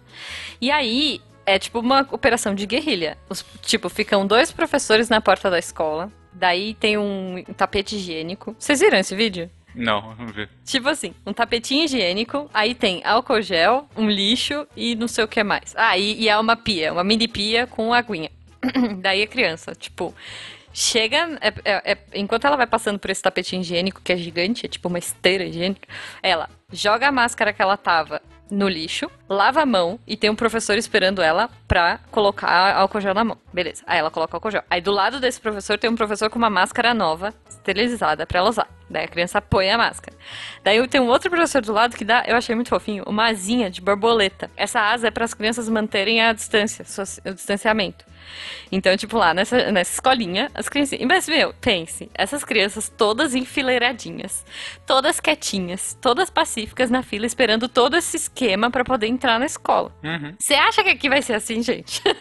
E 0.61 0.69
aí, 0.69 1.19
é 1.45 1.57
tipo 1.57 1.79
uma 1.79 2.07
operação 2.11 2.53
de 2.53 2.65
guerrilha. 2.67 3.17
Os- 3.27 3.43
tipo, 3.63 3.89
ficam 3.89 4.25
dois 4.27 4.51
professores 4.51 5.09
na 5.09 5.19
porta 5.19 5.49
da 5.49 5.57
escola, 5.57 6.11
daí 6.31 6.75
tem 6.75 6.95
um 6.97 7.43
tapete 7.57 7.95
higiênico. 7.95 8.55
Vocês 8.59 8.79
viram 8.81 8.99
esse 8.99 9.15
vídeo? 9.15 9.49
Não, 9.79 10.13
vamos 10.15 10.33
ver. 10.33 10.49
Tipo 10.65 10.89
assim, 10.89 11.13
um 11.25 11.31
tapetinho 11.33 11.85
higiênico, 11.85 12.49
aí 12.53 12.75
tem 12.75 13.01
álcool 13.05 13.41
gel, 13.41 13.87
um 13.95 14.09
lixo 14.09 14.67
e 14.75 14.95
não 14.95 15.07
sei 15.07 15.23
o 15.23 15.27
que 15.27 15.43
mais. 15.43 15.73
Ah, 15.75 15.97
e, 15.97 16.21
e 16.21 16.29
é 16.29 16.37
uma 16.37 16.55
pia, 16.55 16.91
uma 16.93 17.03
mini 17.03 17.27
pia 17.27 17.65
com 17.65 17.93
aguinha. 17.93 18.29
Daí 18.99 19.23
a 19.23 19.27
criança, 19.27 19.73
tipo, 19.73 20.13
chega. 20.73 21.37
é- 21.41 21.53
é- 21.65 21.91
é- 21.93 21.97
enquanto 22.13 22.45
ela 22.45 22.57
vai 22.57 22.67
passando 22.67 22.99
por 22.99 23.09
esse 23.09 23.21
tapetinho 23.21 23.61
higiênico, 23.61 24.01
que 24.03 24.11
é 24.11 24.17
gigante, 24.17 24.65
é 24.65 24.69
tipo 24.69 24.87
uma 24.87 24.99
esteira 24.99 25.45
higiênica, 25.45 25.87
ela 26.21 26.49
joga 26.71 27.07
a 27.07 27.11
máscara 27.11 27.53
que 27.53 27.61
ela 27.61 27.77
tava 27.77 28.21
no 28.49 28.67
lixo, 28.67 29.09
lava 29.27 29.61
a 29.61 29.65
mão 29.65 29.99
e 30.07 30.17
tem 30.17 30.29
um 30.29 30.35
professor 30.35 30.77
esperando 30.77 31.21
ela 31.21 31.49
pra 31.67 31.99
colocar 32.11 32.75
álcool 32.75 33.01
gel 33.01 33.13
na 33.13 33.23
mão. 33.23 33.37
Beleza. 33.53 33.83
Aí 33.85 33.99
ela 33.99 34.09
coloca 34.09 34.35
álcool 34.35 34.51
gel. 34.51 34.63
Aí 34.69 34.81
do 34.81 34.91
lado 34.91 35.19
desse 35.19 35.39
professor 35.39 35.77
tem 35.77 35.89
um 35.89 35.95
professor 35.95 36.29
com 36.29 36.37
uma 36.37 36.49
máscara 36.49 36.93
nova, 36.93 37.33
esterilizada, 37.47 38.25
pra 38.25 38.39
ela 38.39 38.49
usar. 38.49 38.67
Daí 38.89 39.05
a 39.05 39.07
criança 39.07 39.39
põe 39.39 39.69
a 39.69 39.77
máscara. 39.77 40.17
Daí 40.63 40.85
tem 40.87 40.99
um 40.99 41.07
outro 41.07 41.29
professor 41.29 41.61
do 41.61 41.71
lado 41.71 41.95
que 41.95 42.03
dá, 42.03 42.23
eu 42.25 42.35
achei 42.35 42.55
muito 42.55 42.69
fofinho, 42.69 43.03
uma 43.05 43.27
asinha 43.27 43.69
de 43.69 43.81
borboleta. 43.81 44.49
Essa 44.57 44.81
asa 44.81 45.07
é 45.07 45.11
para 45.11 45.25
as 45.25 45.33
crianças 45.33 45.69
manterem 45.69 46.21
a 46.21 46.33
distância, 46.33 46.83
o 47.25 47.33
distanciamento. 47.33 48.03
Então, 48.71 48.95
tipo, 48.97 49.17
lá 49.17 49.33
nessa, 49.33 49.71
nessa 49.71 49.93
escolinha, 49.93 50.49
as 50.53 50.69
crianças. 50.69 50.99
Mas, 51.07 51.27
meu, 51.27 51.53
pense, 51.59 52.09
essas 52.13 52.43
crianças 52.43 52.91
todas 52.95 53.33
enfileiradinhas, 53.35 54.45
todas 54.85 55.19
quietinhas, 55.19 55.97
todas 56.01 56.29
pacíficas 56.29 56.89
na 56.89 57.01
fila, 57.03 57.25
esperando 57.25 57.67
todo 57.67 57.95
esse 57.97 58.17
esquema 58.17 58.69
pra 58.69 58.83
poder 58.83 59.07
entrar 59.07 59.39
na 59.39 59.45
escola. 59.45 59.91
Uhum. 60.03 60.33
Você 60.39 60.53
acha 60.53 60.83
que 60.83 60.89
aqui 60.89 61.09
vai 61.09 61.21
ser 61.21 61.33
assim, 61.33 61.61
gente? 61.63 62.01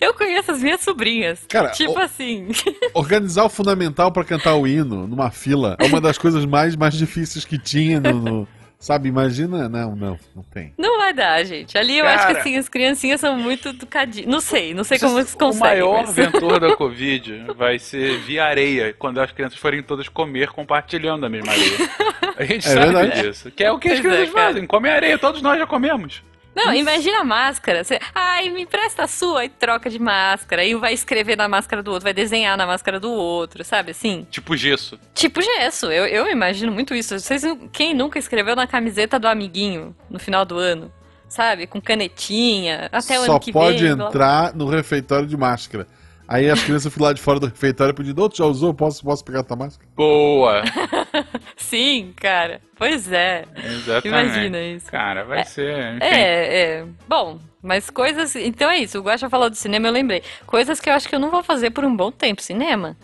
Eu 0.00 0.14
conheço 0.14 0.52
as 0.52 0.62
minhas 0.62 0.80
sobrinhas. 0.80 1.44
Cara, 1.48 1.70
tipo 1.70 1.92
o- 1.92 1.98
assim. 1.98 2.48
Organizar 2.94 3.44
o 3.44 3.48
fundamental 3.48 4.12
pra 4.12 4.22
cantar 4.22 4.54
o 4.54 4.66
hino 4.66 5.06
numa 5.08 5.30
fila 5.30 5.76
é 5.80 5.86
uma 5.86 6.00
das 6.00 6.16
coisas 6.18 6.44
mais, 6.44 6.76
mais 6.76 6.94
difíceis 6.94 7.44
que 7.44 7.58
tinha 7.58 7.98
no. 7.98 8.12
no- 8.20 8.48
sabe, 8.84 9.08
imagina. 9.08 9.68
Não, 9.68 9.94
não, 9.96 10.18
não 10.34 10.42
tem. 10.42 10.72
Não 10.76 10.98
vai 10.98 11.12
dar, 11.12 11.42
gente. 11.44 11.76
Ali 11.78 11.98
eu 11.98 12.06
acho 12.06 12.26
que 12.26 12.32
Cara. 12.34 12.40
assim, 12.40 12.56
as 12.56 12.68
criancinhas 12.68 13.20
são 13.20 13.36
muito 13.38 13.68
educadinhas. 13.68 14.28
Não 14.28 14.40
sei, 14.40 14.74
não 14.74 14.84
sei 14.84 14.98
como 14.98 15.18
eles 15.18 15.32
o 15.34 15.38
conseguem. 15.38 15.60
maior 15.68 16.02
mas- 16.06 16.14
ventor 16.14 16.60
da 16.60 16.74
Covid 16.76 17.44
vai 17.56 17.78
ser 17.78 18.18
via 18.20 18.44
areia, 18.44 18.94
quando 18.98 19.20
as 19.20 19.30
crianças 19.32 19.58
forem 19.58 19.82
todas 19.82 20.08
comer 20.08 20.48
compartilhando 20.50 21.24
a 21.24 21.28
mesma 21.28 21.52
areia. 21.52 21.90
A 22.36 22.44
gente 22.44 22.66
É 22.66 22.70
sabe 22.70 22.92
verdade. 22.92 23.22
disso. 23.22 23.50
Que 23.50 23.64
é 23.64 23.70
o 23.70 23.78
que 23.78 23.88
as 23.88 24.00
Pois 24.00 24.06
é, 24.06 24.16
crianças 24.16 24.34
cara. 24.34 24.46
fazem. 24.48 24.66
Comem 24.66 24.90
areia, 24.92 25.18
todos 25.18 25.40
nós 25.42 25.58
já 25.58 25.66
comemos. 25.66 26.22
Não, 26.54 26.74
imagina 26.74 27.20
a 27.20 27.24
máscara. 27.24 27.82
Você, 27.82 27.98
ai, 28.14 28.50
me 28.50 28.62
empresta 28.62 29.04
a 29.04 29.06
sua 29.06 29.44
e 29.44 29.48
troca 29.48 29.88
de 29.88 29.98
máscara. 29.98 30.62
Aí 30.62 30.74
vai 30.74 30.92
escrever 30.92 31.36
na 31.36 31.48
máscara 31.48 31.82
do 31.82 31.90
outro, 31.90 32.04
vai 32.04 32.12
desenhar 32.12 32.56
na 32.56 32.66
máscara 32.66 33.00
do 33.00 33.10
outro, 33.10 33.64
sabe 33.64 33.92
assim? 33.92 34.26
Tipo 34.30 34.56
gesso. 34.56 34.98
Tipo 35.14 35.40
gesso. 35.40 35.86
Eu, 35.86 36.06
eu 36.06 36.30
imagino 36.30 36.70
muito 36.70 36.94
isso. 36.94 37.18
Vocês, 37.18 37.42
quem 37.72 37.94
nunca 37.94 38.18
escreveu 38.18 38.54
na 38.54 38.66
camiseta 38.66 39.18
do 39.18 39.26
amiguinho 39.26 39.96
no 40.10 40.18
final 40.18 40.44
do 40.44 40.58
ano? 40.58 40.92
Sabe? 41.28 41.66
Com 41.66 41.80
canetinha. 41.80 42.90
Até 42.92 43.18
o 43.18 43.24
Só 43.24 43.32
ano 43.32 43.40
que 43.40 43.52
pode 43.52 43.78
vem. 43.78 43.96
blá, 43.96 43.96
blá. 43.96 44.08
entrar 44.08 44.54
no 44.54 44.66
refeitório 44.66 45.26
de 45.26 45.36
máscara. 45.36 45.86
Aí 46.28 46.48
as 46.48 46.62
crianças 46.62 46.92
ficam 46.92 47.06
lá 47.06 47.12
de 47.12 47.20
fora 47.20 47.38
do 47.40 47.46
refeitório 47.46 47.92
pedindo, 47.92 48.18
outro 48.22 48.38
já 48.38 48.44
usou? 48.44 48.72
Posso, 48.72 49.02
posso 49.04 49.24
pegar 49.24 49.42
tua 49.42 49.56
máscara? 49.56 49.86
Boa! 49.94 50.62
Sim, 51.56 52.12
cara. 52.16 52.60
Pois 52.76 53.10
é. 53.12 53.44
Exatamente. 53.56 54.08
Imagina 54.08 54.60
isso. 54.60 54.90
Cara, 54.90 55.24
vai 55.24 55.44
ser. 55.44 55.96
Enfim. 55.96 56.04
É, 56.04 56.60
é. 56.80 56.86
Bom, 57.08 57.38
mas 57.62 57.90
coisas. 57.90 58.34
Então 58.36 58.70
é 58.70 58.78
isso. 58.78 58.98
O 58.98 59.02
Guaxa 59.02 59.28
falou 59.28 59.50
do 59.50 59.56
cinema, 59.56 59.88
eu 59.88 59.92
lembrei. 59.92 60.22
Coisas 60.46 60.80
que 60.80 60.88
eu 60.88 60.94
acho 60.94 61.08
que 61.08 61.14
eu 61.14 61.20
não 61.20 61.30
vou 61.30 61.42
fazer 61.42 61.70
por 61.70 61.84
um 61.84 61.94
bom 61.94 62.10
tempo. 62.10 62.40
Cinema. 62.40 62.96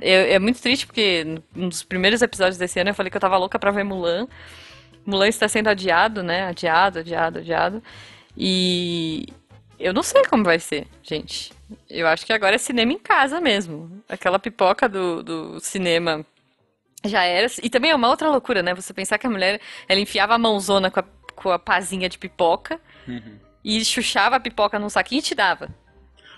Eu- 0.00 0.26
é 0.32 0.38
muito 0.38 0.60
triste 0.60 0.86
porque 0.86 1.24
um 1.56 1.68
dos 1.68 1.82
primeiros 1.82 2.22
episódios 2.22 2.58
desse 2.58 2.78
ano 2.80 2.90
eu 2.90 2.94
falei 2.94 3.10
que 3.10 3.16
eu 3.16 3.20
tava 3.20 3.36
louca 3.38 3.58
pra 3.58 3.70
ver 3.70 3.84
Mulan. 3.84 4.26
Mulan 5.04 5.28
está 5.28 5.48
sendo 5.48 5.68
adiado, 5.68 6.22
né? 6.22 6.44
Adiado, 6.44 7.00
adiado, 7.00 7.38
adiado. 7.40 7.82
E 8.36 9.26
eu 9.78 9.92
não 9.92 10.02
sei 10.02 10.22
como 10.24 10.44
vai 10.44 10.58
ser, 10.58 10.86
gente. 11.02 11.52
Eu 11.88 12.06
acho 12.06 12.24
que 12.26 12.32
agora 12.32 12.54
é 12.54 12.58
cinema 12.58 12.92
em 12.92 12.98
casa 12.98 13.40
mesmo. 13.40 14.02
Aquela 14.08 14.38
pipoca 14.38 14.88
do, 14.88 15.22
do 15.22 15.60
cinema 15.60 16.24
já 17.04 17.24
era. 17.24 17.46
E 17.62 17.68
também 17.70 17.90
é 17.90 17.94
uma 17.94 18.08
outra 18.08 18.28
loucura, 18.28 18.62
né? 18.62 18.74
Você 18.74 18.92
pensar 18.94 19.18
que 19.18 19.26
a 19.26 19.30
mulher, 19.30 19.60
ela 19.88 20.00
enfiava 20.00 20.34
a 20.34 20.38
mãozona 20.38 20.90
com 20.90 21.00
a, 21.00 21.04
com 21.34 21.50
a 21.50 21.58
pazinha 21.58 22.08
de 22.08 22.18
pipoca 22.18 22.80
Uhum. 23.08 23.36
e 23.64 23.84
chuchava 23.84 24.36
a 24.36 24.40
pipoca 24.40 24.78
num 24.78 24.88
saquinho 24.88 25.18
e 25.18 25.22
te 25.22 25.34
dava. 25.34 25.68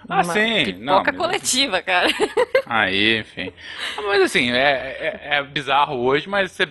Ah, 0.09 0.17
Uma 0.23 0.25
sim. 0.25 0.65
Pipoca 0.65 1.13
Não, 1.13 1.19
coletiva, 1.19 1.83
cara. 1.83 2.09
Aí, 2.67 3.21
enfim. 3.21 3.53
Ah, 3.99 4.03
Mas 4.03 4.23
assim, 4.23 4.51
é, 4.53 5.21
é, 5.23 5.37
é 5.37 5.43
bizarro 5.43 5.97
hoje, 5.97 6.29
mas 6.29 6.53
você 6.53 6.67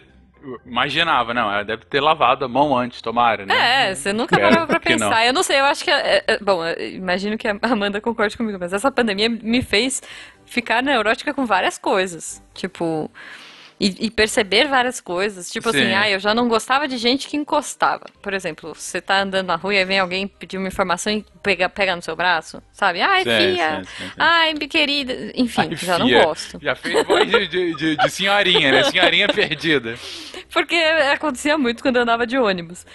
imaginava, 0.65 1.33
não, 1.33 1.51
ela 1.51 1.63
deve 1.63 1.85
ter 1.85 1.99
lavado 2.01 2.43
a 2.45 2.47
mão 2.47 2.75
antes, 2.77 3.01
tomara, 3.01 3.45
né? 3.45 3.89
É, 3.89 3.95
você 3.95 4.11
nunca 4.13 4.35
Espero 4.35 4.51
parou 4.53 4.67
pra 4.67 4.75
não. 4.75 4.81
pensar. 4.81 5.25
Eu 5.25 5.33
não 5.33 5.43
sei, 5.43 5.59
eu 5.59 5.65
acho 5.65 5.83
que. 5.83 5.91
é- 5.91 6.23
é- 6.27 6.39
bom, 6.39 6.65
eu 6.65 6.89
imagino 6.95 7.37
que 7.37 7.47
a 7.47 7.57
Amanda 7.61 8.01
concorde 8.01 8.35
comigo, 8.37 8.57
mas 8.59 8.73
essa 8.73 8.91
pandemia 8.91 9.29
me 9.29 9.61
fez 9.61 10.01
ficar 10.45 10.81
neurótica 10.83 11.33
com 11.33 11.45
várias 11.45 11.77
coisas. 11.77 12.43
Tipo. 12.53 13.09
E, 13.85 14.05
e 14.05 14.11
perceber 14.11 14.67
várias 14.67 15.01
coisas. 15.01 15.51
Tipo 15.51 15.71
Sim. 15.71 15.77
assim, 15.81 15.93
ah, 15.93 16.09
eu 16.09 16.19
já 16.19 16.33
não 16.33 16.47
gostava 16.47 16.87
de 16.87 16.97
gente 16.97 17.27
que 17.27 17.35
encostava. 17.35 18.05
Por 18.21 18.33
exemplo, 18.33 18.73
você 18.73 19.01
tá 19.01 19.21
andando 19.21 19.47
na 19.47 19.55
rua 19.55 19.75
e 19.75 19.83
vem 19.83 19.99
alguém 19.99 20.27
pedir 20.27 20.57
uma 20.57 20.67
informação 20.67 21.11
e 21.11 21.25
pega, 21.41 21.67
pega 21.67 21.95
no 21.95 22.01
seu 22.01 22.15
braço, 22.15 22.61
sabe? 22.71 23.01
Ai, 23.01 23.23
Sim, 23.23 23.29
filha. 23.37 23.77
sim, 23.77 23.83
sim, 23.97 24.09
sim. 24.09 24.13
Ai, 24.17 24.53
querida. 24.53 25.31
Enfim, 25.35 25.61
Ai, 25.71 25.75
já 25.75 25.99
não 25.99 26.07
fia, 26.07 26.23
gosto. 26.23 26.59
Já 26.61 26.75
fez 26.75 27.05
voz 27.05 27.29
de, 27.29 27.47
de, 27.47 27.73
de- 27.75 27.97
de 27.97 28.09
senhorinha, 28.09 28.71
né? 28.71 28.83
Senhorinha 28.83 29.27
perdida. 29.27 29.95
Porque 30.51 30.75
acontecia 30.75 31.57
muito 31.57 31.81
quando 31.81 31.97
eu 31.97 32.03
andava 32.03 32.25
de 32.27 32.37
ônibus. 32.37 32.85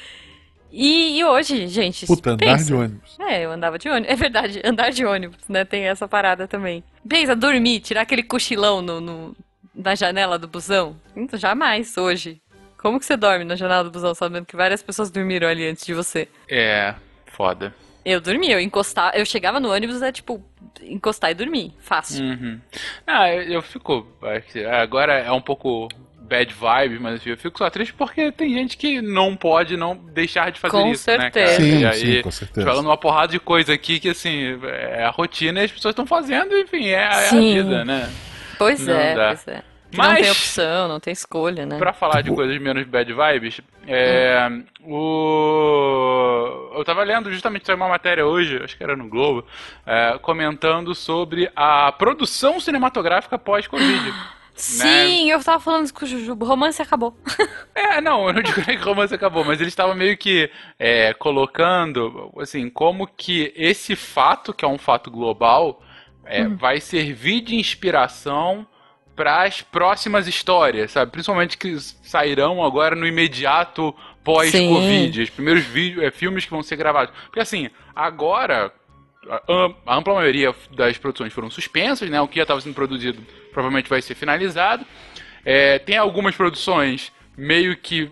E, 0.71 1.19
e 1.19 1.25
hoje, 1.25 1.67
gente. 1.67 2.07
Puta, 2.07 2.31
andar 2.31 2.45
pensa. 2.45 2.65
de 2.67 2.75
ônibus. 2.75 3.17
É, 3.21 3.45
eu 3.45 3.51
andava 3.51 3.79
de 3.79 3.89
ônibus. 3.89 4.11
É 4.13 4.17
verdade, 4.17 4.61
andar 4.65 4.91
de 4.91 5.05
ônibus, 5.05 5.39
né? 5.49 5.65
Tem 5.65 5.85
essa 5.85 6.07
parada 6.07 6.47
também. 6.47 6.85
Pensa, 7.09 7.35
dormir, 7.35 7.81
tirar 7.81 8.03
aquele 8.03 8.23
cochilão 8.23 8.83
no, 8.83 9.01
no- 9.01 9.37
na 9.79 9.95
janela 9.95 10.39
do 10.39 10.49
busão. 10.49 10.97
Hum, 11.17 11.27
Jamais, 11.35 11.97
hoje. 11.97 12.43
Como 12.77 12.99
que 12.99 13.07
você 13.07 13.17
dorme 13.17 13.45
na 13.45 13.57
janela 13.57 13.85
do 13.85 13.91
busão 13.91 14.15
sabendo 14.15 14.45
que 14.47 14.57
várias 14.57 14.83
pessoas 14.83 15.11
dormiram 15.11 15.49
ali 15.49 15.67
antes 15.67 15.87
de 15.87 15.95
você? 15.95 16.29
É, 16.49 16.95
foda. 17.27 17.75
Eu 18.05 18.21
dormia, 18.21 18.55
eu 18.55 18.61
encostava, 18.61 19.17
eu 19.17 19.25
chegava 19.27 19.61
no 19.61 19.73
ônibus, 19.73 20.01
é 20.01 20.11
tipo, 20.13 20.43
encostar 20.83 21.31
e 21.31 21.35
dormir. 21.35 21.75
Fácil. 21.81 22.25
Uhum. 22.25 22.61
Ah, 23.07 23.33
eu, 23.33 23.43
eu 23.43 23.63
fico. 23.63 24.07
Agora 24.81 25.15
é 25.15 25.31
um 25.33 25.41
pouco 25.41 25.89
bad 26.21 26.53
vibe, 26.53 26.99
mas 27.01 27.27
eu 27.27 27.37
fico 27.37 27.59
só 27.59 27.69
triste 27.71 27.95
porque 27.95 28.31
tem 28.31 28.53
gente 28.53 28.77
que 28.77 29.01
não 29.01 29.35
pode 29.35 29.77
não 29.77 29.97
deixar 29.97 30.53
de 30.53 30.61
fazer 30.61 30.77
Com 30.77 30.93
isso, 30.93 31.11
né, 31.11 31.31
cara? 31.31 31.47
certeza. 31.47 31.61
Sim, 31.63 31.79
e 31.81 31.87
aí, 31.87 32.17
sim, 32.17 32.23
com 32.23 32.31
certeza. 32.31 32.67
falando 32.67 32.87
uma 32.87 32.97
porrada 32.97 33.33
de 33.33 33.41
coisa 33.41 33.73
aqui 33.73 33.99
que, 33.99 34.11
assim, 34.11 34.59
é 34.63 35.05
a 35.05 35.11
rotina 35.11 35.61
e 35.61 35.65
as 35.65 35.73
pessoas 35.73 35.93
estão 35.93 36.07
fazendo, 36.07 36.57
enfim, 36.57 36.87
é, 36.89 36.93
é 36.93 37.29
a 37.29 37.31
vida, 37.33 37.85
né? 37.85 38.09
Pois 38.59 38.87
Não 38.87 38.95
é, 38.95 39.15
dá. 39.15 39.27
pois 39.29 39.49
é. 39.49 39.63
Que 39.91 39.97
Não 39.97 40.05
Mas- 40.05 40.21
tem 40.21 40.31
opção, 40.31 40.89
não 40.89 41.01
tem 41.01 41.13
escolha, 41.15 41.65
né? 41.65 41.79
Pra 41.79 41.95
falar 41.95 42.21
de 42.21 42.31
coisas 42.31 42.61
menos 42.61 42.85
bad 42.87 43.11
vibes, 43.11 43.61
é, 43.87 44.47
o... 45.49 46.73
eu 46.77 46.85
tava 46.85 47.03
lendo 47.05 47.33
justamente 47.33 47.71
uma 47.73 47.89
matéria 47.89 48.27
hoje, 48.27 48.61
acho 48.63 48.77
que 48.77 48.83
era 48.85 48.95
no 48.97 49.09
Globo, 49.09 49.47
é, 49.87 50.19
comentando 50.21 50.95
sobre 50.95 51.51
a 51.57 51.91
produção 51.93 52.61
cinematográfica 52.61 53.39
pós-Covid. 53.39 54.13
Sim, 54.55 55.31
eu 55.31 55.43
tava 55.43 55.61
falando 55.61 55.85
isso 55.85 55.95
com 55.95 56.05
o 56.05 56.09
Jujubo, 56.09 56.45
o 56.45 56.49
romance 56.49 56.83
acabou. 56.83 57.17
É, 57.75 58.01
não, 58.01 58.27
eu 58.27 58.33
não 58.33 58.43
digo 58.43 58.61
nem 58.67 58.77
que 58.77 58.83
o 58.83 58.89
romance 58.89 59.15
acabou, 59.15 59.45
mas 59.45 59.61
eles 59.61 59.73
estavam 59.73 59.95
meio 59.95 60.19
que 60.19 60.51
é, 60.79 61.15
colocando, 61.15 62.31
assim, 62.41 62.69
como 62.69 63.07
que 63.07 63.53
esse 63.57 63.95
fato, 63.95 64.53
que 64.53 64.65
é 64.65 64.69
um 64.69 64.77
fato 64.79 65.11
global, 65.13 65.81
é, 66.29 66.43
Uhum. 66.43 66.57
vai 66.57 66.81
servir 66.81 67.41
de 67.41 67.57
inspiração 67.57 68.67
para 69.17 69.43
as 69.43 69.61
próximas 69.63 70.29
histórias, 70.29 70.93
sabe? 70.93 71.11
Principalmente 71.11 71.59
que 71.59 71.77
sairão 71.81 72.63
agora 72.63 72.95
no 72.95 73.07
imediato 73.07 73.93
pós-Covid, 74.23 75.23
os 75.23 75.31
primeiros 75.31 75.65
vídeos, 75.65 76.05
é, 76.05 76.11
filmes 76.11 76.45
que 76.45 76.51
vão 76.51 76.63
ser 76.63 76.77
gravados. 76.77 77.13
Porque 77.25 77.41
assim, 77.41 77.69
agora 77.97 78.73
a 79.29 79.43
am- 79.53 79.75
a 79.85 79.97
ampla 79.97 80.15
maioria 80.15 80.55
das 80.71 80.97
produções 80.99 81.33
foram 81.33 81.51
suspensas, 81.51 82.09
né? 82.09 82.21
O 82.21 82.29
que 82.29 82.37
já 82.37 82.43
estava 82.43 82.61
sendo 82.61 82.75
produzido 82.75 83.21
provavelmente 83.53 83.89
vai 83.91 84.01
ser 84.01 84.15
finalizado. 84.15 84.87
É, 85.45 85.79
tem 85.81 85.97
algumas 85.97 86.37
produções 86.37 87.11
meio 87.39 87.77
que. 87.77 88.11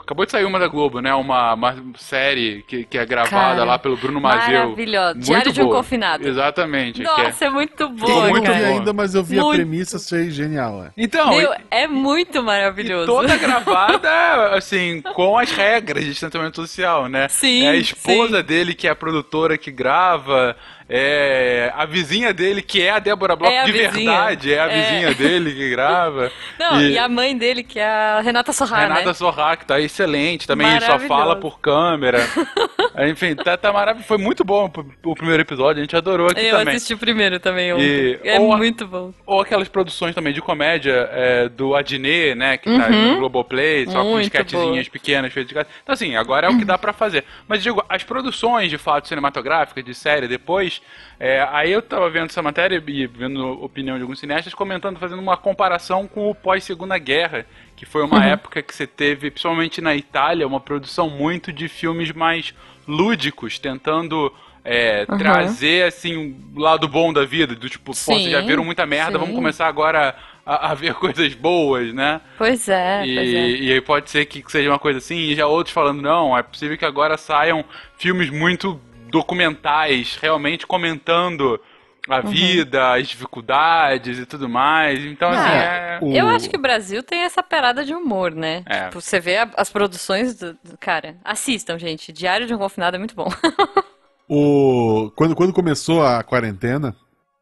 Acabou 0.00 0.24
de 0.24 0.30
sair 0.30 0.44
uma 0.44 0.58
da 0.58 0.68
Globo, 0.68 1.00
né? 1.00 1.12
Uma, 1.14 1.52
uma 1.54 1.76
série 1.98 2.62
que, 2.68 2.84
que 2.84 2.96
é 2.96 3.04
gravada 3.04 3.30
Cara, 3.56 3.64
lá 3.64 3.78
pelo 3.78 3.96
Bruno 3.96 4.20
Mazeu. 4.20 4.60
maravilhosa. 4.70 5.14
Muito 5.14 5.26
Diário 5.26 5.52
de 5.52 5.60
um 5.60 5.64
boa. 5.64 5.76
Confinado. 5.78 6.26
Exatamente. 6.28 7.02
que 7.02 7.08
é- 7.08 7.24
Nossa, 7.24 7.44
é 7.46 7.50
muito 7.50 7.82
Eu 7.82 7.88
boa, 7.90 8.28
muito 8.28 8.46
não 8.48 8.54
vi 8.54 8.64
ainda, 8.64 8.92
mas 8.92 9.14
eu 9.14 9.24
vi 9.24 9.36
Muito. 9.36 9.50
a 9.50 9.54
premissa, 9.56 9.96
achei 9.96 10.30
genial. 10.30 10.84
É. 10.84 10.90
Então, 10.96 11.30
Meu, 11.30 11.52
e- 11.52 11.56
é 11.70 11.86
muito 11.88 12.38
e 12.38 12.40
maravilhoso. 12.42 13.06
toda 13.06 13.36
gravada, 13.36 14.54
assim, 14.54 15.02
com 15.14 15.36
as 15.36 15.50
regras 15.50 16.04
de 16.04 16.10
distanciamento 16.10 16.56
social, 16.60 17.08
né? 17.08 17.26
Sim, 17.28 17.64
É 17.64 17.70
a 17.70 17.76
esposa 17.76 18.38
sim. 18.38 18.44
dele 18.44 18.74
que 18.74 18.86
é 18.86 18.90
a 18.90 18.96
produtora 18.96 19.58
que 19.58 19.70
grava, 19.70 20.56
é 20.88 21.72
a 21.76 21.84
vizinha 21.84 22.32
dele 22.32 22.62
que 22.62 22.80
é 22.82 22.90
a 22.90 22.98
Débora 22.98 23.36
Bloch 23.36 23.52
É 23.52 23.60
a 23.60 23.64
de 23.64 23.72
vizinha. 23.72 23.90
verdade, 23.92 24.52
é 24.54 24.60
a 24.60 24.64
É. 24.70 24.80
vizinha 24.80 25.14
dele 25.14 25.52
que 25.54 25.70
grava. 25.70 26.30
Não, 26.58 26.80
e... 26.80 26.98
a 26.98 27.08
mãe 27.08 27.36
dele, 27.36 27.62
que 27.62 27.78
é 27.78 27.86
a 27.86 28.20
Renata 28.20 28.52
Sorra, 28.52 28.78
Renata 28.78 29.12
né? 29.12 29.56
Que 29.56 29.66
tá 29.66 29.80
excelente, 29.80 30.46
também 30.46 30.80
só 30.80 30.98
fala 31.00 31.36
por 31.36 31.60
câmera. 31.60 32.18
Enfim, 33.08 33.34
tá, 33.36 33.56
tá 33.56 33.72
maravilhoso. 33.72 34.08
Foi 34.08 34.18
muito 34.18 34.44
bom 34.44 34.70
o 35.04 35.14
primeiro 35.14 35.42
episódio, 35.42 35.78
a 35.80 35.84
gente 35.84 35.94
adorou 35.96 36.28
aqui 36.28 36.44
Eu 36.46 36.58
também. 36.58 36.74
assisti 36.74 36.94
o 36.94 36.98
primeiro 36.98 37.38
também 37.38 37.72
ontem. 37.72 37.84
E- 37.84 38.20
É 38.24 38.40
ou 38.40 38.52
a- 38.52 38.56
muito 38.56 38.86
bom. 38.86 39.12
Ou 39.26 39.40
aquelas 39.40 39.68
produções 39.68 40.14
também 40.14 40.32
de 40.32 40.40
comédia 40.42 41.08
é, 41.12 41.48
do 41.48 41.74
Adnet, 41.76 42.34
né? 42.34 42.56
Que 42.56 42.76
tá 42.76 42.88
no 42.88 43.18
Globoplay, 43.18 43.86
só 43.86 44.00
com 44.00 44.08
Uhum. 44.08 44.12
Muito 44.14 44.24
esquetezinhas 44.24 44.88
pequenas 44.88 45.32
feitas 45.32 45.48
de 45.48 45.54
casa. 45.54 45.68
Então, 45.82 45.92
assim, 45.92 46.16
agora 46.16 46.46
é 46.46 46.50
o 46.50 46.58
que 46.58 46.64
dá 46.64 46.76
pra 46.78 46.92
fazer. 46.92 47.24
Mas, 47.46 47.62
digo, 47.62 47.84
as 47.88 48.02
produções 48.02 48.70
de 48.70 48.78
fato 48.78 49.06
cinematográficas, 49.06 49.84
de 49.84 49.94
série, 49.94 50.26
depois. 50.26 50.77
É, 51.18 51.46
aí 51.50 51.72
eu 51.72 51.82
tava 51.82 52.08
vendo 52.10 52.26
essa 52.26 52.42
matéria 52.42 52.82
e 52.86 53.06
vendo 53.06 53.42
a 53.42 53.52
opinião 53.64 53.96
de 53.96 54.02
alguns 54.02 54.20
cineastas 54.20 54.54
comentando, 54.54 54.98
fazendo 54.98 55.20
uma 55.20 55.36
comparação 55.36 56.06
com 56.06 56.30
o 56.30 56.34
pós-Segunda 56.34 56.96
Guerra, 56.98 57.44
que 57.76 57.84
foi 57.86 58.02
uma 58.04 58.24
época 58.24 58.62
que 58.62 58.74
você 58.74 58.86
teve, 58.86 59.30
principalmente 59.30 59.80
na 59.80 59.94
Itália, 59.96 60.46
uma 60.46 60.60
produção 60.60 61.10
muito 61.10 61.52
de 61.52 61.68
filmes 61.68 62.12
mais 62.12 62.54
lúdicos, 62.86 63.58
tentando. 63.58 64.32
é, 64.64 65.06
Uhum. 65.08 65.16
trazer 65.16 65.84
assim 65.86 66.36
o 66.54 66.60
lado 66.60 66.86
bom 66.88 67.12
da 67.12 67.24
vida, 67.24 67.54
do 67.54 67.68
tipo, 67.70 67.94
pô, 68.04 68.20
vocês 68.20 68.30
já 68.30 68.40
viram 68.42 68.64
muita 68.64 68.84
merda, 68.84 69.18
sim. 69.18 69.18
vamos 69.18 69.34
começar 69.34 69.66
agora 69.66 70.14
a, 70.44 70.72
a 70.72 70.74
ver 70.74 70.92
coisas 70.94 71.32
boas, 71.34 71.94
né? 71.94 72.20
Pois 72.36 72.68
é, 72.68 73.06
e, 73.06 73.14
pois 73.14 73.34
é. 73.34 73.56
e 73.56 73.72
aí 73.72 73.80
pode 73.80 74.10
ser 74.10 74.26
que 74.26 74.42
seja 74.50 74.68
uma 74.70 74.78
coisa 74.78 74.98
assim, 74.98 75.16
e 75.16 75.34
já 75.34 75.46
outros 75.46 75.72
falando, 75.72 76.02
não, 76.02 76.36
é 76.36 76.42
possível 76.42 76.76
que 76.76 76.84
agora 76.84 77.16
saiam 77.16 77.64
filmes 77.96 78.30
muito 78.30 78.80
documentais, 79.10 80.16
realmente 80.20 80.66
comentando 80.66 81.60
Uhum. 82.08 82.14
a 82.14 82.20
vida, 82.22 82.94
as 82.94 83.08
dificuldades 83.08 84.18
e 84.18 84.24
tudo 84.24 84.48
mais. 84.48 85.04
Então, 85.04 85.28
assim, 85.28 85.50
é. 85.50 85.98
o- 86.00 86.12
Eu 86.12 86.26
acho 86.28 86.48
que 86.48 86.56
o 86.56 86.60
Brasil 86.60 87.02
tem 87.02 87.20
essa 87.20 87.42
parada 87.42 87.84
de 87.84 87.92
humor, 87.94 88.32
né? 88.34 88.62
É. 88.66 88.84
Tipo, 88.86 89.00
você 89.00 89.20
vê 89.20 89.36
a- 89.36 89.50
as 89.56 89.68
produções 89.70 90.34
do, 90.38 90.52
do- 90.54 90.78
Cara, 90.80 91.16
assistam, 91.24 91.78
gente. 91.78 92.10
Diário 92.12 92.46
de 92.46 92.54
um 92.54 92.58
Confinado 92.58 92.96
é 92.96 92.98
muito 92.98 93.14
bom. 93.14 93.28
O... 94.30 95.10
Quando, 95.16 95.34
quando 95.34 95.52
começou 95.54 96.04
a 96.04 96.22
quarentena, 96.22 96.94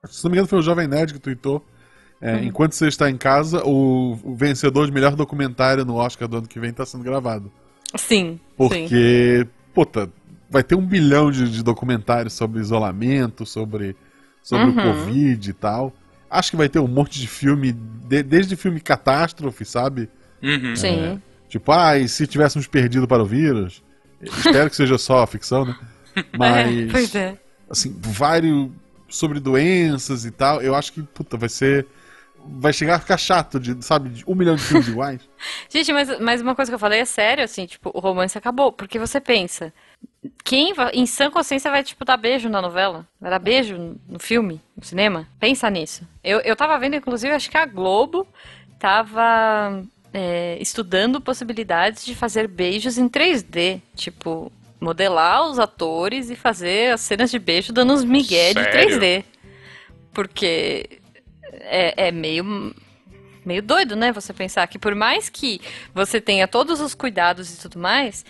se 0.05 0.23
não 0.25 0.31
me 0.31 0.37
engano 0.37 0.47
foi 0.49 0.59
o 0.61 0.63
Jovem 0.63 0.87
Nerd 0.87 1.13
que 1.15 1.19
tweetou. 1.19 1.65
é, 2.21 2.35
Uhum. 2.35 2.45
Enquanto 2.45 2.73
você 2.75 2.87
está 2.89 3.11
em 3.11 3.17
casa, 3.17 3.63
o, 3.65 4.13
o 4.23 4.35
vencedor 4.37 4.87
de 4.87 4.93
melhor 4.93 5.15
documentário 5.17 5.85
no 5.85 5.97
Oscar 5.97 6.29
do 6.29 6.37
ano 6.39 6.47
que 6.49 6.61
vem 6.61 6.71
está 6.71 6.87
sendo 6.87 7.03
gravado. 7.05 7.51
sim, 7.97 8.39
sim. 8.39 8.41
Porque, 8.57 9.47
puta, 9.75 10.09
vai 10.49 10.63
ter 10.63 10.75
um 10.75 10.85
bilhão 10.87 11.31
de, 11.31 11.51
de 11.51 11.63
documentários 11.63 12.35
sobre 12.35 12.61
isolamento, 12.61 13.45
sobre, 13.47 13.97
sobre 14.43 14.67
Uhum. 14.67 14.71
o 14.79 14.83
Covid 14.83 15.51
e 15.51 15.53
tal. 15.53 15.93
Acho 16.31 16.51
que 16.51 16.57
vai 16.57 16.69
ter 16.69 16.79
um 16.79 16.89
monte 16.89 17.21
de 17.21 17.27
filme, 17.27 17.73
de- 17.73 18.23
desde 18.23 18.57
filme 18.57 18.81
catástrofe, 18.81 19.65
sabe? 19.65 20.09
Uhum. 20.43 20.75
Sim. 20.77 21.23
Tipo, 21.49 21.73
ah, 21.73 21.97
e 21.97 22.09
se 22.09 22.27
tivéssemos 22.27 22.67
perdido 22.67 23.07
para 23.07 23.23
o 23.23 23.27
vírus? 23.27 23.83
Espero 24.21 24.69
que 24.71 24.77
seja 24.77 24.99
só 24.99 25.27
ficção, 25.27 25.65
né? 25.65 25.77
Mas, 26.37 26.89
É, 26.89 26.91
pois 26.91 27.15
é. 27.15 27.39
assim, 27.71 27.95
vários 28.01 28.69
sobre 29.09 29.39
doenças 29.39 30.25
e 30.25 30.31
tal. 30.31 30.61
Eu 30.63 30.75
acho 30.75 30.93
que, 30.93 31.03
puta, 31.03 31.37
vai 31.37 31.49
ser. 31.49 31.87
Vai 32.49 32.73
chegar 32.73 32.97
a 32.97 33.01
ficar 33.01 33.17
chato, 33.17 33.59
de, 33.59 33.85
sabe? 33.85 34.09
De 34.09 34.25
um 34.27 34.35
milhão 34.35 34.55
de 34.57 34.63
filmes 34.63 34.89
iguais. 34.89 35.21
Gente, 35.69 35.93
mas, 35.93 36.21
mas 36.21 36.41
uma 36.41 36.55
coisa 36.55 36.71
que 36.71 36.75
eu 36.75 36.79
falei 36.79 37.01
é 37.01 37.05
sério, 37.05 37.43
assim, 37.45 37.67
tipo, 37.67 37.91
o 37.93 37.99
romance 38.01 38.37
acabou. 38.39 38.73
Porque 38.73 38.99
você 38.99 39.21
pensa, 39.21 39.73
quem 40.45 40.73
em 40.93 41.07
sã 41.07 41.31
consciência 41.31 41.71
vai, 41.71 41.83
tipo, 41.83 42.05
dar 42.05 42.17
beijo 42.17 42.49
na 42.49 42.63
novela? 42.63 43.07
Vai 43.21 43.31
dar 43.31 43.39
beijo 43.39 43.99
no- 44.09 44.19
filme, 44.19 44.61
no 44.77 44.85
cinema? 44.85 45.27
Pensa 45.41 45.69
nisso. 45.71 46.07
Eu, 46.23 46.41
eu 46.41 46.55
tava 46.57 46.79
vendo, 46.79 46.97
inclusive, 46.97 47.33
acho 47.33 47.51
que 47.51 47.57
a 47.59 47.67
Globo 47.67 48.27
tava 48.79 49.83
é, 50.13 50.57
estudando 50.61 51.21
possibilidades 51.21 52.05
de 52.05 52.15
fazer 52.15 52.47
beijos 52.49 52.97
em 52.99 53.09
3D. 53.09 53.81
Tipo, 53.95 54.53
modelar 54.81 55.49
os 55.49 55.59
atores 55.59 56.31
e 56.31 56.37
fazer 56.37 56.93
as 56.93 57.01
cenas 57.01 57.31
de 57.31 57.39
beijo 57.39 57.73
dando 57.73 57.93
uns 57.93 58.05
migué 58.05 58.53
de 58.55 58.63
Sério? 58.63 58.99
3D. 59.01 59.25
Porque 60.13 61.01
é, 61.53 62.09
é 62.09 62.13
meio 62.13 62.75
meio 63.45 63.63
doido, 63.63 63.95
né? 63.95 64.11
Você 64.13 64.33
pensar 64.33 64.67
que 64.67 64.79
por 64.79 64.95
mais 64.95 65.29
que 65.29 65.61
você 65.95 66.21
tenha 66.21 66.49
todos 66.49 66.81
os 66.81 66.95
cuidados 66.95 67.53
e 67.55 67.61
tudo 67.61 67.79
mais, 67.79 68.25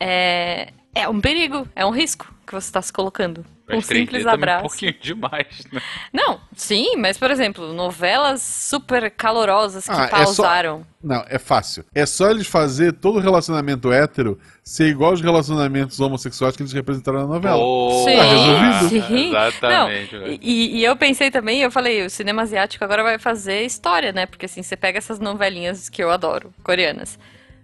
é, 0.00 0.72
É 0.94 1.08
um 1.08 1.20
perigo, 1.20 1.66
é 1.74 1.86
um 1.86 1.90
risco 1.90 2.32
que 2.46 2.52
você 2.52 2.66
está 2.68 2.82
se 2.82 2.92
colocando. 2.92 3.38
Um 3.66 3.76
Mas 3.76 3.86
3D 3.86 3.94
simples 4.00 4.26
abraço. 4.26 4.66
um 4.66 4.68
pouquinho 4.68 4.94
demais, 5.00 5.46
né? 5.72 5.80
Não, 6.12 6.38
sim, 6.54 6.96
mas 6.98 7.16
por 7.16 7.30
exemplo, 7.30 7.72
novelas 7.72 8.42
super 8.42 9.10
calorosas 9.10 9.84
que 9.86 9.90
Ah, 9.90 10.04
é 10.04 10.26
só- 10.26 10.42
pausaram. 10.42 10.86
Não, 11.02 11.24
é 11.28 11.38
fácil. 11.38 11.82
É 11.94 12.04
só 12.04 12.30
eles 12.30 12.46
fazer 12.46 12.92
todo 12.92 13.18
relacionamento 13.20 13.90
hétero 13.90 14.38
ser 14.62 14.88
igual 14.88 15.12
aos 15.12 15.22
relacionamentos 15.22 15.98
homossexuais 15.98 16.54
que 16.54 16.62
eles 16.62 16.72
representaram 16.74 17.20
na 17.20 17.26
novela. 17.26 17.56
Boa! 17.56 18.04
Sim, 18.10 18.16
Tá 18.16 18.22
resolvido. 18.24 19.06
sim. 19.08 19.28
Exatamente. 19.28 20.16
Não, 20.18 20.26
e, 20.26 20.78
e 20.78 20.84
eu 20.84 20.94
pensei 20.94 21.30
também, 21.30 21.62
eu 21.62 21.70
falei, 21.70 22.04
o 22.04 22.10
cinema 22.10 22.42
asiático 22.42 22.84
agora 22.84 23.02
vai 23.02 23.18
fazer 23.18 23.62
história, 23.62 24.12
né? 24.12 24.26
Porque 24.26 24.44
assim, 24.44 24.62
você 24.62 24.76
pega 24.76 24.98
essas 24.98 25.18
novelinhas 25.18 25.88
que 25.88 26.02
eu 26.04 26.10
adoro, 26.10 26.52
coreanas. 26.62 27.18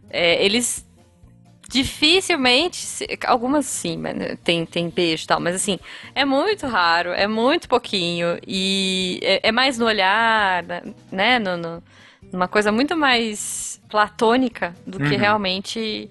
É, 0.09 0.43
eles 0.43 0.88
dificilmente, 1.69 2.79
algumas 3.27 3.67
sim, 3.67 3.99
mas 3.99 4.17
né, 4.17 4.37
tem, 4.43 4.65
tem 4.65 4.89
beijo 4.89 5.25
e 5.25 5.27
tal, 5.27 5.39
mas 5.41 5.55
assim, 5.55 5.79
é 6.15 6.25
muito 6.25 6.67
raro, 6.67 7.11
é 7.13 7.27
muito 7.27 7.69
pouquinho, 7.69 8.39
e 8.47 9.21
é, 9.23 9.49
é 9.49 9.53
mais 9.53 9.79
no 9.79 9.85
olhar, 9.87 10.65
né? 11.13 11.39
No, 11.39 11.57
no- 11.57 11.83
numa 12.33 12.49
coisa 12.49 12.71
muito 12.71 12.97
mais 12.97 13.81
platônica 13.89 14.75
do 14.87 14.99
que 15.01 15.15
Uhum. 15.15 15.21
realmente 15.21 16.11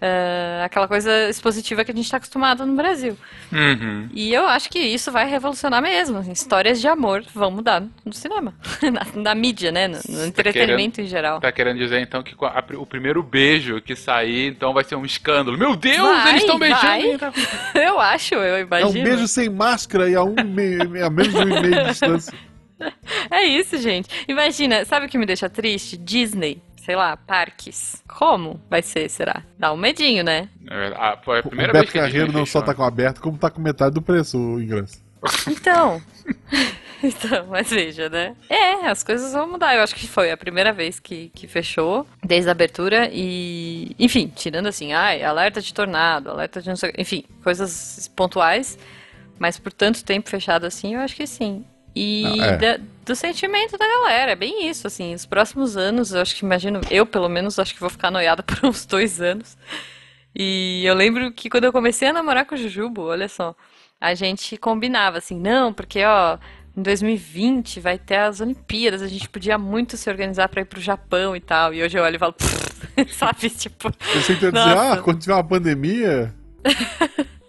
ah, 0.00 0.64
aquela 0.64 0.88
coisa 0.88 1.28
expositiva 1.28 1.84
que 1.84 1.90
a 1.90 1.94
gente 1.94 2.04
está 2.04 2.16
acostumado 2.16 2.64
no 2.64 2.74
Brasil. 2.74 3.16
Uhum. 3.52 4.08
E 4.12 4.32
eu 4.32 4.46
acho 4.48 4.70
que 4.70 4.78
isso 4.78 5.12
vai 5.12 5.28
revolucionar 5.28 5.82
mesmo. 5.82 6.18
assim, 6.18 6.32
Histórias 6.32 6.80
de 6.80 6.88
amor 6.88 7.24
vão 7.34 7.50
mudar 7.50 7.82
no 8.04 8.12
cinema. 8.12 8.54
na, 9.14 9.22
na 9.22 9.34
mídia, 9.34 9.70
né? 9.70 9.88
No, 9.88 9.98
no 10.08 10.24
entretenimento 10.26 11.00
em 11.00 11.06
geral. 11.06 11.40
Tá 11.40 11.52
querendo 11.52 11.78
dizer 11.78 12.00
então 12.00 12.22
que 12.22 12.34
a- 12.44 12.64
o 12.78 12.86
primeiro 12.86 13.22
beijo 13.22 13.80
que 13.80 13.94
sair, 13.94 14.48
então 14.50 14.72
vai 14.72 14.84
ser 14.84 14.94
um 14.96 15.04
escândalo. 15.04 15.58
Meu 15.58 15.76
Deus, 15.76 15.96
Vai, 15.98 16.30
eles 16.30 16.42
estão 16.42 16.58
beijando. 16.58 17.18
vai. 17.18 17.20
Eu 17.90 17.98
acho, 18.00 18.34
eu 18.34 18.42
É 18.56 18.60
imagino. 18.62 18.90
um 19.00 19.04
beijo 19.04 19.26
sem 19.28 19.48
máscara 19.48 20.08
e 20.08 20.14
a, 20.14 20.22
um 20.22 20.34
meio- 20.44 20.82
a 21.04 21.10
menos 21.10 21.32
de 21.32 21.38
um 21.38 21.42
e 21.56 21.60
meio 21.60 21.74
de 21.84 21.90
distância. 21.90 22.32
É 23.30 23.44
isso, 23.44 23.76
gente. 23.76 24.08
Imagina, 24.26 24.86
sabe 24.86 25.04
o 25.04 25.08
que 25.08 25.18
me 25.18 25.26
deixa 25.26 25.50
triste? 25.50 25.98
Disney. 25.98 26.62
Sei 26.84 26.96
lá, 26.96 27.14
parques. 27.16 28.02
Como 28.08 28.58
vai 28.70 28.80
ser, 28.80 29.08
será? 29.10 29.42
Dá 29.58 29.70
um 29.72 29.76
medinho, 29.76 30.24
né? 30.24 30.48
É, 30.68 30.86
a- 30.96 31.18
foi 31.22 31.36
a 31.36 31.40
O 31.40 31.48
primeira 31.48 31.72
vez 31.72 31.84
Beto 31.84 31.92
que 31.92 31.98
a 31.98 32.02
Carreiro 32.02 32.32
não 32.32 32.46
só 32.46 32.62
tá 32.62 32.74
com 32.74 32.82
aberto, 32.82 33.20
como 33.20 33.36
tá 33.36 33.50
com 33.50 33.60
metade 33.60 33.94
do 33.94 34.00
preço 34.02 34.38
o 34.38 34.62
ingresso. 34.62 34.98
Então. 35.46 36.00
então, 37.04 37.46
mas 37.48 37.68
veja, 37.70 38.08
né? 38.08 38.34
É, 38.48 38.86
as 38.88 39.02
coisas 39.02 39.32
vão 39.34 39.46
mudar. 39.50 39.74
Eu 39.76 39.82
acho 39.82 39.94
que 39.94 40.06
foi 40.08 40.30
a 40.30 40.36
primeira 40.38 40.72
vez 40.72 40.98
que, 40.98 41.30
que 41.34 41.46
fechou, 41.46 42.06
desde 42.24 42.48
a 42.48 42.52
abertura. 42.52 43.10
E. 43.12 43.94
Enfim, 43.98 44.32
tirando 44.34 44.66
assim, 44.68 44.94
ai, 44.94 45.22
alerta 45.22 45.60
de 45.60 45.74
tornado, 45.74 46.30
alerta 46.30 46.62
de 46.62 46.68
não 46.70 46.76
sei. 46.76 46.92
Enfim, 46.96 47.24
coisas 47.44 48.08
pontuais. 48.16 48.78
Mas 49.38 49.58
por 49.58 49.72
tanto 49.72 50.02
tempo 50.02 50.30
fechado 50.30 50.64
assim, 50.64 50.94
eu 50.94 51.00
acho 51.00 51.14
que 51.14 51.26
sim. 51.26 51.64
E 51.94 52.22
Não, 52.22 52.44
é. 52.44 52.56
da- 52.56 52.78
do 53.04 53.14
sentimento 53.16 53.76
da 53.76 53.86
galera, 53.86 54.32
é 54.32 54.36
bem 54.36 54.68
isso, 54.68 54.86
assim. 54.86 55.14
Os 55.14 55.26
próximos 55.26 55.76
anos, 55.76 56.12
eu 56.12 56.20
acho 56.20 56.36
que 56.36 56.44
imagino, 56.44 56.80
eu 56.90 57.04
pelo 57.04 57.28
menos, 57.28 57.58
acho 57.58 57.74
que 57.74 57.80
vou 57.80 57.90
ficar 57.90 58.10
noiada 58.10 58.42
por 58.44 58.64
uns 58.64 58.86
dois 58.86 59.20
anos. 59.20 59.56
E 60.34 60.82
eu 60.84 60.94
lembro 60.94 61.32
que 61.32 61.50
quando 61.50 61.64
eu 61.64 61.72
comecei 61.72 62.08
a 62.08 62.12
namorar 62.12 62.44
com 62.46 62.54
o 62.54 62.58
Jujubo, 62.58 63.02
olha 63.02 63.28
só, 63.28 63.54
a 64.00 64.14
gente 64.14 64.56
combinava 64.56 65.18
assim, 65.18 65.38
não, 65.40 65.72
porque 65.72 66.04
ó, 66.04 66.38
em 66.76 66.82
2020 66.82 67.80
vai 67.80 67.98
ter 67.98 68.16
as 68.18 68.40
Olimpíadas, 68.40 69.02
a 69.02 69.08
gente 69.08 69.28
podia 69.28 69.58
muito 69.58 69.96
se 69.96 70.08
organizar 70.08 70.48
pra 70.48 70.60
ir 70.62 70.66
pro 70.66 70.80
Japão 70.80 71.34
e 71.34 71.40
tal. 71.40 71.74
E 71.74 71.82
hoje 71.82 71.98
eu 71.98 72.04
olho 72.04 72.14
e 72.14 72.18
falo, 72.20 72.34
sabe, 73.10 73.50
tipo, 73.50 73.90
que 73.92 74.32
ia 74.32 74.36
dizer, 74.36 74.52
ah, 74.56 75.00
quando 75.02 75.18
tiver 75.18 75.34
uma 75.34 75.42
pandemia. 75.44 76.32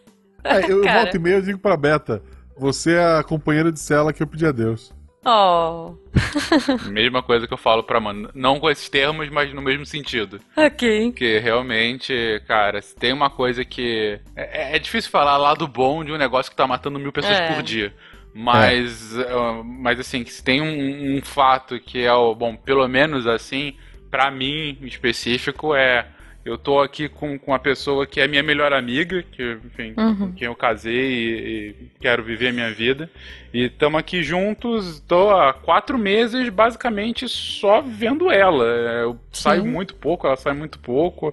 É, 0.43 0.71
eu 0.71 0.81
Cara. 0.81 1.01
volto 1.03 1.15
e 1.15 1.19
meia 1.19 1.37
e 1.37 1.41
digo 1.43 1.59
pra 1.59 1.77
Beta: 1.77 2.19
você 2.61 2.93
é 2.93 3.17
a 3.17 3.23
companheira 3.23 3.71
de 3.71 3.79
cela 3.79 4.13
que 4.13 4.21
eu 4.21 4.27
pedi 4.27 4.45
a 4.45 4.51
Deus. 4.51 4.93
oh, 5.25 5.95
Mesma 6.91 7.23
coisa 7.23 7.47
que 7.47 7.53
eu 7.53 7.57
falo 7.57 7.83
pra 7.83 7.99
mano. 7.99 8.29
Não 8.35 8.59
com 8.59 8.69
esses 8.69 8.87
termos, 8.87 9.29
mas 9.29 9.53
no 9.53 9.61
mesmo 9.61 9.85
sentido. 9.85 10.39
ok. 10.55 11.07
Porque 11.11 11.39
realmente, 11.39 12.41
cara, 12.47 12.81
se 12.81 12.95
tem 12.95 13.11
uma 13.11 13.29
coisa 13.29 13.65
que. 13.65 14.19
É, 14.35 14.75
é 14.75 14.79
difícil 14.79 15.09
falar 15.09 15.37
lado 15.37 15.67
bom 15.67 16.03
de 16.03 16.11
um 16.11 16.17
negócio 16.17 16.51
que 16.51 16.55
tá 16.55 16.67
matando 16.67 16.99
mil 16.99 17.11
pessoas 17.11 17.39
É. 17.39 17.53
por 17.53 17.63
dia. 17.63 17.93
Mas, 18.33 19.13
uh, 19.17 19.63
mas 19.63 19.99
assim, 19.99 20.23
se 20.25 20.41
tem 20.43 20.61
um, 20.61 21.17
um 21.17 21.21
fato 21.21 21.79
que 21.79 22.03
é 22.05 22.13
o. 22.13 22.33
Bom, 22.35 22.55
pelo 22.55 22.87
menos 22.87 23.27
assim, 23.27 23.75
pra 24.09 24.29
mim 24.31 24.77
em 24.81 24.85
específico, 24.85 25.75
é. 25.75 26.07
Eu 26.43 26.57
tô 26.57 26.79
aqui 26.79 27.07
com, 27.07 27.37
com 27.37 27.51
uma 27.51 27.59
pessoa 27.59 28.07
que 28.07 28.19
é 28.19 28.27
minha 28.27 28.41
melhor 28.41 28.73
amiga, 28.73 29.23
que, 29.31 29.57
enfim, 29.63 29.93
Uhum. 29.95 30.15
com 30.15 30.33
quem 30.33 30.47
eu 30.47 30.55
casei 30.55 30.95
e, 30.95 31.69
e 31.69 31.75
quero 31.99 32.23
viver 32.23 32.47
a 32.47 32.51
minha 32.53 32.71
vida. 32.73 33.09
E 33.53 33.65
estamos 33.65 33.99
aqui 33.99 34.23
juntos, 34.23 34.99
tô 35.07 35.29
há 35.29 35.53
quatro 35.53 35.99
meses 35.99 36.49
basicamente 36.49 37.27
só 37.29 37.81
vendo 37.81 38.31
ela. 38.31 38.63
Eu 38.65 39.19
saio 39.31 39.61
Sim. 39.61 39.67
muito 39.69 39.93
pouco, 39.93 40.25
ela 40.25 40.35
sai 40.35 40.53
muito 40.53 40.79
pouco. 40.79 41.31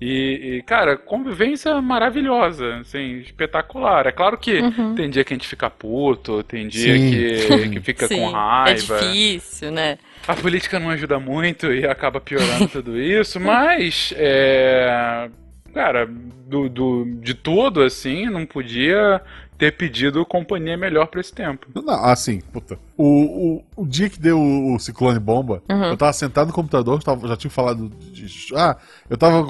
E, 0.00 0.56
e, 0.58 0.62
cara, 0.62 0.96
convivência 0.96 1.80
maravilhosa, 1.80 2.78
assim, 2.78 3.18
espetacular. 3.20 4.06
É 4.06 4.12
claro 4.12 4.36
que 4.38 4.58
Uhum. 4.60 4.94
tem 4.96 5.08
dia 5.08 5.22
que 5.24 5.34
a 5.34 5.36
gente 5.36 5.46
fica 5.46 5.70
puto, 5.70 6.42
tem 6.42 6.66
dia 6.66 6.94
Sim. 6.98 7.10
que, 7.10 7.68
que 7.74 7.80
fica 7.80 8.06
Sim, 8.08 8.16
com 8.16 8.28
é 8.30 8.32
raiva. 8.32 8.98
difícil, 8.98 9.70
né? 9.70 9.98
A 10.28 10.34
política 10.36 10.78
não 10.78 10.90
ajuda 10.90 11.18
muito 11.18 11.72
e 11.72 11.86
acaba 11.86 12.20
piorando 12.20 12.68
tudo 12.70 12.96
isso, 13.00 13.40
mas 13.40 14.12
é. 14.16 15.28
Cara, 15.74 16.06
do, 16.06 16.68
do, 16.68 17.04
de 17.20 17.34
tudo, 17.34 17.82
assim, 17.82 18.26
não 18.26 18.44
podia 18.46 19.20
ter 19.56 19.72
pedido 19.72 20.24
companhia 20.24 20.76
melhor 20.76 21.06
pra 21.06 21.20
esse 21.20 21.32
tempo. 21.32 21.66
Não, 21.74 22.04
assim, 22.04 22.40
puta. 22.52 22.78
O, 22.96 23.62
o, 23.76 23.82
o 23.82 23.86
dia 23.86 24.08
que 24.08 24.18
deu 24.20 24.38
o, 24.38 24.74
o 24.74 24.78
ciclone 24.78 25.18
bomba, 25.18 25.62
Uhum. 25.68 25.84
eu 25.90 25.96
tava 25.96 26.12
sentado 26.12 26.48
no 26.48 26.52
computador, 26.52 27.02
tava- 27.02 27.26
já 27.28 27.36
tinha 27.36 27.50
falado 27.50 27.88
de. 28.12 28.26
Ah, 28.54 28.76
eu 29.10 29.16
tava 29.16 29.42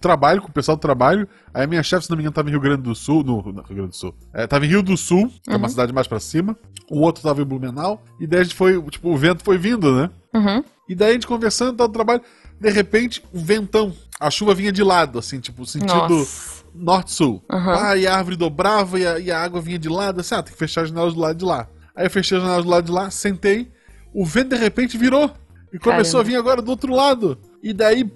trabalho, 0.00 0.40
com 0.40 0.48
o 0.48 0.52
pessoal 0.52 0.76
do 0.76 0.80
trabalho. 0.80 1.28
Aí 1.52 1.64
a 1.64 1.66
minha 1.66 1.82
chefe, 1.82 2.04
se 2.04 2.10
não 2.10 2.16
me 2.16 2.22
engano, 2.22 2.34
tava 2.34 2.48
em 2.48 2.52
Rio 2.52 2.60
Grande 2.60 2.82
do 2.82 2.94
Sul. 2.94 3.22
No, 3.22 3.36
no 3.42 3.62
Rio 3.62 3.76
Grande 3.76 3.90
do 3.90 3.96
Sul. 3.96 4.14
É, 4.32 4.46
tava 4.46 4.64
em 4.64 4.68
Rio 4.68 4.82
do 4.82 4.96
Sul, 4.96 5.30
que 5.42 5.50
é 5.50 5.56
uma 5.56 5.68
cidade 5.68 5.92
mais 5.92 6.06
pra 6.06 6.20
cima. 6.20 6.56
O 6.90 7.00
outro 7.00 7.22
tava 7.22 7.42
em 7.42 7.44
Blumenau. 7.44 8.02
E 8.20 8.26
daí 8.26 8.40
a 8.40 8.42
gente 8.44 8.54
foi, 8.54 8.80
tipo, 8.90 9.10
o 9.10 9.16
vento 9.16 9.44
foi 9.44 9.58
vindo, 9.58 9.94
né? 9.94 10.10
Uhum. 10.34 10.64
E 10.88 10.94
daí 10.94 11.10
a 11.10 11.12
gente 11.14 11.26
conversando, 11.26 11.76
tava 11.76 11.88
no 11.88 11.94
trabalho. 11.94 12.22
De 12.60 12.70
repente, 12.70 13.22
um 13.34 13.42
ventão. 13.42 13.92
A 14.20 14.30
chuva 14.30 14.54
vinha 14.54 14.70
de 14.70 14.82
lado, 14.82 15.18
assim, 15.18 15.40
tipo, 15.40 15.66
sentido 15.66 16.26
norte-sul. 16.74 17.42
Aham. 17.50 17.76
Ah, 17.78 17.96
e 17.96 18.06
a 18.06 18.16
árvore 18.16 18.36
dobrava 18.36 18.98
e 18.98 19.06
a, 19.06 19.18
e 19.18 19.30
a 19.30 19.42
água 19.42 19.60
vinha 19.60 19.78
de 19.78 19.88
lado. 19.88 20.20
Assim, 20.20 20.34
ah, 20.34 20.42
tem 20.42 20.52
que 20.52 20.58
fechar 20.58 20.82
as 20.82 20.88
janelas 20.88 21.14
do 21.14 21.20
lado 21.20 21.36
de 21.36 21.44
lá. 21.44 21.68
Aí 21.94 22.06
eu 22.06 22.10
fechei 22.10 22.36
as 22.36 22.42
janelas 22.42 22.64
do 22.64 22.70
lado 22.70 22.84
de 22.86 22.92
lá, 22.92 23.10
sentei. 23.10 23.70
O 24.14 24.24
vento 24.24 24.50
de 24.50 24.56
repente 24.56 24.96
virou. 24.96 25.30
E 25.72 25.78
começou 25.78 26.20
Caramba. 26.20 26.20
a 26.20 26.22
vir 26.22 26.36
agora 26.36 26.62
do 26.62 26.70
outro 26.70 26.94
lado. 26.94 27.38
E 27.62 27.72
daí, 27.72 28.10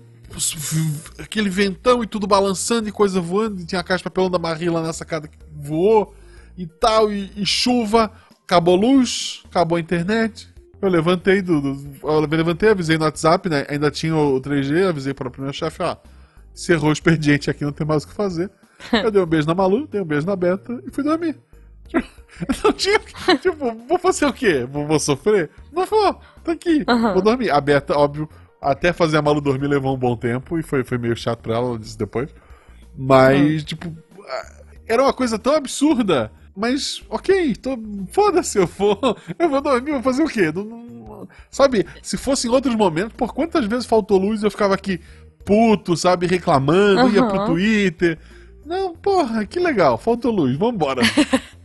aquele 1.19 1.49
ventão 1.49 2.03
e 2.03 2.07
tudo 2.07 2.27
balançando 2.27 2.89
e 2.89 2.93
coisa 2.93 3.21
voando. 3.21 3.61
E 3.61 3.65
tinha 3.67 3.81
a 3.81 3.85
caixa 3.85 3.99
de 3.99 4.05
papelão 4.05 4.31
da 4.31 4.39
Marie 4.39 4.69
lá 4.71 4.83
na 4.83 4.93
sacada 4.93 5.29
que 5.29 5.39
voou 5.55 6.15
e 6.57 6.67
tal. 6.67 7.13
E, 7.13 7.31
e 7.37 7.45
chuva. 7.47 8.11
Acabou 8.45 8.77
a 8.77 8.81
luz, 8.81 9.43
acabou 9.51 9.77
a 9.77 9.81
internet. 9.81 10.49
Eu 10.81 10.89
levantei 10.89 11.43
do, 11.43 11.61
do- 11.61 11.97
Eu 12.03 12.21
levantei, 12.21 12.69
avisei 12.69 12.97
no 12.97 13.05
WhatsApp, 13.05 13.49
né? 13.49 13.67
Ainda 13.69 13.91
tinha 13.91 14.15
o 14.17 14.41
3G, 14.41 14.89
avisei 14.89 15.13
para 15.13 15.29
o 15.29 15.33
meu 15.41 15.53
chefe, 15.53 15.83
ó. 15.83 15.97
Encerrou 16.55 16.91
o 16.91 16.93
expediente 16.93 17.51
aqui, 17.51 17.65
não 17.65 17.73
tem 17.73 17.87
mais 17.87 18.05
o 18.05 18.09
que 18.09 18.15
fazer. 18.15 18.51
Eu 18.93 19.11
dei 19.11 19.21
um 19.21 19.27
beijo 19.27 19.47
na 19.49 19.55
Malu, 19.55 19.87
dei 19.87 20.01
um 20.01 20.05
beijo 20.05 20.27
na 20.27 20.37
Beta 20.37 20.81
e 20.87 20.91
fui 20.93 21.03
dormir. 21.03 21.37
Não 22.63 22.73
tinha. 22.73 22.99
Tipo, 23.41 23.73
vou 23.89 23.99
fazer 23.99 24.27
o 24.27 24.33
quê? 24.33 24.67
Vou, 24.71 24.87
vou 24.87 24.99
sofrer? 25.01 25.49
Não 25.73 25.87
vou, 25.87 26.21
tá 26.45 26.53
aqui. 26.53 26.85
Aham. 26.87 27.15
Vou 27.15 27.23
dormir. 27.23 27.51
A 27.51 27.61
Beta, 27.61 27.97
óbvio, 27.97 28.29
até 28.73 28.93
fazer 28.93 29.17
a 29.19 29.23
Malu 29.23 29.41
dormir 29.41 29.67
levou 29.69 29.95
um 29.95 29.99
bom 29.99 30.17
tempo 30.17 30.59
e 30.59 30.63
foi, 30.63 30.85
foi 30.85 30.99
meio 30.99 31.17
chato 31.17 31.41
pra 31.41 31.55
ela, 31.57 31.69
ela 31.69 31.79
disse 31.79 31.97
depois. 31.99 32.31
Mas, 32.97 33.65
tipo, 33.65 33.95
ah, 34.29 34.53
era 34.87 35.03
uma 35.03 35.13
coisa 35.13 35.39
tão 35.39 35.55
absurda. 35.55 36.31
Mas, 36.57 37.03
ok, 37.11 37.55
tô, 37.57 37.79
foda-se, 38.13 38.59
eu 38.59 38.67
vou, 38.67 38.99
eu 39.39 39.49
vou 39.49 39.61
dormir, 39.61 39.93
vou 39.93 40.03
fazer 40.03 40.23
o 40.23 40.29
quê? 40.29 40.51
Não- 40.55 40.65
não- 40.65 41.29
sabe, 41.51 41.87
se 42.03 42.17
fosse 42.17 42.49
em 42.49 42.51
outros 42.51 42.75
momentos, 42.75 43.13
por 43.17 43.35
quantas 43.35 43.67
vezes 43.67 43.87
faltou 43.87 44.19
luz 44.19 44.43
eu 44.43 44.51
ficava 44.51 44.75
aqui 44.75 45.01
puto, 45.45 45.97
sabe, 45.97 46.27
reclamando, 46.27 47.09
ia 47.09 47.23
pro 47.23 47.39
Aham. 47.39 47.45
Twitter. 47.45 48.19
Não, 48.65 48.95
porra, 48.97 49.47
que 49.47 49.61
legal, 49.61 49.97
faltou 49.99 50.33
luz, 50.33 50.57
vambora. 50.57 51.03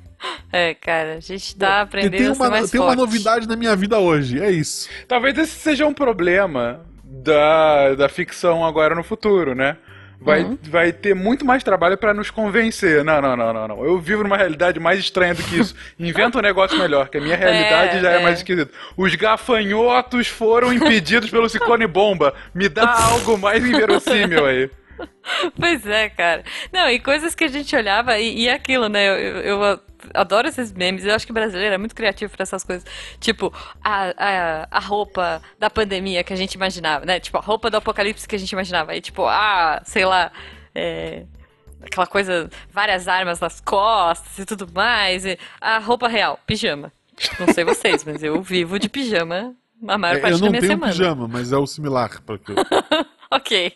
É, 0.51 0.73
cara, 0.75 1.15
a 1.15 1.19
gente 1.19 1.55
tá 1.55 1.81
aprendendo 1.81 2.15
tem 2.17 2.27
a 2.29 2.35
ser 2.35 2.41
uma, 2.43 2.49
mais 2.49 2.69
tem 2.69 2.79
uma 2.79 2.87
forte. 2.87 2.99
novidade 2.99 3.47
na 3.47 3.55
minha 3.55 3.75
vida 3.75 3.97
hoje, 3.99 4.39
é 4.39 4.51
isso. 4.51 4.89
Talvez 5.07 5.37
esse 5.37 5.57
seja 5.59 5.85
um 5.87 5.93
problema 5.93 6.85
da, 7.23 7.93
da 7.95 8.07
ficção 8.09 8.65
agora 8.65 8.95
no 8.95 9.03
futuro, 9.03 9.53
né? 9.53 9.77
Vai, 10.23 10.43
Uhum. 10.43 10.57
vai 10.69 10.91
ter 10.93 11.15
muito 11.15 11.43
mais 11.43 11.63
trabalho 11.63 11.97
pra 11.97 12.13
nos 12.13 12.29
convencer. 12.29 13.03
Não, 13.03 13.19
não, 13.19 13.35
não, 13.35 13.51
não, 13.51 13.67
não. 13.67 13.83
Eu 13.83 13.97
vivo 13.99 14.21
numa 14.23 14.37
realidade 14.37 14.79
mais 14.79 14.99
estranha 14.99 15.33
do 15.33 15.41
que 15.41 15.59
isso. 15.59 15.75
Inventa 15.99 16.37
um 16.37 16.41
negócio 16.41 16.77
melhor, 16.77 17.09
que 17.09 17.17
a 17.17 17.21
minha 17.21 17.35
realidade 17.35 17.97
É, 17.97 18.01
já 18.01 18.11
é, 18.11 18.19
é. 18.19 18.23
mais 18.23 18.37
esquisita. 18.37 18.71
Os 18.95 19.15
gafanhotos 19.15 20.27
foram 20.27 20.71
impedidos 20.71 21.29
pelo 21.31 21.49
ciclone 21.49 21.87
bomba. 21.87 22.35
Me 22.53 22.69
dá 22.69 22.93
algo 23.11 23.35
mais 23.37 23.65
inverossímil 23.65 24.45
aí. 24.45 24.69
Pois 25.59 25.85
é, 25.85 26.09
cara. 26.09 26.43
Não, 26.71 26.89
e 26.89 26.99
coisas 26.99 27.33
que 27.35 27.43
a 27.43 27.47
gente 27.47 27.75
olhava 27.75 28.17
e, 28.19 28.41
e 28.43 28.49
aquilo, 28.49 28.87
né? 28.89 29.07
Eu, 29.07 29.13
eu, 29.15 29.63
eu 29.63 29.79
adoro 30.13 30.47
esses 30.47 30.71
memes. 30.71 31.05
Eu 31.05 31.15
acho 31.15 31.25
que 31.25 31.33
brasileiro 31.33 31.75
é 31.75 31.77
muito 31.77 31.95
criativo 31.95 32.31
pra 32.31 32.43
essas 32.43 32.63
coisas. 32.63 32.85
Tipo, 33.19 33.53
a, 33.83 34.13
a, 34.17 34.67
a 34.71 34.79
roupa 34.79 35.41
da 35.59 35.69
pandemia 35.69 36.23
que 36.23 36.33
a 36.33 36.35
gente 36.35 36.53
imaginava, 36.55 37.05
né? 37.05 37.19
Tipo, 37.19 37.37
a 37.37 37.41
roupa 37.41 37.69
do 37.69 37.77
apocalipse 37.77 38.27
que 38.27 38.35
a 38.35 38.39
gente 38.39 38.51
imaginava. 38.51 38.95
E 38.95 39.01
tipo, 39.01 39.25
ah, 39.25 39.81
sei 39.85 40.05
lá. 40.05 40.31
É, 40.73 41.23
aquela 41.83 42.07
coisa, 42.07 42.49
várias 42.71 43.07
armas 43.07 43.39
nas 43.39 43.59
costas 43.61 44.37
e 44.39 44.45
tudo 44.45 44.67
mais. 44.73 45.25
E 45.25 45.37
a 45.59 45.79
roupa 45.79 46.07
real, 46.07 46.39
pijama. 46.45 46.91
Não 47.39 47.53
sei 47.53 47.63
vocês, 47.63 48.03
mas 48.03 48.23
eu 48.23 48.41
vivo 48.41 48.79
de 48.79 48.89
pijama 48.89 49.53
a 49.87 49.97
maior 49.97 50.17
É, 50.17 50.19
parte 50.19 50.33
eu 50.33 50.39
da 50.39 50.45
não 50.45 50.51
minha 50.51 50.61
tenho 50.61 50.73
semana. 50.73 50.91
pijama, 50.91 51.27
mas 51.27 51.51
é 51.51 51.57
o 51.57 51.65
similar. 51.67 52.21
Porque... 52.25 52.53
Ok. 53.35 53.73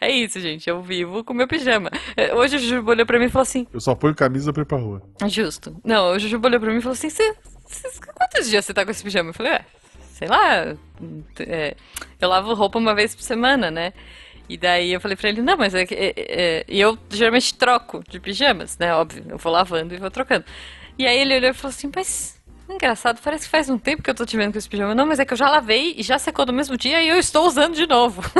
É 0.00 0.10
isso, 0.10 0.38
gente. 0.38 0.68
Eu 0.68 0.80
vivo 0.82 1.24
com 1.24 1.32
meu 1.34 1.48
pijama. 1.48 1.90
É, 2.16 2.32
Hoje 2.34 2.56
o 2.56 2.58
Jujuba 2.58 2.92
olhou 2.92 3.06
pra 3.06 3.18
mim 3.18 3.24
e 3.24 3.28
falou 3.28 3.42
assim: 3.42 3.66
Eu 3.72 3.80
só 3.80 3.94
ponho 3.94 4.14
camisa 4.14 4.52
pra 4.52 4.62
ir 4.62 4.66
pra 4.66 4.78
rua. 4.78 5.02
Justo. 5.26 5.74
Não, 5.84 6.12
o 6.12 6.18
Jujuba 6.18 6.46
olhou 6.48 6.60
pra 6.60 6.70
mim 6.70 6.78
e 6.78 6.80
falou 6.82 6.92
assim: 6.92 7.10
"Cê- 7.10 7.34
cê- 7.66 7.88
quantos 8.16 8.48
dias 8.48 8.64
você 8.64 8.72
tá 8.74 8.84
com 8.84 8.90
esse 8.90 9.02
pijama? 9.02 9.30
Eu 9.30 9.34
falei: 9.34 9.52
é, 9.52 9.64
sei 10.12 10.28
lá. 10.28 10.76
é, 11.40 11.74
eu 12.20 12.28
lavo 12.28 12.54
roupa 12.54 12.78
uma 12.78 12.94
vez 12.94 13.14
por 13.14 13.22
semana, 13.22 13.70
né? 13.70 13.92
E 14.48 14.56
daí 14.56 14.92
eu 14.92 15.00
falei 15.00 15.16
pra 15.16 15.30
ele: 15.30 15.42
não, 15.42 15.56
mas 15.56 15.74
é 15.74 15.84
que. 15.86 15.94
é- 15.94 16.12
é- 16.16 16.64
E 16.68 16.78
eu 16.80 16.96
geralmente 17.10 17.54
troco 17.54 18.04
de 18.08 18.20
pijamas, 18.20 18.76
né? 18.78 18.94
Óbvio. 18.94 19.24
Eu 19.28 19.38
vou 19.38 19.50
lavando 19.52 19.94
e 19.94 19.98
vou 19.98 20.10
trocando. 20.10 20.44
E 20.98 21.06
aí 21.06 21.18
ele 21.18 21.34
olhou 21.36 21.50
e 21.50 21.54
falou 21.54 21.70
assim: 21.70 21.90
mas. 21.96 22.40
Engraçado, 22.72 23.20
parece 23.22 23.44
que 23.44 23.50
faz 23.50 23.68
um 23.68 23.78
tempo 23.78 24.02
que 24.02 24.10
eu 24.10 24.14
tô 24.14 24.24
te 24.24 24.36
vendo 24.36 24.52
com 24.52 24.58
esse 24.58 24.68
pijama. 24.68 24.94
Não, 24.94 25.06
mas 25.06 25.18
é 25.18 25.24
que 25.24 25.32
eu 25.32 25.36
já 25.36 25.48
lavei 25.48 25.94
e 25.96 26.02
já 26.02 26.18
secou 26.18 26.46
no 26.46 26.52
mesmo 26.52 26.76
dia 26.76 27.02
e 27.02 27.08
eu 27.08 27.18
estou 27.18 27.46
usando 27.46 27.74
de 27.74 27.86
novo. 27.86 28.22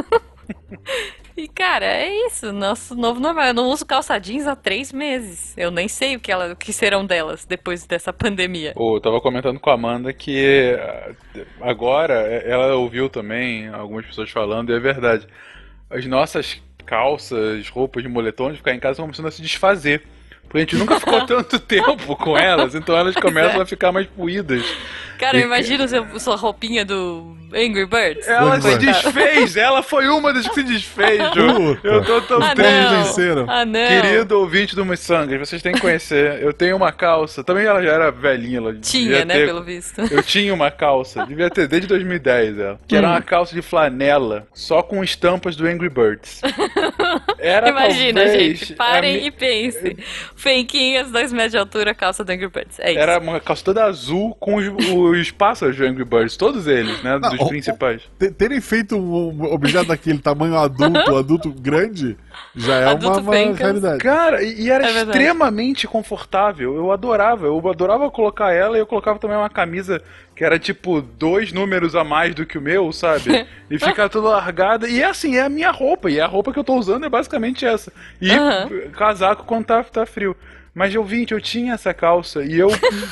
E, 1.37 1.49
cara, 1.49 1.87
é 1.87 2.27
isso. 2.27 2.53
Nosso 2.53 2.95
novo 2.95 3.19
normal. 3.19 3.47
Eu 3.47 3.55
não 3.55 3.71
uso 3.71 3.87
calça 3.87 4.19
jeans 4.19 4.47
há 4.47 4.55
três 4.55 4.93
meses. 4.93 5.57
Eu 5.57 5.71
nem 5.71 5.89
sei 5.89 6.17
o 6.17 6.21
que, 6.21 6.31
ela, 6.31 6.53
o 6.53 6.57
que 6.57 6.73
serão 6.73 7.05
delas 7.07 7.45
depois 7.45 7.87
dessa 7.87 8.13
pandemia. 8.13 8.73
Pô, 8.75 8.97
eu 8.97 9.01
tava 9.01 9.21
comentando 9.21 9.59
com 9.59 9.71
a 9.71 9.75
Amanda 9.75 10.13
que 10.13 10.77
ah, 10.79 11.13
agora 11.63 12.15
eh, 12.27 12.51
ela 12.51 12.75
ouviu 12.75 13.09
também 13.09 13.69
algumas 13.69 14.05
pessoas 14.05 14.31
falando, 14.31 14.71
e 14.71 14.77
é 14.77 14.79
verdade. 14.79 15.27
As 15.89 16.05
nossas 16.07 16.63
calças, 16.85 17.69
roupas 17.69 18.03
de 18.03 18.09
moletom 18.09 18.51
de 18.51 18.59
ficar 18.59 18.75
em 18.75 18.81
casa 18.81 18.93
estão 18.93 19.07
começando 19.07 19.29
a 19.29 19.31
se 19.31 19.41
desfazer. 19.41 20.03
Porque 20.53 20.59
a 20.59 20.61
gente 20.61 20.77
nunca 20.77 21.01
ficou 21.01 21.19
tanto 21.25 21.59
tempo 21.59 22.15
com 22.15 22.37
elas, 22.37 22.75
então 22.75 22.95
elas 22.95 23.15
começam 23.15 23.59
a 23.59 23.65
ficar 23.65 23.91
mais 23.91 24.07
puídas. 24.07 24.63
Cara, 25.23 25.39
E- 25.39 25.43
imagina 25.43 25.85
o 25.85 25.89
seu, 25.89 26.19
sua 26.21 26.37
roupinha 26.37 26.85
do 26.85 27.37
Angry 27.55 27.87
Birds. 27.87 28.27
Ela 28.27 28.57
se 28.61 28.63
Coitado. 28.77 28.85
desfez, 28.87 29.57
ela 29.57 29.83
foi 29.83 30.09
uma 30.09 30.33
das 30.33 30.49
que 30.49 30.55
se 30.55 30.63
desfez, 30.65 31.19
Ju. 31.35 31.79
Eu 31.85 32.05
tô 32.05 32.21
tão 32.23 32.43
Ah, 32.43 32.55
três 32.55 32.85
não. 32.91 33.05
venceram. 33.05 33.47
Ah, 33.49 33.65
não. 33.65 33.87
Querido 33.89 34.39
ouvinte 34.41 34.75
do 34.75 34.85
Missangas, 34.85 35.39
vocês 35.49 35.63
têm 35.63 35.73
que 35.75 35.81
conhecer. 35.81 36.43
Eu 36.43 36.53
tenho 36.53 36.77
uma 36.77 36.91
calça. 36.91 37.45
Também 37.45 37.65
ela 37.67 37.83
já 37.83 37.91
era 37.93 38.11
velhinha. 38.11 38.59
Ela 38.59 38.75
Tinha, 38.75 39.25
né, 39.25 39.35
ter- 39.35 39.47
pelo 39.47 39.63
visto. 39.63 40.01
Eu 40.11 40.23
tinha 40.23 40.53
uma 40.53 40.71
calça, 40.71 41.25
devia 41.27 41.49
ter 41.51 41.69
desde 41.69 41.87
2010 41.89 42.59
ela. 42.59 42.81
Que 42.89 42.95
Hum. 42.95 42.99
era 42.99 43.09
uma 43.09 43.23
calça 43.23 43.55
de 43.55 43.63
flanela, 43.63 44.47
só 44.53 44.83
com 44.83 45.05
estampas 45.05 45.55
do 45.55 45.67
Angry 45.67 45.89
Birds. 45.89 46.41
Era 47.39 47.69
Imagina, 47.71 48.23
talvez 48.25 48.59
gente. 48.59 48.75
Parem 48.75 49.27
e 49.27 49.31
pensem. 49.31 49.97
Fenquinhas, 50.35 51.11
dois 51.11 51.33
metros 51.33 51.53
de 51.53 51.59
altura, 51.59 51.95
calça 51.95 52.25
do 52.25 52.31
Angry 52.33 52.49
Birds. 52.49 52.79
É 52.81 52.91
isso. 52.91 52.99
Era 53.01 53.19
uma 53.19 53.39
calça 53.41 53.65
toda 53.65 53.85
azul 53.85 54.35
com 54.41 54.57
os, 54.57 54.67
os 55.21 55.31
pássaros 55.31 55.77
do 55.77 55.85
Angry 55.85 56.05
Birds, 56.05 56.37
todos 56.37 56.67
eles, 56.67 57.03
né? 57.03 57.19
Não, 57.19 57.31
dos 57.31 57.49
principais. 57.49 58.03
Te- 58.19 58.31
Terem 58.31 58.61
feito 58.61 58.97
um 58.97 59.45
objeto 59.53 59.87
daquele 59.87 60.19
tamanho 60.19 60.57
adulto, 60.57 61.15
adulto 61.17 61.51
grande, 61.53 62.17
já 62.55 62.77
é 62.77 62.87
Adulto 62.91 63.21
uma, 63.21 63.31
uma 63.33 63.55
realidade. 63.55 63.99
Cara, 63.99 64.43
e, 64.43 64.63
e 64.63 64.71
era 64.71 64.85
É 64.85 65.03
extremamente 65.03 65.87
confortável. 65.87 66.75
Eu 66.77 66.93
adorava. 66.93 67.47
Eu 67.47 67.69
adorava 67.69 68.11
colocar 68.11 68.53
ela 68.53 68.77
e 68.77 68.81
eu 68.81 68.87
colocava 68.87 69.19
também 69.19 69.37
uma 69.37 69.51
camisa 69.51 70.03
que 70.35 70.45
era 70.45 70.59
tipo 70.59 71.01
dois 71.01 71.53
números 71.53 71.95
a 71.95 72.03
mais 72.05 72.35
do 72.35 72.45
que 72.47 72.59
o 72.59 72.61
meu, 72.61 72.93
sabe? 72.93 73.47
E 73.71 73.79
ficar 73.79 74.11
toda 74.11 74.29
largada. 74.29 74.87
E 74.87 75.01
é 75.01 75.07
assim, 75.07 75.37
é 75.37 75.41
a 75.43 75.49
minha 75.49 75.71
roupa. 75.71 76.11
E 76.11 76.21
a 76.21 76.27
roupa 76.27 76.53
que 76.53 76.59
eu 76.59 76.65
tô 76.65 76.75
usando 76.75 77.07
é 77.07 77.09
basicamente 77.09 77.65
essa. 77.65 77.91
E 78.21 78.31
Aham. 78.31 78.69
casaco 78.93 79.45
quando 79.47 79.65
tá, 79.65 79.83
tá 79.83 80.05
frio. 80.05 80.37
Mas 80.75 80.95
eu 80.95 81.05
vi, 81.05 81.27
eu 81.31 81.41
tinha 81.41 81.75
essa 81.75 81.93
calça 81.93 82.43
e 82.43 82.59
eu 82.59 82.69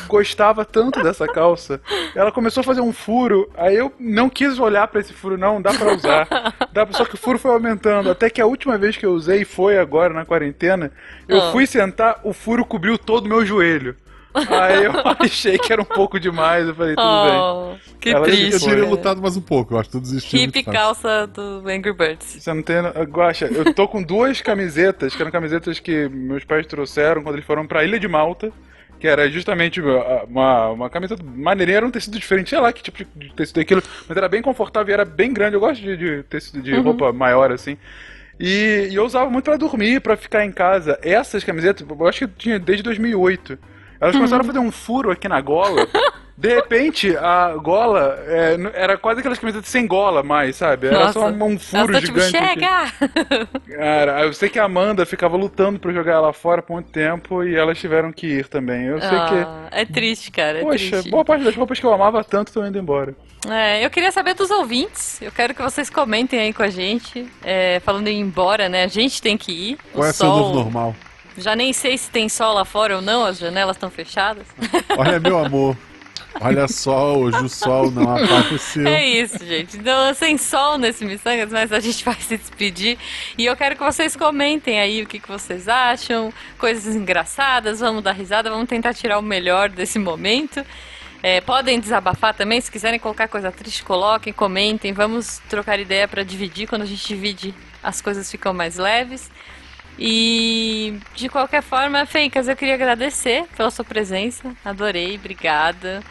gostava 0.08 0.64
tanto 0.64 1.02
dessa 1.02 1.26
calça. 1.28 1.80
Ela 2.14 2.32
começou 2.32 2.62
a 2.62 2.64
fazer 2.64 2.80
um 2.80 2.92
furo, 2.92 3.50
aí 3.54 3.76
eu 3.76 3.92
não 4.00 4.30
quis 4.30 4.58
olhar 4.58 4.88
pra 4.88 5.00
esse 5.00 5.12
furo, 5.12 5.36
não, 5.36 5.60
dá 5.60 5.72
pra 5.74 5.94
usar. 5.94 6.26
Dá 6.72 6.86
pra- 6.86 6.96
Só 6.96 7.04
que 7.04 7.14
o 7.14 7.18
furo 7.18 7.38
foi 7.38 7.50
aumentando. 7.50 8.10
Até 8.10 8.30
que 8.30 8.40
a 8.40 8.46
última 8.46 8.78
vez 8.78 8.96
que 8.96 9.04
eu 9.04 9.12
usei 9.12 9.44
foi 9.44 9.76
agora 9.78 10.14
na 10.14 10.24
quarentena. 10.24 10.90
Eu 11.28 11.40
Ah. 11.42 11.52
fui 11.52 11.66
sentar, 11.66 12.20
o 12.24 12.32
furo 12.32 12.64
cobriu 12.64 12.96
todo 12.96 13.26
o 13.26 13.28
meu 13.28 13.44
joelho. 13.44 13.94
Aí 14.34 14.84
eu 14.84 14.92
achei 15.18 15.58
que 15.58 15.72
era 15.72 15.82
um 15.82 15.84
pouco 15.84 16.18
demais. 16.20 16.66
Eu 16.66 16.74
falei, 16.74 16.94
tudo 16.94 17.24
bem. 17.24 17.38
Oh, 17.38 17.74
que 17.98 18.10
Ela- 18.10 18.18
Eu 18.20 18.32
triste. 18.32 18.64
teria 18.64 18.84
né? 18.84 18.90
lutado 18.90 19.20
mais 19.20 19.36
um 19.36 19.40
pouco, 19.40 19.74
eu 19.74 19.78
acho 19.78 19.88
que 19.90 19.96
tu 19.96 20.00
desistiu 20.00 20.40
Hip 20.40 20.62
calça 20.64 21.26
do 21.26 21.62
Angry 21.68 21.92
Birds. 21.92 22.36
Você 22.40 22.52
não 22.52 22.62
tem. 22.62 22.76
Guaxa, 23.10 23.46
eu 23.46 23.74
tô 23.74 23.88
com 23.88 24.02
duas 24.02 24.40
camisetas, 24.40 25.14
que 25.14 25.22
eram 25.22 25.30
camisetas 25.30 25.78
que 25.80 26.08
meus 26.08 26.44
pais 26.44 26.66
trouxeram 26.66 27.22
quando 27.22 27.34
eles 27.36 27.46
foram 27.46 27.66
pra 27.66 27.84
Ilha 27.84 27.98
de 27.98 28.08
Malta. 28.08 28.52
Que 28.98 29.08
era 29.08 29.30
justamente 29.30 29.80
uma, 29.80 30.68
uma, 30.68 30.90
camiseta 30.90 31.22
maneirinha, 31.24 31.78
era 31.78 31.86
um 31.86 31.90
tecido 31.90 32.18
diferente, 32.18 32.50
sei 32.50 32.60
lá 32.60 32.70
que 32.70 32.82
tipo 32.82 33.02
de 33.16 33.32
tecido 33.32 33.58
é 33.58 33.62
aquilo, 33.62 33.82
mas 34.06 34.14
era 34.14 34.28
bem 34.28 34.42
confortável 34.42 34.90
e 34.90 34.92
era 34.92 35.06
bem 35.06 35.32
grande. 35.32 35.56
Eu 35.56 35.60
gosto 35.60 35.80
de, 35.80 35.96
de 35.96 36.22
tecido 36.24 36.60
de 36.60 36.76
roupa 36.76 37.10
maior 37.10 37.50
assim. 37.50 37.78
E, 38.38 38.88
e 38.90 38.94
eu 38.94 39.04
usava 39.04 39.28
muito 39.30 39.44
pra 39.44 39.56
dormir, 39.56 40.00
pra 40.00 40.16
ficar 40.16 40.44
em 40.46 40.52
casa. 40.52 40.98
Essas 41.02 41.44
camisetas, 41.44 41.86
eu 41.88 42.06
acho 42.06 42.18
que 42.18 42.24
eu 42.24 42.30
tinha 42.36 42.58
desde 42.58 42.82
2008. 42.82 43.58
Elas 44.00 44.16
começaram 44.16 44.42
a 44.42 44.44
fazer 44.46 44.58
um 44.58 44.72
furo 44.72 45.10
aqui 45.10 45.28
na 45.28 45.40
gola. 45.40 45.86
De 46.36 46.54
repente, 46.54 47.14
a 47.18 47.54
gola 47.56 48.18
é, 48.26 48.56
era 48.72 48.96
quase 48.96 49.20
aquelas 49.20 49.38
camisetas 49.38 49.68
sem 49.68 49.86
gola 49.86 50.22
mais, 50.22 50.56
sabe? 50.56 50.86
Era 50.86 51.12
só 51.12 51.28
um, 51.28 51.44
um 51.44 51.58
furo 51.58 51.92
tão, 51.92 52.00
tipo, 52.00 52.18
gigante. 52.18 52.36
aqui. 52.38 52.48
chega! 52.58 52.92
Cara, 53.76 54.22
eu 54.24 54.32
sei 54.32 54.48
que 54.48 54.58
a 54.58 54.64
Amanda 54.64 55.04
ficava 55.04 55.36
lutando 55.36 55.78
pra 55.78 55.92
jogar 55.92 56.14
ela 56.14 56.32
fora 56.32 56.62
por 56.62 56.72
muito 56.72 56.90
tempo 56.90 57.44
e 57.44 57.54
elas 57.56 57.78
tiveram 57.78 58.10
que 58.10 58.26
ir 58.26 58.48
também. 58.48 58.86
Eu 58.86 58.98
sei 59.02 59.18
Ah, 59.18 59.68
é 59.70 59.84
triste, 59.84 60.30
cara. 60.30 60.54
que. 60.54 60.60
É 60.60 60.62
Poxa, 60.64 60.90
triste. 60.92 61.10
boa 61.10 61.26
parte 61.26 61.44
das 61.44 61.54
roupas 61.54 61.78
que 61.78 61.84
eu 61.84 61.92
amava 61.92 62.24
tanto 62.24 62.48
estão 62.48 62.66
indo 62.66 62.78
embora. 62.78 63.14
É, 63.46 63.84
eu 63.84 63.90
queria 63.90 64.10
saber 64.10 64.32
dos 64.32 64.50
ouvintes. 64.50 65.20
Eu 65.20 65.32
quero 65.32 65.54
que 65.54 65.60
vocês 65.60 65.90
comentem 65.90 66.40
aí 66.40 66.54
com 66.54 66.62
a 66.62 66.70
gente. 66.70 67.30
É, 67.44 67.80
falando 67.80 68.08
em 68.08 68.16
ir 68.18 68.20
embora, 68.20 68.66
né? 68.66 68.84
A 68.84 68.88
gente 68.88 69.20
tem 69.20 69.36
que 69.36 69.52
ir. 69.52 69.78
Qual 69.92 70.06
o 70.06 70.08
é 70.08 70.12
seu 70.14 70.26
sol. 70.26 70.38
novo 70.38 70.54
normal? 70.54 70.96
Já 71.40 71.56
nem 71.56 71.72
sei 71.72 71.96
se 71.98 72.10
tem 72.10 72.28
sol 72.28 72.54
lá 72.54 72.64
fora 72.64 72.96
ou 72.96 73.02
não, 73.02 73.24
as 73.24 73.38
janelas 73.38 73.76
estão 73.76 73.90
fechadas. 73.90 74.46
Olha, 74.96 75.18
meu 75.18 75.38
amor. 75.38 75.76
Olha 76.40 76.68
só, 76.68 77.16
hoje 77.16 77.44
o 77.44 77.48
sol 77.48 77.90
não 77.90 78.16
apareceu. 78.16 78.86
É 78.86 79.04
isso, 79.04 79.44
gente. 79.44 79.76
Então, 79.76 80.14
sem 80.14 80.38
sol 80.38 80.78
nesse 80.78 81.04
Missangas, 81.04 81.50
mas 81.50 81.72
a 81.72 81.80
gente 81.80 82.04
vai 82.04 82.14
se 82.14 82.36
despedir. 82.36 82.98
E 83.36 83.46
eu 83.46 83.56
quero 83.56 83.76
que 83.76 83.82
vocês 83.82 84.14
comentem 84.14 84.80
aí 84.80 85.02
o 85.02 85.06
que, 85.06 85.18
que 85.18 85.28
vocês 85.28 85.68
acham, 85.68 86.32
coisas 86.58 86.94
engraçadas, 86.94 87.80
vamos 87.80 88.02
dar 88.02 88.12
risada, 88.12 88.48
vamos 88.48 88.68
tentar 88.68 88.94
tirar 88.94 89.18
o 89.18 89.22
melhor 89.22 89.68
desse 89.68 89.98
momento. 89.98 90.64
É, 91.22 91.40
podem 91.40 91.78
desabafar 91.78 92.32
também, 92.32 92.60
se 92.60 92.70
quiserem 92.70 92.98
colocar 92.98 93.28
coisa 93.28 93.52
triste, 93.52 93.82
coloquem, 93.82 94.32
comentem, 94.32 94.92
vamos 94.92 95.42
trocar 95.50 95.78
ideia 95.78 96.08
para 96.08 96.22
dividir. 96.22 96.66
Quando 96.66 96.82
a 96.82 96.86
gente 96.86 97.06
divide, 97.06 97.54
as 97.82 98.00
coisas 98.00 98.30
ficam 98.30 98.54
mais 98.54 98.76
leves. 98.76 99.30
E 100.00 100.98
de 101.14 101.28
qualquer 101.28 101.62
forma, 101.62 102.06
Fencas, 102.06 102.48
eu 102.48 102.56
queria 102.56 102.74
agradecer 102.74 103.44
pela 103.56 103.70
sua 103.70 103.84
presença. 103.84 104.50
Adorei, 104.64 105.16
obrigada. 105.16 106.02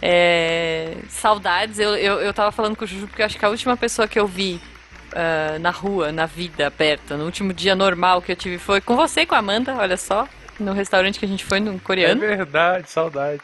É, 0.00 0.96
saudades, 1.08 1.78
eu, 1.78 1.96
eu, 1.96 2.20
eu 2.20 2.32
tava 2.32 2.52
falando 2.52 2.76
com 2.76 2.84
o 2.84 2.86
Juju 2.86 3.08
porque 3.08 3.22
eu 3.22 3.26
acho 3.26 3.38
que 3.38 3.44
a 3.44 3.48
última 3.48 3.76
pessoa 3.76 4.06
que 4.06 4.18
eu 4.18 4.26
vi 4.26 4.60
ah, 5.14 5.58
na 5.60 5.70
rua, 5.70 6.10
na 6.10 6.26
vida 6.26 6.66
aberta, 6.66 7.16
no 7.16 7.24
último 7.24 7.52
dia 7.52 7.76
normal 7.76 8.20
que 8.20 8.32
eu 8.32 8.36
tive 8.36 8.58
foi 8.58 8.80
com 8.80 8.96
você 8.96 9.20
e 9.20 9.26
com 9.26 9.36
a 9.36 9.38
Amanda, 9.38 9.76
olha 9.76 9.96
só, 9.96 10.28
no 10.58 10.72
restaurante 10.72 11.20
que 11.20 11.24
a 11.24 11.28
gente 11.28 11.44
foi, 11.44 11.60
no 11.60 11.78
coreano. 11.78 12.22
É 12.24 12.36
verdade, 12.36 12.90
saudade. 12.90 13.42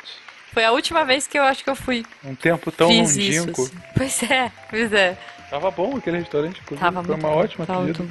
Foi 0.52 0.64
a 0.64 0.72
última 0.72 1.04
vez 1.04 1.28
que 1.28 1.38
eu 1.38 1.44
acho 1.44 1.62
que 1.62 1.70
eu 1.70 1.76
fui. 1.76 2.04
Um 2.24 2.34
tempo 2.34 2.72
tão 2.72 2.88
fiz 2.88 3.16
isso. 3.16 3.40
longínquo. 3.40 3.62
assim. 3.62 3.76
Pois 3.96 4.22
é, 4.24 4.52
pois 4.68 4.92
é. 4.92 5.16
Tava 5.50 5.70
bom 5.70 5.96
aquele 5.96 6.18
restaurante, 6.18 6.60
inclusive. 6.60 6.80
Tava 6.80 7.02
Foi 7.02 7.14
uma 7.16 7.28
bom, 7.28 7.36
ótima 7.36 7.66
tava 7.66 7.84
pedida. 7.84 8.04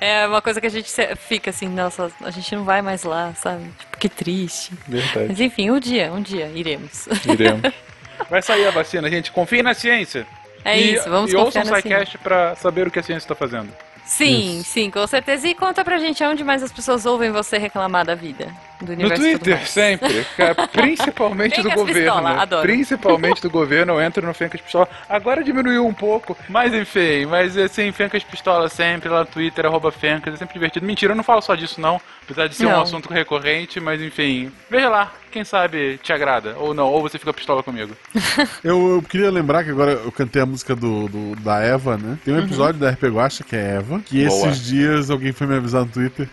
É 0.00 0.26
uma 0.28 0.40
coisa 0.40 0.60
que 0.60 0.66
a 0.68 0.70
gente 0.70 0.90
fica 1.16 1.50
assim, 1.50 1.68
nossa, 1.68 2.10
a 2.22 2.30
gente 2.30 2.54
não 2.54 2.62
vai 2.62 2.80
mais 2.80 3.02
lá, 3.02 3.34
sabe? 3.34 3.64
Tipo, 3.78 3.98
que 3.98 4.08
triste. 4.08 4.72
Verdade. 4.86 5.26
Mas 5.28 5.40
enfim, 5.40 5.70
um 5.70 5.80
dia, 5.80 6.12
um 6.12 6.22
dia 6.22 6.46
iremos. 6.54 7.08
Iremos. 7.26 7.62
Vai 8.28 8.42
sair 8.42 8.66
a 8.66 8.72
vacina, 8.72 9.08
gente. 9.08 9.30
Confie 9.30 9.62
na 9.62 9.74
ciência. 9.74 10.26
É 10.64 10.76
e, 10.76 10.94
isso, 10.94 11.08
vamos 11.08 11.32
E 11.32 11.36
ouçam 11.36 11.62
confiar 11.62 11.66
o 11.66 11.70
na 11.70 11.80
ciência. 11.80 11.98
SciCast 11.98 12.18
pra 12.18 12.56
saber 12.56 12.86
o 12.86 12.90
que 12.90 12.98
a 12.98 13.02
ciência 13.02 13.28
tá 13.28 13.34
fazendo. 13.34 13.72
Sim, 14.08 14.62
sim, 14.64 14.90
com 14.90 15.06
certeza. 15.06 15.46
E 15.46 15.54
conta 15.54 15.84
pra 15.84 15.98
gente 15.98 16.24
onde 16.24 16.42
mais 16.42 16.62
as 16.62 16.72
pessoas 16.72 17.04
ouvem 17.04 17.30
você 17.30 17.58
reclamar 17.58 18.06
da 18.06 18.14
vida. 18.14 18.46
Do 18.80 18.86
No 18.86 18.92
universo 18.94 19.22
tudo 19.22 19.38
Twitter, 19.40 19.68
sempre. 19.68 20.26
principalmente 20.72 21.60
do 21.60 21.70
governo. 21.70 21.92
Pistola, 21.94 22.30
adoro. 22.40 22.62
Principalmente 22.62 23.42
do 23.42 23.50
governo, 23.50 23.92
eu 23.92 24.00
entro 24.00 24.26
no 24.26 24.32
Fencas 24.32 24.62
Pistola. 24.62 24.88
Agora 25.08 25.44
diminuiu 25.44 25.86
um 25.86 25.92
pouco, 25.92 26.34
mas 26.48 26.72
enfim. 26.72 27.26
Mas 27.26 27.56
assim, 27.58 27.92
Fencas 27.92 28.24
Pistola 28.24 28.68
sempre 28.70 29.10
lá 29.10 29.20
no 29.20 29.26
Twitter, 29.26 29.66
arroba 29.66 29.92
Fencas, 29.92 30.32
é 30.34 30.36
sempre 30.38 30.54
divertido. 30.54 30.86
Mentira, 30.86 31.12
eu 31.12 31.16
não 31.16 31.24
falo 31.24 31.42
só 31.42 31.54
disso 31.54 31.78
não, 31.78 32.00
apesar 32.22 32.48
de 32.48 32.54
ser 32.54 32.66
um 32.66 32.70
Não. 32.70 32.82
assunto 32.82 33.12
recorrente, 33.12 33.78
mas 33.78 34.00
enfim. 34.00 34.50
Veja 34.70 34.88
lá, 34.88 35.12
quem 35.28 35.44
sabe 35.44 35.98
te 36.02 36.12
agrada, 36.12 36.56
ou 36.58 36.72
não, 36.74 36.86
ou 36.86 37.00
você 37.02 37.18
fica 37.18 37.32
pistola 37.32 37.62
comigo. 37.62 37.94
Eu, 38.64 38.96
eu 38.96 39.02
queria 39.02 39.30
lembrar 39.30 39.64
que 39.64 39.70
agora 39.70 39.92
eu 39.92 40.10
cantei 40.12 40.42
a 40.42 40.46
música 40.46 40.74
do, 40.74 41.08
do- 41.08 41.36
da 41.36 41.60
Eva, 41.60 41.96
né? 41.96 42.18
Tem 42.24 42.34
um 42.34 42.38
episódio 42.40 42.80
da 42.80 42.90
RP 42.90 43.04
Guacha 43.04 43.44
que 43.44 43.54
é 43.56 43.76
Eva, 43.76 44.00
que 44.00 44.26
Boa. 44.26 44.48
esses 44.48 44.64
dias 44.64 45.10
alguém 45.10 45.32
foi 45.32 45.46
me 45.46 45.54
avisar 45.56 45.82
no 45.84 45.90
Twitter. 45.90 46.28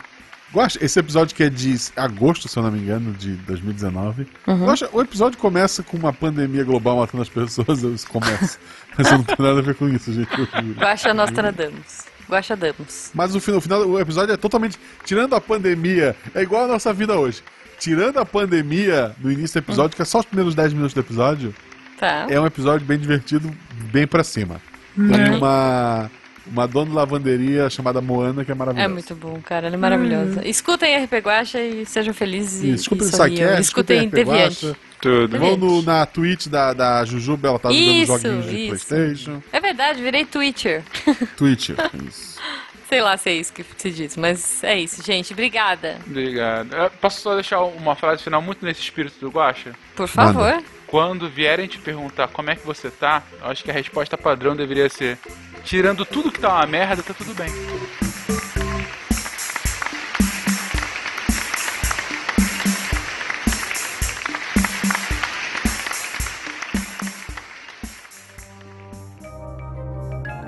Guacha, 0.54 0.80
esse 0.82 0.98
episódio 1.00 1.36
que 1.36 1.44
é 1.44 1.50
de 1.50 1.76
agosto, 1.96 2.48
se 2.48 2.58
eu 2.58 2.64
não 2.64 2.72
me 2.72 2.80
engano, 2.80 3.12
de 3.14 3.34
2019. 3.34 4.28
Guacha, 4.48 4.90
o 4.94 5.02
episódio 5.02 5.38
começa 5.38 5.84
com 5.84 5.98
uma 5.98 6.14
pandemia 6.14 6.64
global 6.64 6.98
matando 6.98 7.22
as 7.24 7.30
pessoas, 7.30 7.84
isso 7.84 8.08
começa. 8.08 8.58
Mas 8.98 9.12
não 9.12 9.24
tem 9.24 9.36
nada 9.40 9.60
a 9.60 9.62
ver 9.62 9.76
com 9.76 9.88
isso, 9.90 10.14
gente. 10.14 10.30
eu. 10.40 10.48
Guaxa 10.80 11.14
Nostradamus. 11.14 12.06
Guaxa 12.30 12.56
Damos. 12.56 13.12
Mas 13.14 13.36
o 13.36 13.40
final, 13.40 13.60
o 13.60 13.62
final 13.62 13.82
o 13.88 14.00
episódio 14.00 14.34
é 14.34 14.38
totalmente. 14.38 14.80
Tirando 15.04 15.36
a 15.36 15.42
pandemia, 15.42 16.16
é 16.34 16.42
igual 16.42 16.64
a 16.66 16.68
nossa 16.68 16.92
vida 16.92 17.16
hoje. 17.20 17.44
Tirando 17.86 18.18
a 18.18 18.26
pandemia 18.26 19.16
no 19.22 19.32
início 19.32 19.62
do 19.62 19.64
episódio, 19.64 19.96
que 19.96 20.02
é 20.02 20.06
só 20.06 20.18
os 20.20 20.26
primeiros 20.26 20.56
10 20.56 20.74
minutos 20.74 20.96
do 20.96 21.00
episódio, 21.02 21.54
Tá. 22.00 22.26
é 22.28 22.40
um 22.42 22.46
episódio 22.48 22.84
bem 22.84 22.98
divertido, 22.98 23.56
bem 23.92 24.08
pra 24.08 24.24
cima. 24.24 24.60
Tem 24.96 25.36
uma, 25.38 26.10
uma 26.48 26.68
dona 26.68 26.88
de 26.90 26.96
lavanderia 26.96 27.70
chamada 27.70 28.02
Moana 28.02 28.44
que 28.44 28.50
é 28.52 28.54
É 28.54 28.58
maravilhosa. 28.58 28.90
muito 28.92 29.14
bom, 29.16 29.40
cara. 29.40 29.68
Ela 29.68 29.76
é 29.76 29.78
maravilhosa. 29.78 30.48
Escutem 30.48 30.98
RP 31.04 31.14
Guacha 31.24 31.62
e 31.62 31.86
sejam 31.86 32.12
felizes 32.12 32.64
e, 32.64 32.70
Isso, 32.72 32.84
escutem 32.86 33.08
o 33.08 33.12
sorriam. 33.12 33.36
Sidecast, 33.36 33.62
Escutem 33.62 34.10
Deviante. 34.10 34.76
Tudo. 35.00 35.38
Vão 35.38 35.56
no, 35.56 35.84
na 35.84 36.08
Twitch 36.08 36.48
da, 36.48 36.74
da 36.74 37.06
Jujuba, 37.06 37.50
ela 37.50 37.60
tá 37.60 37.70
jogando 37.72 37.92
Isso, 38.02 38.08
joguinhos 38.18 38.46
de 38.48 38.56
isso. 38.58 38.68
Playstation. 38.88 39.44
É 39.54 39.60
verdade, 39.60 40.02
virei 40.02 40.26
Twitcher. 40.26 40.82
Twitch, 41.38 41.70
isso. 42.08 42.35
Sei 42.88 43.02
lá 43.02 43.18
se 43.18 43.30
é 43.30 43.34
isso 43.34 43.52
que 43.52 43.66
se 43.78 43.90
diz, 43.92 44.16
mas 44.16 44.64
é 44.64 44.78
isso, 44.78 45.04
gente. 45.04 45.34
Obrigada. 45.34 45.98
Obrigado. 46.06 46.74
Eh, 46.76 46.90
Posso 47.02 47.20
só 47.22 47.34
deixar 47.34 47.62
uma 47.62 47.96
frase 47.96 48.24
final 48.24 48.42
muito 48.42 48.64
nesse 48.64 48.82
espírito 48.82 49.20
do 49.20 49.30
Guacha? 49.30 49.74
Por 49.96 50.08
favor. 50.08 50.62
Quando 50.86 51.28
vierem 51.28 51.68
te 51.68 51.80
perguntar 51.80 52.28
como 52.28 52.52
é 52.52 52.56
que 52.56 52.66
você 52.66 52.92
tá, 52.92 53.24
eu 53.42 53.48
acho 53.48 53.64
que 53.64 53.72
a 53.72 53.74
resposta 53.74 54.18
padrão 54.18 54.56
deveria 54.56 54.88
ser: 54.88 55.18
tirando 55.64 56.06
tudo 56.06 56.32
que 56.32 56.40
tá 56.40 56.54
uma 56.54 56.68
merda, 56.68 57.02
tá 57.02 57.14
tudo 57.14 57.34
bem. 57.34 57.50